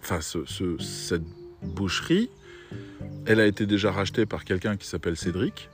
enfin 0.00 0.20
cette 0.20 1.22
boucherie, 1.62 2.28
elle 3.24 3.40
a 3.40 3.46
été 3.46 3.64
déjà 3.64 3.90
rachetée 3.90 4.26
par 4.26 4.44
quelqu'un 4.44 4.76
qui 4.76 4.86
s'appelle 4.86 5.16
Cédric. 5.16 5.70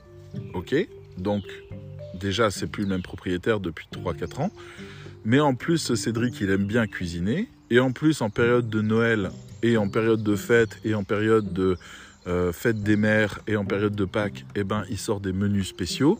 Ok, 0.53 0.73
donc 1.17 1.43
déjà 2.13 2.49
c'est 2.49 2.67
plus 2.67 2.83
le 2.83 2.89
même 2.89 3.01
propriétaire 3.01 3.59
depuis 3.59 3.87
3-4 3.91 4.43
ans. 4.43 4.51
Mais 5.25 5.41
en 5.41 5.53
plus, 5.53 5.95
Cédric, 5.95 6.39
il 6.39 6.49
aime 6.49 6.65
bien 6.65 6.87
cuisiner. 6.87 7.49
Et 7.71 7.79
en 7.81 7.91
plus, 7.91 8.21
en 8.21 8.29
période 8.29 8.69
de 8.69 8.79
Noël 8.79 9.31
et 9.63 9.75
en 9.75 9.89
période 9.89 10.23
de 10.23 10.35
fête 10.37 10.79
et 10.85 10.95
en 10.95 11.03
période 11.03 11.51
de 11.51 11.77
euh, 12.27 12.53
fête 12.53 12.83
des 12.83 12.95
mères 12.95 13.41
et 13.47 13.57
en 13.57 13.65
période 13.65 13.95
de 13.95 14.05
Pâques, 14.05 14.45
eh 14.55 14.63
ben, 14.63 14.85
il 14.89 14.97
sort 14.97 15.19
des 15.19 15.33
menus 15.33 15.67
spéciaux 15.67 16.19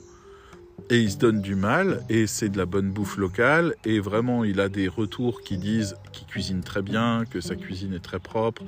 et 0.89 0.99
il 0.99 1.11
se 1.11 1.17
donne 1.17 1.41
du 1.41 1.55
mal 1.55 2.03
et 2.09 2.27
c'est 2.27 2.49
de 2.49 2.57
la 2.57 2.65
bonne 2.65 2.91
bouffe 2.91 3.17
locale 3.17 3.75
et 3.85 3.99
vraiment 3.99 4.43
il 4.43 4.59
a 4.59 4.69
des 4.69 4.87
retours 4.87 5.41
qui 5.41 5.57
disent 5.57 5.95
qu'il 6.11 6.27
cuisine 6.27 6.61
très 6.61 6.81
bien, 6.81 7.23
que 7.29 7.41
sa 7.41 7.55
cuisine 7.55 7.93
est 7.93 8.03
très 8.03 8.19
propre, 8.19 8.63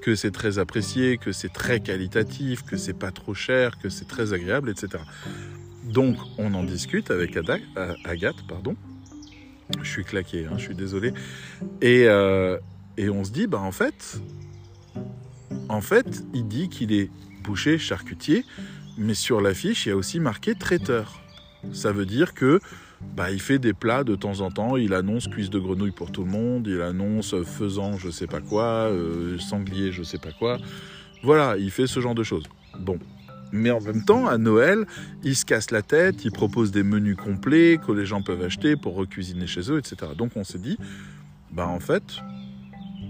que 0.00 0.14
c'est 0.14 0.30
très 0.30 0.58
apprécié, 0.58 1.18
que 1.18 1.32
c'est 1.32 1.52
très 1.52 1.80
qualitatif, 1.80 2.62
que 2.62 2.76
c'est 2.76 2.98
pas 2.98 3.10
trop 3.10 3.34
cher, 3.34 3.78
que 3.78 3.88
c'est 3.88 4.08
très 4.08 4.32
agréable, 4.32 4.70
etc. 4.70 5.02
Donc 5.84 6.16
on 6.38 6.54
en 6.54 6.64
discute 6.64 7.10
avec 7.10 7.36
Agathe, 8.04 8.46
pardon. 8.48 8.76
Je 9.82 9.90
suis 9.90 10.04
claqué, 10.04 10.46
hein, 10.46 10.54
je 10.56 10.62
suis 10.64 10.74
désolé. 10.74 11.12
Et, 11.82 12.04
euh, 12.06 12.58
et 12.96 13.10
on 13.10 13.24
se 13.24 13.30
dit, 13.30 13.46
bah 13.46 13.60
en 13.60 13.72
fait, 13.72 14.18
en 15.68 15.82
fait, 15.82 16.24
il 16.32 16.48
dit 16.48 16.70
qu'il 16.70 16.92
est 16.92 17.10
boucher 17.44 17.78
charcutier, 17.78 18.46
mais 18.96 19.14
sur 19.14 19.42
l'affiche, 19.42 19.84
il 19.84 19.90
y 19.90 19.92
a 19.92 19.96
aussi 19.96 20.20
marqué 20.20 20.54
traiteur. 20.54 21.20
Ça 21.72 21.92
veut 21.92 22.06
dire 22.06 22.34
que 22.34 22.60
bah, 23.16 23.30
il 23.30 23.40
fait 23.40 23.58
des 23.58 23.72
plats 23.72 24.04
de 24.04 24.14
temps 24.14 24.40
en 24.40 24.50
temps, 24.50 24.76
il 24.76 24.94
annonce 24.94 25.28
cuisse 25.28 25.50
de 25.50 25.58
grenouille 25.58 25.92
pour 25.92 26.10
tout 26.12 26.24
le 26.24 26.30
monde, 26.30 26.66
il 26.66 26.80
annonce 26.80 27.34
faisant 27.44 27.96
je 27.96 28.10
sais 28.10 28.26
pas 28.26 28.40
quoi, 28.40 28.64
euh, 28.64 29.38
sanglier 29.38 29.92
je 29.92 30.02
sais 30.02 30.18
pas 30.18 30.32
quoi. 30.32 30.58
Voilà, 31.22 31.56
il 31.56 31.70
fait 31.70 31.86
ce 31.86 32.00
genre 32.00 32.14
de 32.14 32.22
choses. 32.22 32.44
Bon. 32.78 32.98
Mais 33.50 33.70
en 33.70 33.80
même 33.80 34.04
temps, 34.04 34.26
à 34.26 34.36
Noël, 34.36 34.84
il 35.24 35.34
se 35.34 35.46
casse 35.46 35.70
la 35.70 35.80
tête, 35.80 36.24
il 36.24 36.32
propose 36.32 36.70
des 36.70 36.82
menus 36.82 37.16
complets 37.16 37.78
que 37.78 37.92
les 37.92 38.04
gens 38.04 38.20
peuvent 38.20 38.42
acheter 38.42 38.76
pour 38.76 38.94
recuisiner 38.94 39.46
chez 39.46 39.70
eux, 39.72 39.78
etc. 39.78 40.12
Donc 40.16 40.32
on 40.36 40.44
s'est 40.44 40.58
dit, 40.58 40.76
bah 41.50 41.66
en 41.66 41.80
fait, 41.80 42.20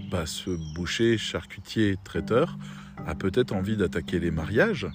bah, 0.09 0.25
ce 0.25 0.51
boucher, 0.73 1.17
charcutier, 1.17 1.97
traiteur 2.05 2.57
a 3.05 3.15
peut-être 3.15 3.53
envie 3.53 3.75
d'attaquer 3.75 4.19
les 4.19 4.31
mariages 4.31 4.87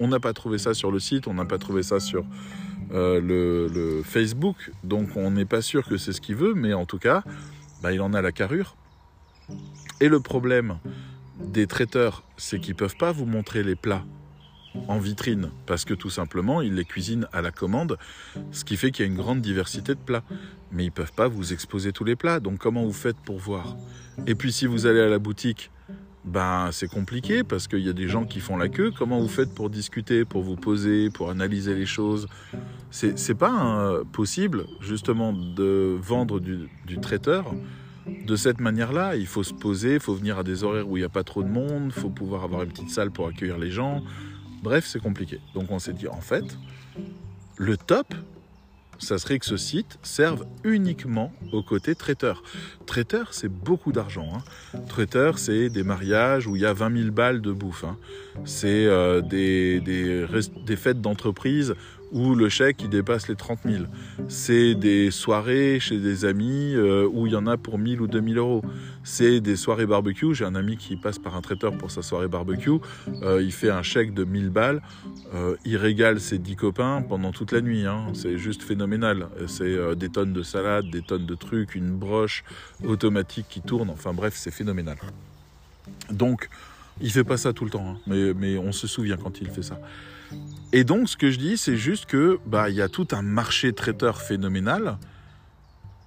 on 0.00 0.08
n'a 0.08 0.20
pas 0.20 0.32
trouvé 0.32 0.58
ça 0.58 0.74
sur 0.74 0.90
le 0.90 0.98
site, 0.98 1.26
on 1.26 1.34
n'a 1.34 1.44
pas 1.44 1.58
trouvé 1.58 1.82
ça 1.82 2.00
sur 2.00 2.24
euh, 2.92 3.20
le, 3.20 4.02
Facebook, 4.02 4.70
donc 4.84 5.16
on 5.16 5.30
n'est 5.30 5.44
pas 5.44 5.60
sûr 5.60 5.86
que 5.86 5.96
c'est 5.96 6.12
ce 6.12 6.20
qu'il 6.20 6.36
veut, 6.36 6.54
mais 6.54 6.72
en 6.72 6.86
tout 6.86 6.98
cas, 6.98 7.22
bah, 7.82 7.92
il 7.92 8.00
en 8.00 8.14
a 8.14 8.22
la 8.22 8.32
carrure. 8.32 8.76
Et 10.00 10.08
le 10.08 10.20
problème 10.20 10.78
des 11.40 11.66
traiteurs, 11.66 12.24
c'est 12.36 12.58
qu'ils 12.58 12.74
ne 12.74 12.78
peuvent 12.78 12.96
pas 12.96 13.12
vous 13.12 13.26
montrer 13.26 13.62
les 13.62 13.76
plats 13.76 14.04
en 14.86 14.98
vitrine, 14.98 15.50
parce 15.66 15.84
que 15.84 15.94
tout 15.94 16.10
simplement, 16.10 16.62
ils 16.62 16.74
les 16.74 16.84
cuisinent 16.84 17.26
à 17.32 17.42
la 17.42 17.50
commande, 17.50 17.98
ce 18.52 18.64
qui 18.64 18.76
fait 18.76 18.90
qu'il 18.90 19.04
y 19.04 19.08
a 19.08 19.10
une 19.10 19.18
grande 19.18 19.40
diversité 19.40 19.94
de 19.94 20.00
plats. 20.00 20.24
Mais 20.70 20.84
ils 20.84 20.88
ne 20.88 20.92
peuvent 20.92 21.12
pas 21.12 21.28
vous 21.28 21.52
exposer 21.52 21.92
tous 21.92 22.04
les 22.04 22.16
plats, 22.16 22.40
donc 22.40 22.58
comment 22.58 22.84
vous 22.84 22.92
faites 22.92 23.16
pour 23.16 23.38
voir? 23.38 23.76
Et 24.26 24.34
puis 24.34 24.52
si 24.52 24.66
vous 24.66 24.86
allez 24.86 25.00
à 25.00 25.08
la 25.08 25.18
boutique, 25.18 25.70
ben 26.24 26.70
c'est 26.72 26.88
compliqué 26.88 27.44
parce 27.44 27.68
qu'il 27.68 27.80
y 27.80 27.88
a 27.88 27.92
des 27.92 28.08
gens 28.08 28.24
qui 28.24 28.40
font 28.40 28.56
la 28.56 28.68
queue. 28.68 28.92
Comment 28.96 29.20
vous 29.20 29.28
faites 29.28 29.54
pour 29.54 29.70
discuter, 29.70 30.24
pour 30.24 30.42
vous 30.42 30.56
poser, 30.56 31.10
pour 31.10 31.30
analyser 31.30 31.74
les 31.74 31.86
choses? 31.86 32.26
C'est 32.90 33.34
pas 33.34 33.50
hein, 33.50 34.02
possible 34.12 34.66
justement 34.80 35.32
de 35.32 35.96
vendre 36.00 36.40
du, 36.40 36.68
traiteur 37.00 37.54
de 38.06 38.36
cette 38.36 38.60
manière-là. 38.60 39.16
Il 39.16 39.26
faut 39.26 39.42
se 39.42 39.54
poser, 39.54 39.94
il 39.94 40.00
faut 40.00 40.14
venir 40.14 40.38
à 40.38 40.42
des 40.42 40.64
horaires 40.64 40.88
où 40.88 40.96
il 40.96 41.00
n'y 41.00 41.06
a 41.06 41.10
pas 41.10 41.24
trop 41.24 41.42
de 41.42 41.48
monde, 41.48 41.92
il 41.94 42.00
faut 42.00 42.10
pouvoir 42.10 42.44
avoir 42.44 42.62
une 42.62 42.70
petite 42.70 42.90
salle 42.90 43.10
pour 43.10 43.28
accueillir 43.28 43.58
les 43.58 43.70
gens. 43.70 44.02
Bref, 44.62 44.86
c'est 44.86 45.00
compliqué. 45.00 45.40
Donc 45.54 45.70
on 45.70 45.78
s'est 45.78 45.92
dit 45.92 46.08
en 46.08 46.20
fait, 46.20 46.44
le 47.56 47.76
top, 47.76 48.14
ça 48.98 49.18
serait 49.18 49.38
que 49.38 49.46
ce 49.46 49.56
site 49.56 49.98
serve 50.02 50.46
uniquement 50.64 51.32
au 51.52 51.62
côté 51.62 51.94
traiteur. 51.94 52.42
Traiteur, 52.86 53.32
c'est 53.32 53.48
beaucoup 53.48 53.92
d'argent. 53.92 54.28
Hein. 54.34 54.78
Traiteur, 54.88 55.38
c'est 55.38 55.68
des 55.68 55.82
mariages 55.82 56.46
où 56.46 56.56
il 56.56 56.62
y 56.62 56.66
a 56.66 56.72
20 56.72 56.96
000 57.02 57.10
balles 57.10 57.40
de 57.40 57.52
bouffe. 57.52 57.84
Hein. 57.84 57.96
C'est 58.44 58.86
euh, 58.86 59.20
des, 59.20 59.80
des, 59.80 60.76
fêtes 60.76 61.00
d'entreprise 61.00 61.74
où 62.10 62.34
le 62.34 62.48
chèque 62.48 62.82
il 62.82 62.88
dépasse 62.88 63.28
les 63.28 63.36
30 63.36 63.60
000. 63.66 63.84
C'est 64.28 64.74
des 64.74 65.10
soirées 65.10 65.78
chez 65.80 65.98
des 65.98 66.24
amis 66.24 66.74
euh, 66.74 67.06
où 67.06 67.26
il 67.26 67.34
y 67.34 67.36
en 67.36 67.46
a 67.46 67.56
pour 67.56 67.78
1000 67.78 68.00
ou 68.00 68.06
2000 68.06 68.38
euros. 68.38 68.62
C'est 69.04 69.40
des 69.40 69.56
soirées 69.56 69.86
barbecue. 69.86 70.34
J'ai 70.34 70.46
un 70.46 70.54
ami 70.54 70.76
qui 70.76 70.96
passe 70.96 71.18
par 71.18 71.36
un 71.36 71.42
traiteur 71.42 71.76
pour 71.76 71.90
sa 71.90 72.00
soirée 72.00 72.28
barbecue. 72.28 72.70
Euh, 73.22 73.42
il 73.42 73.52
fait 73.52 73.70
un 73.70 73.82
chèque 73.82 74.14
de 74.14 74.24
1000 74.24 74.50
balles. 74.50 74.82
Il 75.66 75.76
régale 75.76 76.20
ses 76.20 76.38
10 76.38 76.56
copains 76.56 77.02
pendant 77.06 77.32
toute 77.32 77.52
la 77.52 77.60
nuit. 77.60 77.84
Hein. 77.84 78.06
C'est 78.14 78.38
juste 78.38 78.62
phénoménal. 78.62 79.28
C'est 79.46 79.94
des 79.94 80.08
tonnes 80.08 80.32
de 80.32 80.42
salade, 80.42 80.88
des 80.90 81.02
tonnes 81.02 81.26
de 81.26 81.34
trucs, 81.34 81.74
une 81.74 81.90
broche 81.90 82.44
automatique 82.82 83.46
qui 83.50 83.60
tourne. 83.60 83.90
Enfin 83.90 84.14
bref, 84.14 84.32
c'est 84.34 84.50
phénoménal. 84.50 84.96
Donc, 86.10 86.48
il 87.00 87.10
fait 87.10 87.24
pas 87.24 87.36
ça 87.36 87.52
tout 87.52 87.64
le 87.64 87.70
temps, 87.70 87.96
hein. 87.96 87.98
mais, 88.06 88.58
on 88.58 88.72
se 88.72 88.86
souvient 88.86 89.16
quand 89.16 89.40
il 89.40 89.50
fait 89.50 89.62
ça. 89.62 89.80
Et 90.72 90.84
donc, 90.84 91.08
ce 91.08 91.16
que 91.16 91.30
je 91.30 91.38
dis, 91.38 91.56
c'est 91.56 91.76
juste 91.76 92.06
que 92.06 92.38
bah 92.46 92.68
il 92.68 92.76
y 92.76 92.82
a 92.82 92.88
tout 92.88 93.08
un 93.12 93.22
marché 93.22 93.72
traiteur 93.72 94.20
phénoménal 94.20 94.98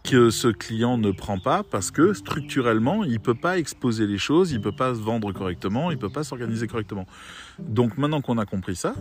que 0.04 0.30
ce 0.30 0.48
client 0.48 0.98
ne 0.98 1.12
prend 1.12 1.40
pas 1.40 1.64
parce 1.64 1.92
que 1.92 2.14
structurellement, 2.14 3.04
il 3.04 3.20
peut 3.20 3.36
pas 3.36 3.58
exposer 3.58 4.08
les 4.08 4.18
choses, 4.18 4.52
il 4.52 4.62
peut 4.62 4.72
pas 4.72 4.96
se 4.96 5.00
vendre 5.00 5.32
correctement, 5.32 5.92
il 5.92 5.98
peut 5.98 6.10
pas 6.10 6.24
s'organiser 6.24 6.68
correctement. 6.68 7.06
Donc 7.60 7.98
maintenant 7.98 8.22
qu'on 8.22 8.38
a 8.38 8.46
compris 8.46 8.76
ça, 8.76 8.96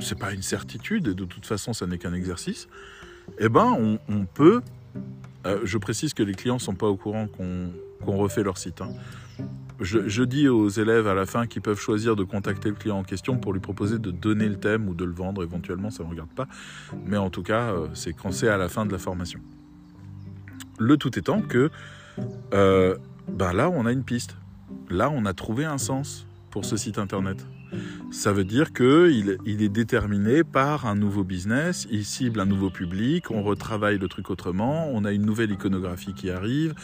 c'est 0.00 0.18
pas 0.18 0.32
une 0.32 0.42
certitude 0.42 1.08
et 1.08 1.14
de 1.14 1.24
toute 1.24 1.46
façon, 1.46 1.72
ça 1.72 1.86
n'est 1.86 1.98
qu'un 1.98 2.14
exercice. 2.14 2.68
eh 3.38 3.48
ben, 3.48 3.98
on, 4.08 4.24
peut. 4.26 4.62
euh, 5.46 5.60
je 5.64 5.78
précise 5.78 6.14
que 6.14 6.22
les 6.22 6.34
clients 6.34 6.58
sont 6.58 6.74
pas 6.74 6.86
au 6.86 6.96
courant 6.96 7.26
qu'on 7.26 7.70
qu'on 8.04 8.16
refait 8.16 8.44
leur 8.44 8.58
site. 8.58 8.80
hein. 8.80 8.90
Je, 9.80 10.22
dis 10.24 10.48
aux 10.48 10.68
élèves 10.68 11.06
à 11.06 11.14
la 11.14 11.24
fin 11.24 11.46
qu'ils 11.46 11.62
peuvent 11.62 11.78
choisir 11.78 12.16
de 12.16 12.24
contacter 12.24 12.68
le 12.68 12.74
client 12.74 12.98
en 12.98 13.04
question 13.04 13.36
pour 13.36 13.52
lui 13.52 13.60
proposer 13.60 13.98
de 13.98 14.10
donner 14.10 14.48
le 14.48 14.58
thème 14.58 14.88
ou 14.88 14.94
de 14.94 15.04
le 15.04 15.12
vendre 15.12 15.42
éventuellement, 15.42 15.90
ça 15.90 16.02
ne 16.02 16.08
me 16.08 16.12
regarde 16.12 16.30
pas. 16.30 16.48
Mais 17.06 17.16
en 17.16 17.30
tout 17.30 17.42
cas, 17.44 17.72
euh, 17.72 17.86
c'est 17.94 18.12
quand 18.12 18.32
c'est 18.32 18.48
à 18.48 18.56
la 18.56 18.68
fin 18.68 18.86
de 18.86 18.92
la 18.92 18.98
formation. 18.98 19.40
Le 20.78 20.96
tout 20.96 21.16
étant 21.16 21.42
que 21.42 21.70
euh, 22.52 22.96
ben 23.28 23.52
là, 23.52 23.70
on 23.70 23.86
a 23.86 23.92
une 23.92 24.04
piste. 24.04 24.36
Là, 24.90 25.10
on 25.10 25.24
a 25.26 25.34
trouvé 25.34 25.64
un 25.64 25.78
sens 25.78 26.26
pour 26.50 26.64
ce 26.64 26.76
site 26.76 26.98
internet. 26.98 27.46
Ça 28.10 28.32
veut 28.32 28.44
dire 28.44 28.72
qu'il 28.72 29.38
il 29.44 29.62
est 29.62 29.68
déterminé 29.68 30.44
par 30.44 30.86
un 30.86 30.94
nouveau 30.94 31.24
business, 31.24 31.86
il 31.90 32.04
cible 32.04 32.40
un 32.40 32.46
nouveau 32.46 32.70
public, 32.70 33.30
on 33.30 33.42
retravaille 33.42 33.98
le 33.98 34.08
truc 34.08 34.30
autrement, 34.30 34.88
on 34.92 35.04
a 35.04 35.12
une 35.12 35.26
nouvelle 35.26 35.50
iconographie 35.50 36.14
qui 36.14 36.30
arrive, 36.30 36.74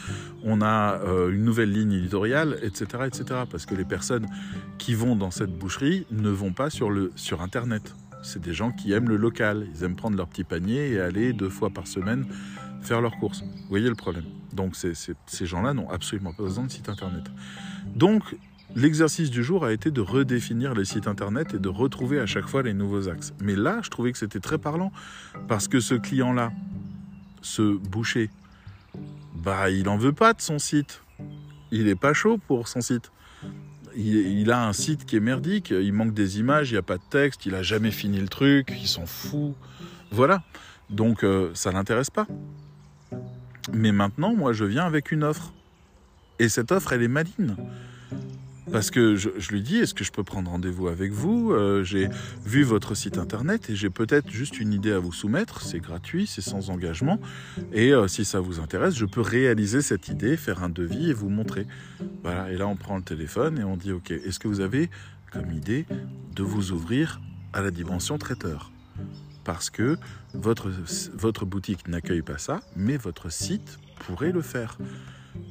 on 0.43 0.61
a 0.61 0.99
euh, 1.03 1.31
une 1.31 1.43
nouvelle 1.43 1.71
ligne 1.71 1.93
éditoriale, 1.93 2.57
etc., 2.61 3.03
etc. 3.07 3.41
Parce 3.49 3.65
que 3.65 3.75
les 3.75 3.85
personnes 3.85 4.27
qui 4.77 4.93
vont 4.93 5.15
dans 5.15 5.31
cette 5.31 5.57
boucherie 5.57 6.05
ne 6.11 6.29
vont 6.29 6.53
pas 6.53 6.69
sur, 6.69 6.89
le, 6.89 7.11
sur 7.15 7.41
Internet. 7.41 7.95
C'est 8.21 8.41
des 8.41 8.53
gens 8.53 8.71
qui 8.71 8.91
aiment 8.91 9.09
le 9.09 9.17
local, 9.17 9.67
ils 9.73 9.83
aiment 9.83 9.95
prendre 9.95 10.17
leur 10.17 10.27
petit 10.27 10.43
panier 10.43 10.91
et 10.91 10.99
aller 10.99 11.33
deux 11.33 11.49
fois 11.49 11.69
par 11.69 11.87
semaine 11.87 12.25
faire 12.81 13.01
leurs 13.01 13.17
courses. 13.17 13.41
Vous 13.41 13.69
voyez 13.69 13.89
le 13.89 13.95
problème? 13.95 14.25
Donc 14.53 14.75
ces 14.75 15.45
gens-là 15.45 15.73
n'ont 15.73 15.89
absolument 15.89 16.33
pas 16.33 16.43
besoin 16.43 16.65
de 16.65 16.71
site 16.71 16.87
Internet. 16.87 17.23
Donc 17.95 18.35
L'exercice 18.73 19.29
du 19.29 19.43
jour 19.43 19.63
a 19.63 19.71
été 19.71 19.91
de 19.91 20.01
redéfinir 20.01 20.73
les 20.73 20.85
sites 20.85 21.07
internet 21.07 21.53
et 21.53 21.59
de 21.59 21.69
retrouver 21.69 22.19
à 22.19 22.25
chaque 22.25 22.47
fois 22.47 22.63
les 22.63 22.73
nouveaux 22.73 23.07
axes. 23.07 23.33
Mais 23.39 23.55
là, 23.55 23.79
je 23.83 23.89
trouvais 23.89 24.11
que 24.11 24.17
c'était 24.17 24.39
très 24.39 24.57
parlant 24.57 24.91
parce 25.47 25.67
que 25.67 25.79
ce 25.79 25.95
client-là, 25.95 26.51
ce 27.41 27.77
boucher, 27.77 28.29
bah, 29.35 29.69
il 29.69 29.87
en 29.87 29.97
veut 29.97 30.13
pas 30.13 30.33
de 30.33 30.41
son 30.41 30.59
site. 30.59 31.03
Il 31.71 31.87
est 31.87 31.95
pas 31.95 32.13
chaud 32.13 32.39
pour 32.47 32.67
son 32.67 32.81
site. 32.81 33.11
Il, 33.97 34.51
a 34.51 34.67
un 34.67 34.73
site 34.73 35.05
qui 35.05 35.15
est 35.15 35.21
merdique, 35.21 35.69
il 35.69 35.93
manque 35.93 36.13
des 36.13 36.39
images, 36.39 36.69
il 36.69 36.73
n'y 36.73 36.79
a 36.79 36.81
pas 36.81 36.97
de 36.97 37.03
texte, 37.09 37.45
il 37.45 37.55
a 37.55 37.63
jamais 37.63 37.91
fini 37.91 38.19
le 38.19 38.27
truc, 38.27 38.73
il 38.77 38.87
s'en 38.87 39.05
fout. 39.05 39.53
Voilà. 40.11 40.43
Donc 40.89 41.23
euh, 41.23 41.51
ça 41.53 41.71
l'intéresse 41.71 42.09
pas. 42.09 42.27
Mais 43.71 43.93
maintenant, 43.93 44.35
moi, 44.35 44.51
je 44.51 44.65
viens 44.65 44.85
avec 44.85 45.11
une 45.11 45.23
offre. 45.23 45.53
Et 46.39 46.49
cette 46.49 46.73
offre, 46.73 46.91
elle 46.91 47.03
est 47.03 47.07
maligne. 47.07 47.55
Parce 48.71 48.89
que 48.89 49.15
je, 49.15 49.29
lui 49.51 49.61
dis, 49.61 49.77
est-ce 49.77 49.93
que 49.93 50.03
je 50.03 50.11
peux 50.11 50.23
prendre 50.23 50.49
rendez-vous 50.49 50.87
avec 50.87 51.11
vous? 51.11 51.51
Euh, 51.51 51.83
J'ai 51.83 52.09
vu 52.45 52.63
votre 52.63 52.95
site 52.95 53.17
internet 53.17 53.69
et 53.69 53.75
j'ai 53.75 53.89
peut-être 53.89 54.29
juste 54.29 54.59
une 54.59 54.73
idée 54.73 54.91
à 54.91 54.99
vous 54.99 55.13
soumettre. 55.13 55.61
C'est 55.61 55.79
gratuit, 55.79 56.27
c'est 56.27 56.41
sans 56.41 56.69
engagement. 56.69 57.19
Et 57.73 57.93
euh, 57.93 58.07
si 58.07 58.25
ça 58.25 58.39
vous 58.39 58.59
intéresse, 58.59 58.95
je 58.95 59.05
peux 59.05 59.21
réaliser 59.21 59.81
cette 59.81 60.07
idée, 60.07 60.35
faire 60.35 60.63
un 60.63 60.69
devis 60.69 61.09
et 61.11 61.13
vous 61.13 61.29
montrer. 61.29 61.67
Voilà. 62.23 62.51
Et 62.51 62.57
là, 62.57 62.67
on 62.67 62.75
prend 62.75 62.97
le 62.97 63.03
téléphone 63.03 63.59
et 63.59 63.63
on 63.63 63.77
dit, 63.77 63.91
ok, 63.91 64.11
est-ce 64.11 64.39
que 64.39 64.47
vous 64.47 64.61
avez 64.61 64.89
comme 65.31 65.51
idée 65.51 65.85
de 66.35 66.43
vous 66.43 66.71
ouvrir 66.71 67.21
à 67.53 67.61
la 67.61 67.71
dimension 67.71 68.17
traiteur? 68.17 68.71
Parce 69.43 69.69
que 69.69 69.97
votre, 70.33 70.71
votre 71.13 71.45
boutique 71.45 71.87
n'accueille 71.87 72.23
pas 72.23 72.39
ça, 72.39 72.61
mais 72.75 72.97
votre 72.97 73.31
site 73.31 73.77
pourrait 73.99 74.31
le 74.31 74.41
faire 74.41 74.77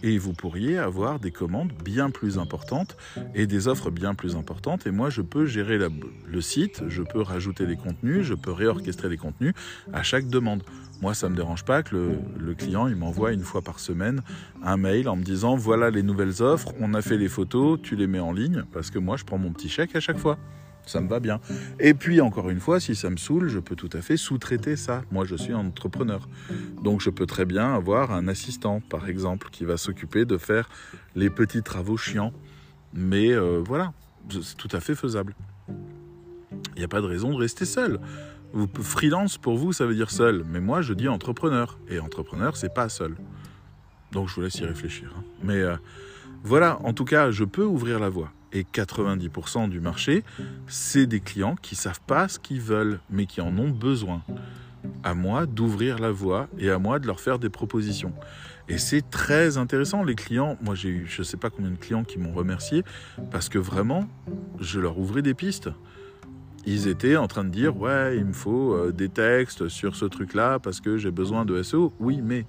et 0.03 0.18
vous 0.18 0.32
pourriez 0.32 0.78
avoir 0.78 1.18
des 1.18 1.30
commandes 1.30 1.72
bien 1.85 2.11
plus 2.11 2.39
importantes 2.39 2.97
et 3.35 3.47
des 3.47 3.68
offres 3.68 3.91
bien 3.91 4.14
plus 4.14 4.37
importantes. 4.37 4.87
Et 4.87 4.91
moi, 4.91 5.11
je 5.11 5.22
peux 5.22 5.47
gérer 5.47 5.78
le 5.78 6.41
site, 6.41 6.82
je 6.89 7.03
peux 7.03 7.20
rajouter 7.20 7.66
les 7.66 7.76
contenus, 7.76 8.22
je 8.22 8.35
peux 8.35 8.53
réorchestrer 8.53 9.09
les 9.09 9.16
contenus 9.16 9.55
à 9.93 10.03
chaque 10.03 10.28
demande. 10.28 10.62
Moi, 11.01 11.14
ça 11.14 11.28
me 11.28 11.37
dérange 11.37 11.64
pas 11.64 11.82
que 11.82 11.97
le, 11.97 12.18
le 12.39 12.55
client 12.55 12.87
il 12.87 12.97
m'envoie 12.97 13.32
une 13.32 13.43
fois 13.43 13.62
par 13.62 13.80
semaine 13.80 14.22
un 14.62 14.76
mail 14.76 15.09
en 15.09 15.16
me 15.16 15.22
disant 15.22 15.57
voilà 15.57 15.91
les 15.91 16.03
nouvelles 16.03 16.43
offres, 16.43 16.72
on 16.80 16.95
a 16.95 17.03
fait 17.03 17.18
les 17.18 17.28
photos, 17.28 17.78
tu 17.82 17.97
les 17.97 18.07
mets 18.07 18.20
en 18.20 18.32
ligne 18.32 18.64
parce 18.72 18.91
que 18.91 18.99
moi, 18.99 19.16
je 19.16 19.24
prends 19.24 19.39
mon 19.39 19.53
petit 19.53 19.68
chèque 19.68 19.97
à 19.97 20.01
chaque 20.01 20.18
fois. 20.18 20.39
Ça 20.87 21.01
me 21.01 21.09
va 21.09 21.18
bien. 21.20 21.41
Et 21.80 21.95
puis, 21.95 22.20
encore 22.20 22.51
une 22.51 22.61
fois, 22.61 22.78
si 22.78 22.95
ça 22.95 23.09
me 23.11 23.16
saoule, 23.16 23.49
je 23.49 23.59
peux 23.59 23.74
tout 23.76 23.89
à 23.93 24.01
fait 24.03 24.16
sous-traiter 24.16 24.76
ça. 24.76 25.03
Moi, 25.11 25.24
je 25.24 25.35
suis 25.35 25.55
entrepreneur. 25.55 26.28
Donc 26.82 27.01
je 27.01 27.11
peux 27.11 27.26
très 27.26 27.47
bien 27.47 27.74
avoir 27.74 28.12
un 28.12 28.28
assistant, 28.28 28.80
par 28.80 29.09
exemple, 29.09 29.49
qui 29.51 29.64
va 29.64 29.76
s'occuper 29.76 30.24
de 30.26 30.37
faire 30.37 30.68
les 31.14 31.30
petits 31.30 31.62
travaux 31.62 31.97
chiants. 31.97 32.32
Mais 32.93 33.32
euh, 33.32 33.62
voilà, 33.64 33.93
c'est 34.30 34.57
tout 34.57 34.68
à 34.72 34.80
fait 34.80 34.95
faisable. 34.95 35.35
Il 36.76 36.78
n'y 36.78 36.85
a 36.85 36.89
pas 36.89 37.01
de 37.01 37.07
raison 37.07 37.30
de 37.30 37.37
rester 37.37 37.64
seul. 37.64 37.99
Freelance, 38.80 39.37
pour 39.39 39.57
vous, 39.57 39.72
ça 39.72 39.87
veut 39.87 39.95
dire 39.95 40.11
seul. 40.11 40.45
Mais 40.49 40.61
moi, 40.61 40.82
je 40.82 40.93
dis 40.93 41.09
entrepreneur. 41.09 41.78
Et 41.89 41.99
entrepreneur, 41.99 42.57
c'est 42.57 42.72
pas 42.72 42.89
seul. 42.89 43.16
Donc 44.12 44.28
je 44.28 44.35
vous 44.35 44.43
laisse 44.43 44.59
y 44.61 44.64
réfléchir. 44.64 45.12
hein. 45.18 45.24
Mais 45.43 45.61
euh, 45.61 45.76
voilà, 46.45 46.78
en 46.85 46.93
tout 46.93 47.05
cas, 47.05 47.30
je 47.30 47.43
peux 47.45 47.64
ouvrir 47.64 47.99
la 47.99 48.09
voie. 48.11 48.30
Et 48.55 48.63
90% 48.63 49.69
du 49.69 49.81
marché, 49.81 50.23
c'est 50.69 51.07
des 51.07 51.21
clients 51.21 51.57
qui 51.61 51.75
savent 51.75 52.01
pas 52.07 52.29
ce 52.29 52.39
qu'ils 52.39 52.61
veulent, 52.61 53.01
mais 53.11 53.27
qui 53.27 53.41
en 53.41 53.59
ont 53.59 53.71
besoin 53.71 54.23
à 55.03 55.15
moi 55.15 55.47
d'ouvrir 55.47 55.99
la 55.99 56.11
voie 56.11 56.49
et 56.59 56.71
à 56.71 56.79
moi 56.79 56.99
de 56.99 57.07
leur 57.07 57.21
faire 57.21 57.39
des 57.39 57.51
propositions. 57.51 58.13
Et 58.69 58.79
c'est 58.79 59.03
très 59.11 59.59
intéressant. 59.59 60.05
Les 60.05 60.15
clients, 60.15 60.57
moi 60.63 60.75
j'ai 60.75 60.89
eu 60.89 61.07
je 61.07 61.21
ne 61.21 61.25
sais 61.25 61.37
pas 61.37 61.51
combien 61.51 61.71
de 61.71 61.77
clients 61.77 62.05
qui 62.05 62.19
m'ont 62.19 62.33
remercié 62.33 62.83
parce 63.31 63.49
que 63.49 63.59
vraiment, 63.59 64.09
je 64.61 64.81
leur 64.81 64.99
ouvrais 64.99 65.23
des 65.23 65.35
pistes. 65.35 65.69
Ils 66.67 66.89
étaient 66.89 67.17
en 67.17 67.27
train 67.27 67.45
de 67.45 67.51
dire 67.51 67.77
ouais, 67.77 68.17
il 68.17 68.25
me 68.25 68.33
faut 68.33 68.73
euh, 68.75 68.91
des 68.91 69.11
textes 69.11 69.69
sur 69.69 69.97
ce 69.97 70.07
truc-là 70.07 70.59
parce 70.59 70.81
que 70.81 70.97
j'ai 70.97 71.11
besoin 71.11 71.45
de 71.45 71.63
SEO. 71.63 71.93
Oui, 71.99 72.23
mais 72.23 72.47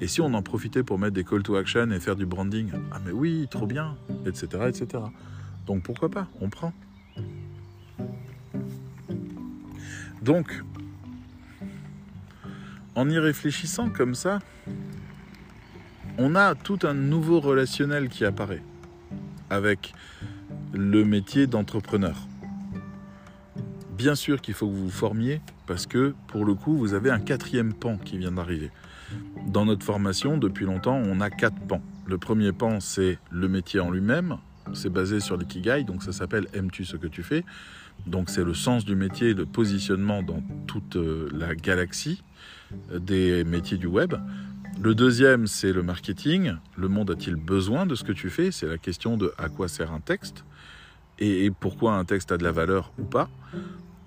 et 0.00 0.08
si 0.08 0.22
on 0.22 0.32
en 0.32 0.42
profitait 0.42 0.82
pour 0.82 0.98
mettre 0.98 1.12
des 1.12 1.24
call 1.24 1.42
to 1.42 1.54
action 1.56 1.90
et 1.90 2.00
faire 2.00 2.16
du 2.16 2.24
branding? 2.24 2.70
Ah 2.92 2.98
mais 3.04 3.12
oui, 3.12 3.46
trop 3.50 3.66
bien, 3.66 3.96
etc., 4.24 4.68
etc. 4.68 5.04
Donc 5.68 5.82
pourquoi 5.82 6.08
pas 6.08 6.26
On 6.40 6.48
prend. 6.48 6.72
Donc, 10.22 10.64
en 12.94 13.10
y 13.10 13.18
réfléchissant 13.18 13.90
comme 13.90 14.14
ça, 14.14 14.38
on 16.16 16.34
a 16.34 16.54
tout 16.54 16.78
un 16.84 16.94
nouveau 16.94 17.38
relationnel 17.38 18.08
qui 18.08 18.24
apparaît 18.24 18.62
avec 19.50 19.92
le 20.72 21.04
métier 21.04 21.46
d'entrepreneur. 21.46 22.16
Bien 23.90 24.14
sûr 24.14 24.40
qu'il 24.40 24.54
faut 24.54 24.68
que 24.68 24.72
vous 24.72 24.84
vous 24.84 24.90
formiez 24.90 25.42
parce 25.66 25.86
que 25.86 26.14
pour 26.28 26.46
le 26.46 26.54
coup, 26.54 26.78
vous 26.78 26.94
avez 26.94 27.10
un 27.10 27.20
quatrième 27.20 27.74
pan 27.74 27.98
qui 27.98 28.16
vient 28.16 28.32
d'arriver. 28.32 28.70
Dans 29.46 29.66
notre 29.66 29.84
formation, 29.84 30.38
depuis 30.38 30.64
longtemps, 30.64 30.96
on 30.96 31.20
a 31.20 31.28
quatre 31.28 31.60
pans. 31.60 31.82
Le 32.06 32.16
premier 32.16 32.52
pan, 32.52 32.80
c'est 32.80 33.18
le 33.30 33.48
métier 33.48 33.80
en 33.80 33.90
lui-même. 33.90 34.38
C'est 34.74 34.90
basé 34.90 35.20
sur 35.20 35.36
l'ikigai, 35.36 35.84
donc 35.84 36.02
ça 36.02 36.12
s'appelle 36.12 36.46
Aimes-tu 36.54 36.84
ce 36.84 36.96
que 36.96 37.06
tu 37.06 37.22
fais? 37.22 37.44
Donc 38.06 38.30
c'est 38.30 38.44
le 38.44 38.54
sens 38.54 38.84
du 38.84 38.94
métier, 38.96 39.34
le 39.34 39.46
positionnement 39.46 40.22
dans 40.22 40.42
toute 40.66 40.96
euh, 40.96 41.28
la 41.32 41.54
galaxie 41.54 42.22
des 42.94 43.44
métiers 43.44 43.78
du 43.78 43.86
web. 43.86 44.14
Le 44.80 44.94
deuxième, 44.94 45.46
c'est 45.46 45.72
le 45.72 45.82
marketing. 45.82 46.52
Le 46.76 46.88
monde 46.88 47.10
a-t-il 47.10 47.34
besoin 47.34 47.86
de 47.86 47.94
ce 47.94 48.04
que 48.04 48.12
tu 48.12 48.30
fais? 48.30 48.52
C'est 48.52 48.68
la 48.68 48.78
question 48.78 49.16
de 49.16 49.32
à 49.36 49.48
quoi 49.48 49.66
sert 49.66 49.92
un 49.92 50.00
texte 50.00 50.44
et 51.18 51.50
pourquoi 51.50 51.94
un 51.94 52.04
texte 52.04 52.30
a 52.30 52.38
de 52.38 52.44
la 52.44 52.52
valeur 52.52 52.92
ou 52.98 53.04
pas. 53.04 53.28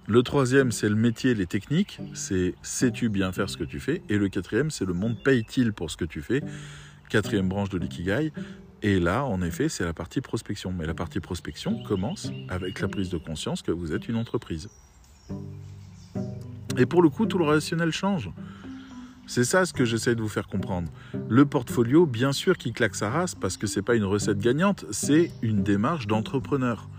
Le 0.08 0.24
troisième, 0.24 0.72
c'est 0.72 0.90
le 0.90 0.96
métier, 0.96 1.36
les 1.36 1.46
techniques. 1.46 2.00
C'est 2.14 2.56
sais-tu 2.62 3.10
bien 3.10 3.32
faire 3.32 3.50
ce 3.50 3.58
que 3.58 3.64
tu 3.64 3.80
fais? 3.80 4.02
Et 4.10 4.18
le 4.18 4.30
quatrième, 4.30 4.72
c'est 4.72 4.86
le 4.86 4.94
monde 4.94 5.18
paye-t-il 5.22 5.74
pour 5.74 5.92
ce 5.92 5.98
que 5.98 6.06
tu 6.06 6.22
fais? 6.22 6.42
Quatrième 7.10 7.50
branche 7.50 7.70
de 7.70 7.78
l'ikigai. 7.78 8.32
Et 8.84 9.00
là, 9.00 9.26
en 9.26 9.42
effet, 9.42 9.70
c'est 9.70 9.84
la 9.84 9.94
partie 9.94 10.22
prospection. 10.22 10.72
Mais 10.72 10.86
la 10.86 10.94
partie 10.94 11.20
prospection 11.20 11.84
commence 11.84 12.32
avec 12.50 12.82
la 12.82 12.88
prise 12.88 13.10
de 13.10 13.18
conscience 13.18 13.62
que 13.62 13.72
vous 13.72 13.94
êtes 13.94 14.08
une 14.08 14.16
entreprise. 14.16 14.70
Et 16.78 16.86
pour 16.86 17.02
le 17.02 17.10
coup, 17.10 17.26
tout 17.26 17.38
le 17.38 17.46
relationnel 17.46 17.92
change. 17.92 18.30
C'est 19.28 19.44
ça 19.44 19.66
ce 19.66 19.74
que 19.74 19.86
j'essaie 19.86 20.16
de 20.16 20.22
vous 20.22 20.28
faire 20.28 20.48
comprendre. 20.48 20.92
Le 21.30 21.46
portfolio, 21.46 22.06
bien 22.06 22.32
sûr, 22.34 22.58
qui 22.58 22.74
claque 22.74 22.96
sa 22.96 23.10
race 23.10 23.36
parce 23.36 23.56
que 23.56 23.68
c'est 23.68 23.82
pas 23.82 23.96
une 23.96 24.04
recette 24.04 24.40
gagnante, 24.40 24.86
c'est 24.92 25.32
une 25.42 25.64
démarche 25.64 26.08
d'entrepreneur. 26.08 26.90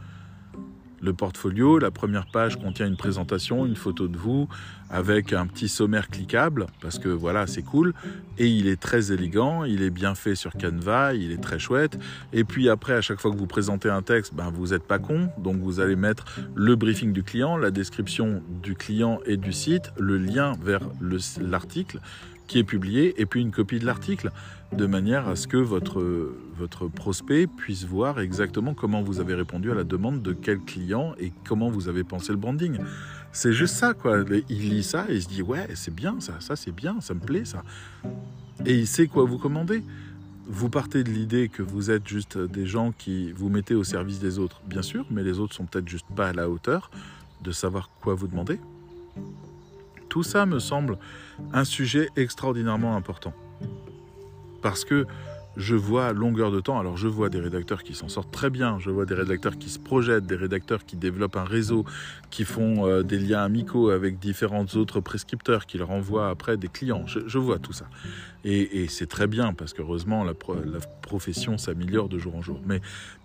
Le 1.03 1.13
portfolio, 1.13 1.79
la 1.81 1.91
première 1.91 2.27
page 2.27 2.57
contient 2.57 2.87
une 2.87 2.97
présentation, 2.97 3.67
une 3.67 3.75
photo 3.75 4.07
de 4.07 4.17
vous 4.17 4.49
avec 4.89 5.33
un 5.33 5.47
petit 5.47 5.69
sommaire 5.69 6.09
cliquable 6.09 6.67
parce 6.81 6.99
que 7.01 7.09
voilà, 7.09 7.47
c'est 7.49 7.63
cool. 7.63 7.93
Et 8.39 8.47
il 8.47 8.69
est 8.69 8.81
très 8.81 9.11
élégant, 9.11 9.65
il 9.65 9.83
est 9.83 9.91
bien 9.91 10.15
fait 10.15 10.37
sur 10.37 10.53
Canva, 10.53 11.15
il 11.15 11.33
est 11.33 11.43
très 11.43 11.59
chouette. 11.59 11.99
Et 12.33 12.45
puis 12.45 12.69
après 12.69 12.93
à 12.95 13.01
chaque 13.01 13.21
fois 13.21 13.33
que 13.33 13.37
vous 13.37 13.47
présentez 13.49 13.91
un 13.91 14.03
texte, 14.03 14.33
ben 14.35 14.51
vous 14.55 14.69
n'êtes 14.69 14.85
pas 14.87 15.01
con, 15.01 15.29
donc 15.39 15.57
vous 15.57 15.81
allez 15.81 15.97
mettre 15.97 16.25
le 16.55 16.77
briefing 16.77 17.13
du 17.13 17.25
client, 17.25 17.57
la 17.57 17.73
description 17.73 18.43
du 18.63 18.77
client 18.77 19.19
et 19.27 19.37
du 19.37 19.53
site, 19.53 19.91
le 19.99 20.19
lien 20.19 20.53
vers 20.63 20.83
le- 21.01 21.19
l'article 21.41 21.99
qui 22.47 22.59
est 22.59 22.65
publié 22.65 23.21
et 23.21 23.27
puis 23.27 23.41
une 23.41 23.51
copie 23.51 23.79
de 23.79 23.87
l'article 23.87 24.31
de 24.73 24.87
manière 24.87 25.29
à 25.29 25.37
ce 25.37 25.47
que 25.47 25.57
votre, 25.57 26.03
votre 26.57 26.89
prospect 26.89 27.47
puisse 27.47 27.85
voir 27.85 28.21
exactement 28.21 28.75
comment 28.75 29.03
vous 29.03 29.21
avez 29.21 29.35
répondu 29.35 29.71
à 29.71 29.75
la 29.75 29.85
demande 29.85 30.23
de 30.23 30.33
quel 30.33 30.59
client 30.61 31.15
et 31.19 31.33
comment 31.47 31.71
vous 31.71 31.89
avez 31.89 32.05
pensé 32.05 32.33
le 32.33 32.39
branding. 32.39 32.79
C'est 33.33 33.53
juste 33.53 33.77
ça, 33.77 33.95
quoi. 33.95 34.25
Il 34.49 34.71
lit 34.71 34.83
ça 34.83 35.07
et 35.09 35.17
il 35.17 35.23
se 35.23 35.29
dit, 35.29 35.43
ouais, 35.43 35.69
c'est 35.75 35.95
bien 35.95 36.21
ça, 36.21 36.35
ça 36.41 36.57
c'est 36.57 36.73
bien, 36.73 37.01
ça 37.01 37.15
me 37.15 37.21
plaît 37.21 37.45
ça. 37.45 37.63
Et 38.65 38.75
il 38.75 38.87
sait 38.87 39.07
quoi 39.07 39.25
vous 39.25 39.39
commander. 39.39 39.83
Vous 40.47 40.69
partez 40.69 41.05
de 41.05 41.11
l'idée 41.11 41.49
que 41.49 41.63
vous 41.63 41.91
êtes 41.91 42.07
juste 42.09 42.37
des 42.37 42.67
gens 42.67 42.93
qui 42.93 43.33
vous 43.33 43.49
mettez 43.49 43.75
au 43.75 43.85
service 43.85 44.19
des 44.19 44.39
autres, 44.39 44.61
bien 44.67 44.83
sûr, 44.83 45.07
mais 45.11 45.23
les 45.23 45.39
autres 45.39 45.55
sont 45.55 45.65
peut-être 45.65 45.89
juste 45.89 46.07
pas 46.15 46.29
à 46.29 46.33
la 46.33 46.49
hauteur 46.49 46.91
de 47.43 47.53
savoir 47.53 47.91
quoi 48.01 48.15
vous 48.15 48.27
demander. 48.27 48.59
Tout 50.13 50.23
ça 50.23 50.45
me 50.45 50.59
semble 50.59 50.99
un 51.55 51.65
sujet 51.65 52.11
extraordinairement 52.17 52.97
important. 52.97 53.33
Parce 54.61 54.85
que 54.85 55.07
je 55.57 55.75
vois 55.75 56.13
longueur 56.13 56.51
de 56.51 56.61
temps, 56.61 56.79
alors 56.79 56.99
je 56.99 57.09
vois 57.09 57.31
des 57.31 57.41
rédacteurs 57.41 57.83
qui 57.83 57.95
s'en 57.95 58.11
sortent 58.11 58.31
très 58.31 58.51
bien, 58.51 58.79
je 58.79 58.91
vois 58.91 59.07
des 59.07 59.15
rédacteurs 59.15 59.57
qui 59.57 59.71
se 59.71 59.79
projettent, 59.79 60.27
des 60.27 60.37
rédacteurs 60.37 60.85
qui 60.85 60.97
développent 60.97 61.39
un 61.39 61.45
réseau, 61.45 61.87
qui 62.29 62.45
font 62.45 62.87
euh, 62.87 63.03
des 63.03 63.19
liens 63.19 63.43
amicaux 63.43 63.89
avec 63.89 64.19
différents 64.19 64.67
autres 64.75 65.01
prescripteurs, 65.01 65.65
qui 65.65 65.79
leur 65.79 65.91
envoient 65.91 66.29
après 66.29 66.59
des 66.59 66.69
clients. 66.69 67.07
Je, 67.07 67.39
vois 67.39 67.59
tout 67.59 67.73
ça. 67.73 67.87
Et, 68.45 68.89
c'est 68.89 69.09
très 69.09 69.27
bien 69.27 69.55
parce 69.55 69.73
qu'heureusement 69.73 70.25
la 70.25 70.35
profession 71.01 71.57
s'améliore 71.57 72.11
de 72.11 72.19
jour 72.19 72.37
en 72.37 72.43
jour. 72.43 72.61
Mais 72.67 72.83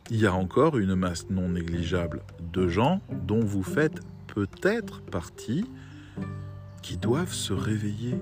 il 0.09 0.21
y 0.21 0.25
a 0.25 0.33
encore 0.33 0.77
une 0.77 0.95
masse 0.95 1.29
non 1.29 1.49
négligeable 1.49 2.21
de 2.53 2.69
gens 2.69 3.01
dont 3.27 3.43
vous 3.43 3.63
faites 3.63 3.99
peut-être 4.27 5.01
partie 5.01 5.65
qui 6.81 6.97
doivent 6.97 7.33
se 7.33 7.53
réveiller, 7.53 8.15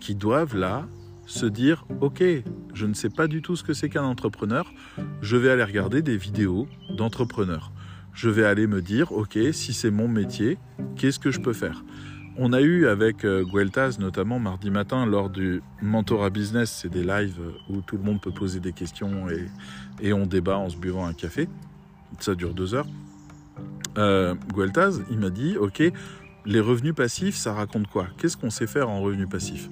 qui 0.00 0.14
doivent 0.14 0.56
là 0.56 0.86
se 1.26 1.46
dire, 1.46 1.84
ok, 2.00 2.22
je 2.74 2.86
ne 2.86 2.94
sais 2.94 3.10
pas 3.10 3.26
du 3.26 3.42
tout 3.42 3.56
ce 3.56 3.64
que 3.64 3.72
c'est 3.72 3.88
qu'un 3.88 4.04
entrepreneur, 4.04 4.72
je 5.20 5.36
vais 5.36 5.50
aller 5.50 5.64
regarder 5.64 6.02
des 6.02 6.16
vidéos 6.16 6.68
d'entrepreneurs. 6.96 7.72
Je 8.14 8.30
vais 8.30 8.44
aller 8.44 8.66
me 8.66 8.80
dire, 8.80 9.12
ok, 9.12 9.38
si 9.52 9.74
c'est 9.74 9.90
mon 9.90 10.08
métier, 10.08 10.58
qu'est-ce 10.96 11.18
que 11.18 11.30
je 11.30 11.40
peux 11.40 11.52
faire? 11.52 11.84
On 12.38 12.52
a 12.52 12.60
eu 12.60 12.86
avec 12.86 13.24
euh, 13.24 13.44
Gueltaz, 13.44 13.98
notamment 13.98 14.38
mardi 14.38 14.70
matin, 14.70 15.06
lors 15.06 15.30
du 15.30 15.62
Mentorat 15.80 16.30
Business, 16.30 16.70
c'est 16.70 16.90
des 16.90 17.02
lives 17.02 17.40
où 17.70 17.80
tout 17.80 17.96
le 17.96 18.02
monde 18.02 18.20
peut 18.20 18.30
poser 18.30 18.60
des 18.60 18.72
questions 18.72 19.26
et, 20.02 20.12
on 20.12 20.26
débat 20.26 20.58
en 20.58 20.68
se 20.68 20.76
buvant 20.76 21.06
un 21.06 21.14
café. 21.14 21.48
Ça 22.20 22.34
dure 22.34 22.52
deux 22.52 22.74
heures. 22.74 22.86
Euh, 23.96 24.34
il 25.10 25.18
m'a 25.18 25.30
dit, 25.30 25.56
ok, 25.56 25.82
les 26.46 26.60
revenus 26.60 26.94
passifs, 26.94 27.36
ça 27.36 27.52
raconte 27.52 27.88
quoi? 27.88 28.06
Qu'est-ce 28.18 28.36
qu'on 28.36 28.50
sait 28.50 28.66
faire 28.66 28.88
en 28.88 29.00
revenus 29.00 29.28
passifs? 29.28 29.68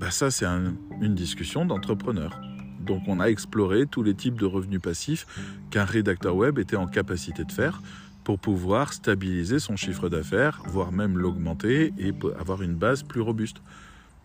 Bah 0.00 0.10
Ça, 0.10 0.30
c'est 0.30 0.46
une 0.46 1.14
discussion 1.14 1.66
d'entrepreneurs. 1.66 2.40
Donc 2.80 3.02
on 3.06 3.20
a 3.20 3.26
exploré 3.26 3.86
tous 3.86 4.02
les 4.02 4.14
types 4.14 4.38
de 4.38 4.46
revenus 4.46 4.80
passifs 4.80 5.26
qu'un 5.70 5.84
rédacteur 5.84 6.36
web 6.36 6.58
était 6.58 6.76
en 6.76 6.86
capacité 6.86 7.44
de 7.44 7.52
faire 7.52 7.82
pour 8.24 8.38
pouvoir 8.38 8.92
stabiliser 8.92 9.58
son 9.58 9.76
chiffre 9.76 10.08
d'affaires, 10.08 10.62
voire 10.66 10.92
même 10.92 11.18
l'augmenter 11.18 11.92
et 11.98 12.12
avoir 12.38 12.62
une 12.62 12.74
base 12.74 13.02
plus 13.02 13.20
robuste. 13.20 13.58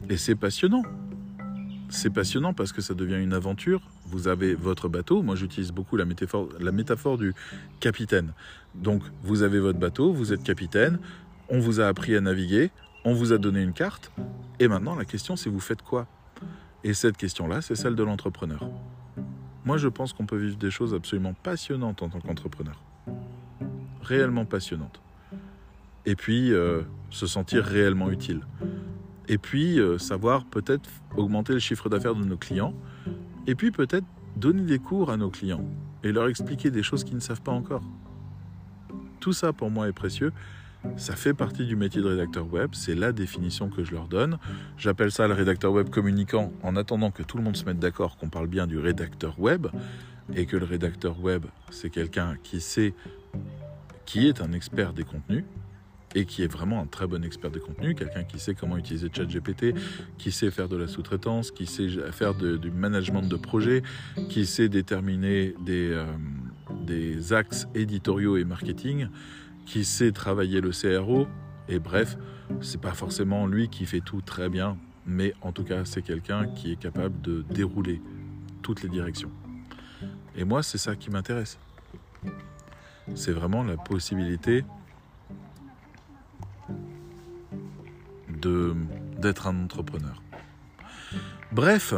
Et 0.10 0.18
c'est 0.18 0.36
passionnant. 0.36 0.84
C'est 1.90 2.10
passionnant 2.10 2.54
parce 2.54 2.72
que 2.72 2.82
ça 2.82 2.94
devient 2.94 3.22
une 3.22 3.34
aventure. 3.34 3.82
Vous 4.06 4.28
avez 4.28 4.56
votre 4.56 4.88
bateau. 4.90 5.22
Moi, 5.22 5.36
j'utilise 5.36 5.72
beaucoup 5.72 5.98
la 5.98 6.06
métaphore, 6.06 6.50
la 6.60 6.72
métaphore 6.72 7.18
du 7.18 7.34
capitaine. 7.80 8.34
Donc, 8.76 9.04
vous 9.24 9.44
avez 9.44 9.60
votre 9.60 9.78
bateau, 9.78 10.14
vous 10.14 10.34
êtes 10.34 10.42
capitaine, 10.42 10.98
on 11.52 11.60
vous 11.60 11.82
a 11.82 11.88
appris 11.88 12.16
à 12.16 12.22
naviguer, 12.22 12.72
on 13.04 13.14
vous 13.14 13.34
a 13.34 13.38
donné 13.38 13.62
une 13.62 13.74
carte, 13.74 14.12
et 14.60 14.68
maintenant 14.68 14.96
la 14.96 15.06
question 15.06 15.36
c'est 15.36 15.50
vous 15.50 15.60
faites 15.60 15.82
quoi? 15.82 16.08
Et 16.84 16.96
cette 16.96 17.18
question-là, 17.18 17.62
c'est 17.62 17.76
celle 17.76 17.96
de 17.96 18.04
l'entrepreneur. 18.04 18.66
Moi 19.66 19.78
je 19.78 19.90
pense 19.90 20.14
qu'on 20.14 20.26
peut 20.26 20.38
vivre 20.38 20.58
des 20.58 20.72
choses 20.72 20.94
absolument 20.96 21.34
passionnantes 21.34 22.02
en 22.02 22.10
tant 22.10 22.22
qu'entrepreneur. 22.22 22.82
Réellement 24.02 24.46
passionnantes. 24.46 25.02
Et 26.06 26.16
puis 26.16 26.54
euh, 26.54 26.82
se 27.12 27.28
sentir 27.28 27.64
réellement 27.64 28.10
utile. 28.10 28.42
Et 29.28 29.38
puis 29.38 29.80
euh, 29.80 29.98
savoir 29.98 30.46
peut-être 30.46 30.90
augmenter 31.16 31.54
le 31.54 31.60
chiffre 31.60 31.90
d'affaires 31.90 32.16
de 32.16 32.24
nos 32.24 32.38
clients. 32.38 32.74
Et 33.46 33.56
puis 33.56 33.72
peut-être 33.72 34.06
donner 34.38 34.64
des 34.64 34.80
cours 34.80 35.12
à 35.12 35.18
nos 35.18 35.30
clients 35.30 35.66
et 36.04 36.12
leur 36.12 36.30
expliquer 36.30 36.72
des 36.72 36.82
choses 36.82 37.04
qu'ils 37.04 37.16
ne 37.16 37.20
savent 37.20 37.42
pas 37.42 37.52
encore. 37.52 37.84
Tout 39.20 39.34
ça 39.34 39.54
pour 39.54 39.70
moi 39.70 39.88
est 39.88 39.94
précieux 39.94 40.32
ça 40.98 41.16
fait 41.16 41.34
partie 41.34 41.66
du 41.66 41.76
métier 41.76 42.02
de 42.02 42.08
rédacteur 42.08 42.52
web, 42.52 42.72
c'est 42.74 42.96
la 42.96 43.12
définition 43.12 43.70
que 43.70 43.84
je 43.84 43.92
leur 43.92 44.08
donne. 44.08 44.38
J'appelle 44.78 45.12
ça 45.12 45.28
le 45.28 45.34
rédacteur 45.34 45.72
web 45.72 45.90
communicant 45.90 46.52
en 46.64 46.76
attendant 46.76 47.12
que 47.12 47.24
tout 47.24 47.38
le 47.38 47.44
monde 47.44 47.56
se 47.56 47.66
mette 47.66 47.80
d'accord 47.80 48.18
qu'on 48.18 48.30
parle 48.30 48.48
bien 48.48 48.68
du 48.68 48.78
rédacteur 48.78 49.40
web. 49.40 49.68
Et 50.34 50.46
que 50.46 50.56
le 50.56 50.66
rédacteur 50.66 51.20
web, 51.20 51.46
c'est 51.72 51.90
quelqu'un 51.90 52.38
qui 52.42 52.62
sait, 52.62 52.94
qui 54.06 54.28
est 54.28 54.40
un 54.40 54.54
expert 54.54 54.94
des 54.94 55.04
contenus 55.04 55.44
et 56.16 56.26
qui 56.26 56.44
est 56.44 56.52
vraiment 56.52 56.82
un 56.82 56.86
très 56.86 57.08
bon 57.08 57.24
expert 57.24 57.52
des 57.52 57.60
contenus, 57.60 57.96
quelqu'un 57.98 58.24
qui 58.24 58.40
sait 58.40 58.54
comment 58.54 58.78
utiliser 58.78 59.10
ChatGPT, 59.12 59.74
qui 60.18 60.32
sait 60.32 60.52
faire 60.52 60.70
de 60.70 60.78
la 60.78 60.88
sous-traitance, 60.88 61.52
qui 61.52 61.66
sait 61.66 61.88
faire 62.12 62.34
du 62.34 62.72
management 62.72 63.24
de 63.24 63.36
projet, 63.36 63.82
qui 64.30 64.46
sait 64.46 64.70
déterminer 64.70 65.54
des, 65.66 65.92
euh, 65.92 66.06
des 66.86 67.34
axes 67.34 67.68
éditoriaux 67.76 68.38
et 68.38 68.44
marketing 68.44 69.08
qui 69.66 69.86
sait 69.86 70.12
travailler 70.12 70.62
le 70.62 70.72
CRO. 70.72 71.28
Et 71.68 71.80
bref, 71.80 72.18
c'est 72.62 72.82
pas 72.82 72.94
forcément 72.94 73.48
lui 73.48 73.70
qui 73.70 73.86
fait 73.86 74.02
tout 74.02 74.22
très 74.22 74.50
bien, 74.50 74.78
mais 75.06 75.34
en 75.42 75.52
tout 75.52 75.64
cas, 75.64 75.86
c'est 75.86 76.02
quelqu'un 76.02 76.48
qui 76.48 76.74
est 76.74 76.80
capable 76.80 77.22
de 77.22 77.44
dérouler 77.50 78.02
toutes 78.62 78.84
les 78.84 78.90
directions. 78.90 79.32
Et 80.36 80.44
moi, 80.44 80.64
c'est 80.64 80.78
ça 80.78 80.96
qui 80.96 81.10
m'intéresse. 81.10 81.58
C'est 83.16 83.32
vraiment 83.32 83.64
la 83.64 83.78
possibilité 83.78 84.64
d'être 89.20 89.48
un 89.48 89.64
entrepreneur. 89.64 90.22
Bref, 91.52 91.94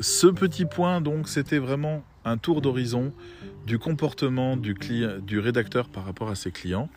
ce 0.00 0.26
petit 0.26 0.66
point 0.66 1.00
donc, 1.00 1.28
c'était 1.28 1.58
vraiment 1.58 2.02
un 2.24 2.36
tour 2.36 2.60
d'horizon 2.60 3.12
du 3.66 3.78
comportement 3.78 4.56
du, 4.56 4.74
rédacteur 5.38 5.88
par 5.88 6.04
rapport 6.04 6.30
à 6.30 6.34
ses 6.34 6.50
clients 6.50 6.88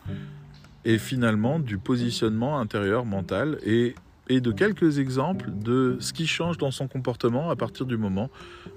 et 0.84 0.98
finalement 0.98 1.58
du 1.58 1.78
positionnement 1.78 2.58
intérieur 2.58 3.04
mental 3.04 3.58
et, 3.64 3.94
et 4.28 4.40
de 4.40 4.52
quelques 4.52 4.98
exemples 4.98 5.50
de 5.50 5.96
ce 6.00 6.12
qui 6.12 6.26
change 6.26 6.58
dans 6.58 6.70
son 6.70 6.88
comportement 6.88 7.50
à 7.50 7.56
partir 7.56 7.86
du 7.86 7.96
moment 7.96 8.30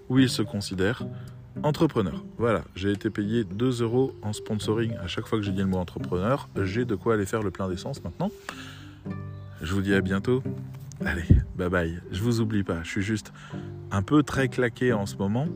où 0.10 0.20
il 0.20 0.30
se 0.30 0.42
considère 0.42 1.04
entrepreneur. 1.64 2.24
Voilà, 2.38 2.64
j'ai 2.76 2.92
été 2.92 3.10
payé 3.10 3.44
2 3.44 3.82
euros 3.82 4.16
en 4.22 4.34
sponsoring 4.34 4.96
à 4.98 5.08
chaque 5.08 5.28
fois 5.28 5.40
que 5.40 5.44
j'ai 5.44 5.52
dit 5.52 5.60
le 5.62 5.68
mot 5.68 5.78
entrepreneur. 5.78 6.50
J'ai 6.64 6.86
de 6.86 6.96
quoi 6.96 7.16
aller 7.16 7.26
faire 7.26 7.44
le 7.44 7.52
plein 7.52 7.70
d'essence 7.70 8.04
maintenant. 8.04 8.32
Je 9.62 9.74
vous 9.74 9.82
dis 9.82 9.94
à 9.94 10.02
bientôt. 10.02 10.42
Allez, 11.06 11.26
bye 11.56 11.70
bye. 11.70 12.02
Je 12.12 12.22
vous 12.22 12.42
oublie 12.42 12.64
pas, 12.64 12.84
je 12.84 12.90
suis 12.90 13.02
juste 13.02 13.32
un 13.92 14.02
peu 14.02 14.24
très 14.24 14.48
claqué 14.48 14.94
en 14.94 15.06
ce 15.06 15.16
moment. 15.16 15.48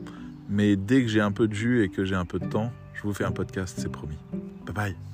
Mais 0.50 0.76
dès 0.76 1.02
que 1.02 1.08
j'ai 1.08 1.22
un 1.22 1.32
peu 1.32 1.48
de 1.48 1.54
jus 1.54 1.84
et 1.84 1.90
que 1.90 2.06
j'ai 2.06 2.16
un 2.16 2.26
peu 2.26 2.40
de 2.40 2.46
temps, 2.46 2.72
je 2.94 3.04
vous 3.04 3.14
fais 3.14 3.26
un 3.26 3.32
podcast, 3.32 3.78
c'est 3.78 3.92
promis. 3.92 4.18
Bye 4.66 4.74
bye. 4.74 5.13